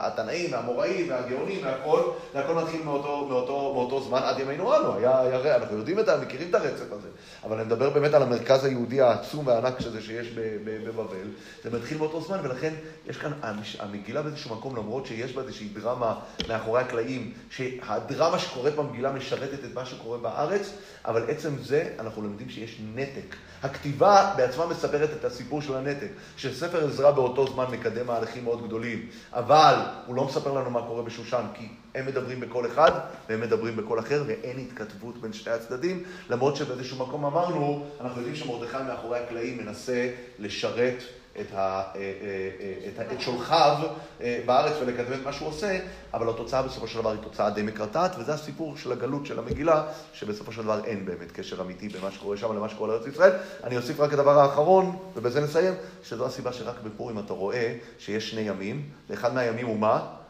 התנאים, 0.00 0.52
והמוראים, 0.52 1.10
והגאונים, 1.10 1.58
והכל, 1.64 2.02
זה 2.32 2.40
הכל 2.40 2.54
מתחיל 2.54 2.82
מאותו, 2.82 3.26
מאותו, 3.28 3.72
מאותו 3.74 4.00
זמן 4.00 4.20
עד 4.22 4.38
ימינו 4.38 4.76
אנו. 4.76 4.94
היה, 4.96 5.20
היה, 5.20 5.56
אנחנו 5.56 5.76
יודעים 5.76 5.98
את 5.98 6.06
זה, 6.06 6.16
מכירים 6.16 6.50
את 6.50 6.54
הרצף 6.54 6.92
הזה. 6.92 7.08
אבל 7.44 7.56
אני 7.56 7.66
מדבר 7.66 7.90
באמת 7.90 8.14
על 8.14 8.22
המרכז 8.22 8.64
היהודי 8.64 9.00
העצום 9.00 9.46
והענק 9.46 9.80
שזה 9.80 10.02
שיש 10.02 10.28
בבבל. 10.64 11.26
זה 11.64 11.70
מתחיל 11.70 11.98
מאותו 11.98 12.20
זמן, 12.20 12.38
ולכן 12.42 12.74
יש 13.06 13.16
כאן, 13.16 13.32
המגילה 13.78 14.22
באיזשהו 14.22 14.56
מקום, 14.56 14.76
למרות 14.76 15.06
שיש 15.06 15.32
בה 15.32 15.42
איזושהי 15.42 15.68
דרמה 15.68 16.14
מאחורי 16.48 16.80
הקלעים, 16.80 17.32
שהדרמה 17.50 18.38
שקורית 18.38 18.74
במגילה 18.74 19.12
משרתת 19.12 19.64
את 19.64 19.74
מה 19.74 19.86
שקורה 19.86 20.18
בארץ, 20.18 20.72
אבל 21.04 21.30
עצם 21.30 21.50
זה, 21.62 21.88
אנחנו 21.98 22.22
לומדים 22.22 22.50
שיש 22.50 22.76
נתק. 22.94 23.33
הכתיבה 23.62 24.32
בעצמה 24.36 24.66
מספרת 24.66 25.10
את 25.18 25.24
הסיפור 25.24 25.62
של 25.62 25.76
הנתק, 25.76 26.08
שספר 26.36 26.84
עזרא 26.84 27.10
באותו 27.10 27.46
זמן 27.52 27.64
מקדם 27.70 28.06
מהלכים 28.06 28.44
מאוד 28.44 28.66
גדולים, 28.66 29.08
אבל 29.32 29.74
הוא 30.06 30.14
לא 30.14 30.24
מספר 30.24 30.52
לנו 30.52 30.70
מה 30.70 30.82
קורה 30.82 31.02
בשושן, 31.02 31.42
כי 31.54 31.68
הם 31.94 32.06
מדברים 32.06 32.40
בקול 32.40 32.66
אחד 32.66 32.90
והם 33.28 33.40
מדברים 33.40 33.76
בקול 33.76 34.00
אחר, 34.00 34.24
ואין 34.26 34.58
התכתבות 34.58 35.20
בין 35.20 35.32
שני 35.32 35.52
הצדדים, 35.52 36.04
למרות 36.30 36.56
שבאיזשהו 36.56 37.06
מקום 37.06 37.24
אמרנו, 37.24 37.86
אנחנו 38.00 38.20
יודעים 38.20 38.36
שמרדכי 38.36 38.76
מאחורי 38.88 39.18
הקלעים 39.18 39.58
מנסה 39.58 40.10
לשרת 40.38 41.02
את, 41.40 41.46
אה, 41.54 41.58
אה, 41.58 41.82
אה, 41.96 42.88
את, 42.88 42.98
ה, 42.98 43.12
את 43.12 43.20
שולחיו 43.20 43.76
אה, 44.20 44.40
בארץ 44.46 44.72
ולקדם 44.80 45.12
את 45.12 45.24
מה 45.24 45.32
שהוא 45.32 45.48
עושה, 45.48 45.78
אבל 46.14 46.28
התוצאה 46.28 46.62
בסופו 46.62 46.88
של 46.88 46.98
דבר 46.98 47.10
היא 47.10 47.20
תוצאה 47.20 47.50
די 47.50 47.62
מקרטעת, 47.62 48.16
וזה 48.18 48.34
הסיפור 48.34 48.76
של 48.76 48.92
הגלות 48.92 49.26
של 49.26 49.38
המגילה, 49.38 49.84
שבסופו 50.12 50.52
של 50.52 50.62
דבר 50.62 50.84
אין 50.84 51.06
באמת 51.06 51.32
קשר 51.32 51.60
אמיתי 51.60 51.88
בין 51.88 52.00
מה 52.02 52.10
שקורה 52.10 52.36
שם 52.36 52.56
למה 52.56 52.68
שקורה 52.68 52.88
לארץ 52.88 53.06
ישראל. 53.06 53.32
אני 53.64 53.76
אוסיף 53.76 54.00
רק 54.00 54.08
את 54.08 54.18
הדבר 54.18 54.38
האחרון, 54.38 54.98
ובזה 55.14 55.40
נסיים, 55.40 55.74
שזו 56.04 56.26
הסיבה 56.26 56.52
שרק 56.52 56.76
בפורים 56.84 57.18
אתה 57.18 57.32
רואה 57.32 57.76
שיש 57.98 58.30
שני 58.30 58.40
ימים, 58.40 58.82
ואחד 59.10 59.34
מהימים 59.34 59.66
הוא 59.66 59.78
מה? 59.78 60.23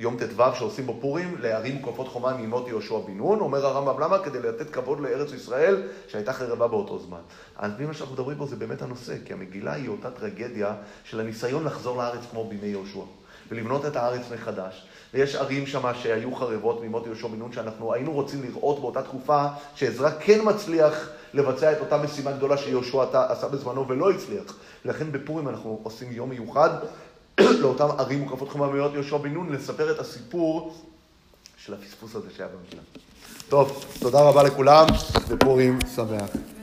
יום 0.00 0.16
ט"ו 0.16 0.42
שעושים 0.58 0.86
בו 0.86 0.96
פורים, 1.00 1.36
להרים 1.40 1.76
מוקפות 1.76 2.08
חומה 2.08 2.36
מימות 2.36 2.68
יהושע 2.68 2.98
בן 2.98 3.16
נון, 3.16 3.40
אומר 3.40 3.66
הרמב"ם 3.66 4.00
למה? 4.00 4.18
כדי 4.18 4.38
לתת 4.38 4.70
כבוד 4.70 5.00
לארץ 5.00 5.32
ישראל 5.32 5.82
שהייתה 6.08 6.32
חרבה 6.32 6.68
באותו 6.68 6.98
זמן. 6.98 7.20
פי 7.76 7.86
מה 7.86 7.94
שאנחנו 7.94 8.14
מדברים 8.14 8.38
פה 8.38 8.46
זה 8.46 8.56
באמת 8.56 8.82
הנושא, 8.82 9.14
כי 9.24 9.32
המגילה 9.32 9.72
היא 9.72 9.88
אותה 9.88 10.10
טרגדיה 10.10 10.74
של 11.04 11.20
הניסיון 11.20 11.64
לחזור 11.64 11.96
לארץ 11.96 12.20
כמו 12.30 12.48
בימי 12.48 12.66
יהושע, 12.66 13.00
ולבנות 13.50 13.86
את 13.86 13.96
הארץ 13.96 14.22
מחדש. 14.34 14.86
ויש 15.14 15.34
ערים 15.34 15.66
שם 15.66 15.94
שהיו 15.94 16.34
חרבות 16.34 16.80
מימות 16.80 17.06
יהושע 17.06 17.28
בן 17.28 17.38
נון, 17.38 17.52
שאנחנו 17.52 17.94
היינו 17.94 18.12
רוצים 18.12 18.42
לראות 18.42 18.80
באותה 18.80 19.02
תקופה 19.02 19.46
שעזרא 19.74 20.10
כן 20.20 20.40
מצליח 20.44 21.08
לבצע 21.34 21.72
את 21.72 21.80
אותה 21.80 21.96
משימה 21.98 22.32
גדולה 22.32 22.56
שיהושע 22.56 23.04
עשה 23.28 23.48
בזמנו 23.48 23.88
ולא 23.88 24.10
הצליח. 24.10 24.56
ולכן 24.84 25.12
בפורים 25.12 25.48
אנחנו 25.48 25.80
עושים 25.82 26.12
יום 26.12 26.30
מיוחד 26.30 26.70
לאותם 27.40 27.88
ערים 27.98 28.20
מוקפות 28.20 28.48
חממיות 28.48 28.94
יהושע 28.94 29.16
בן 29.16 29.32
נון, 29.32 29.52
לספר 29.52 29.90
את 29.92 29.98
הסיפור 29.98 30.74
של 31.56 31.74
הפספוס 31.74 32.14
הזה 32.14 32.28
שהיה 32.36 32.48
במדינה. 32.48 32.82
טוב, 33.48 33.84
תודה 34.00 34.20
רבה 34.20 34.42
לכולם, 34.42 34.86
ופורים 35.28 35.78
שמח. 35.94 36.55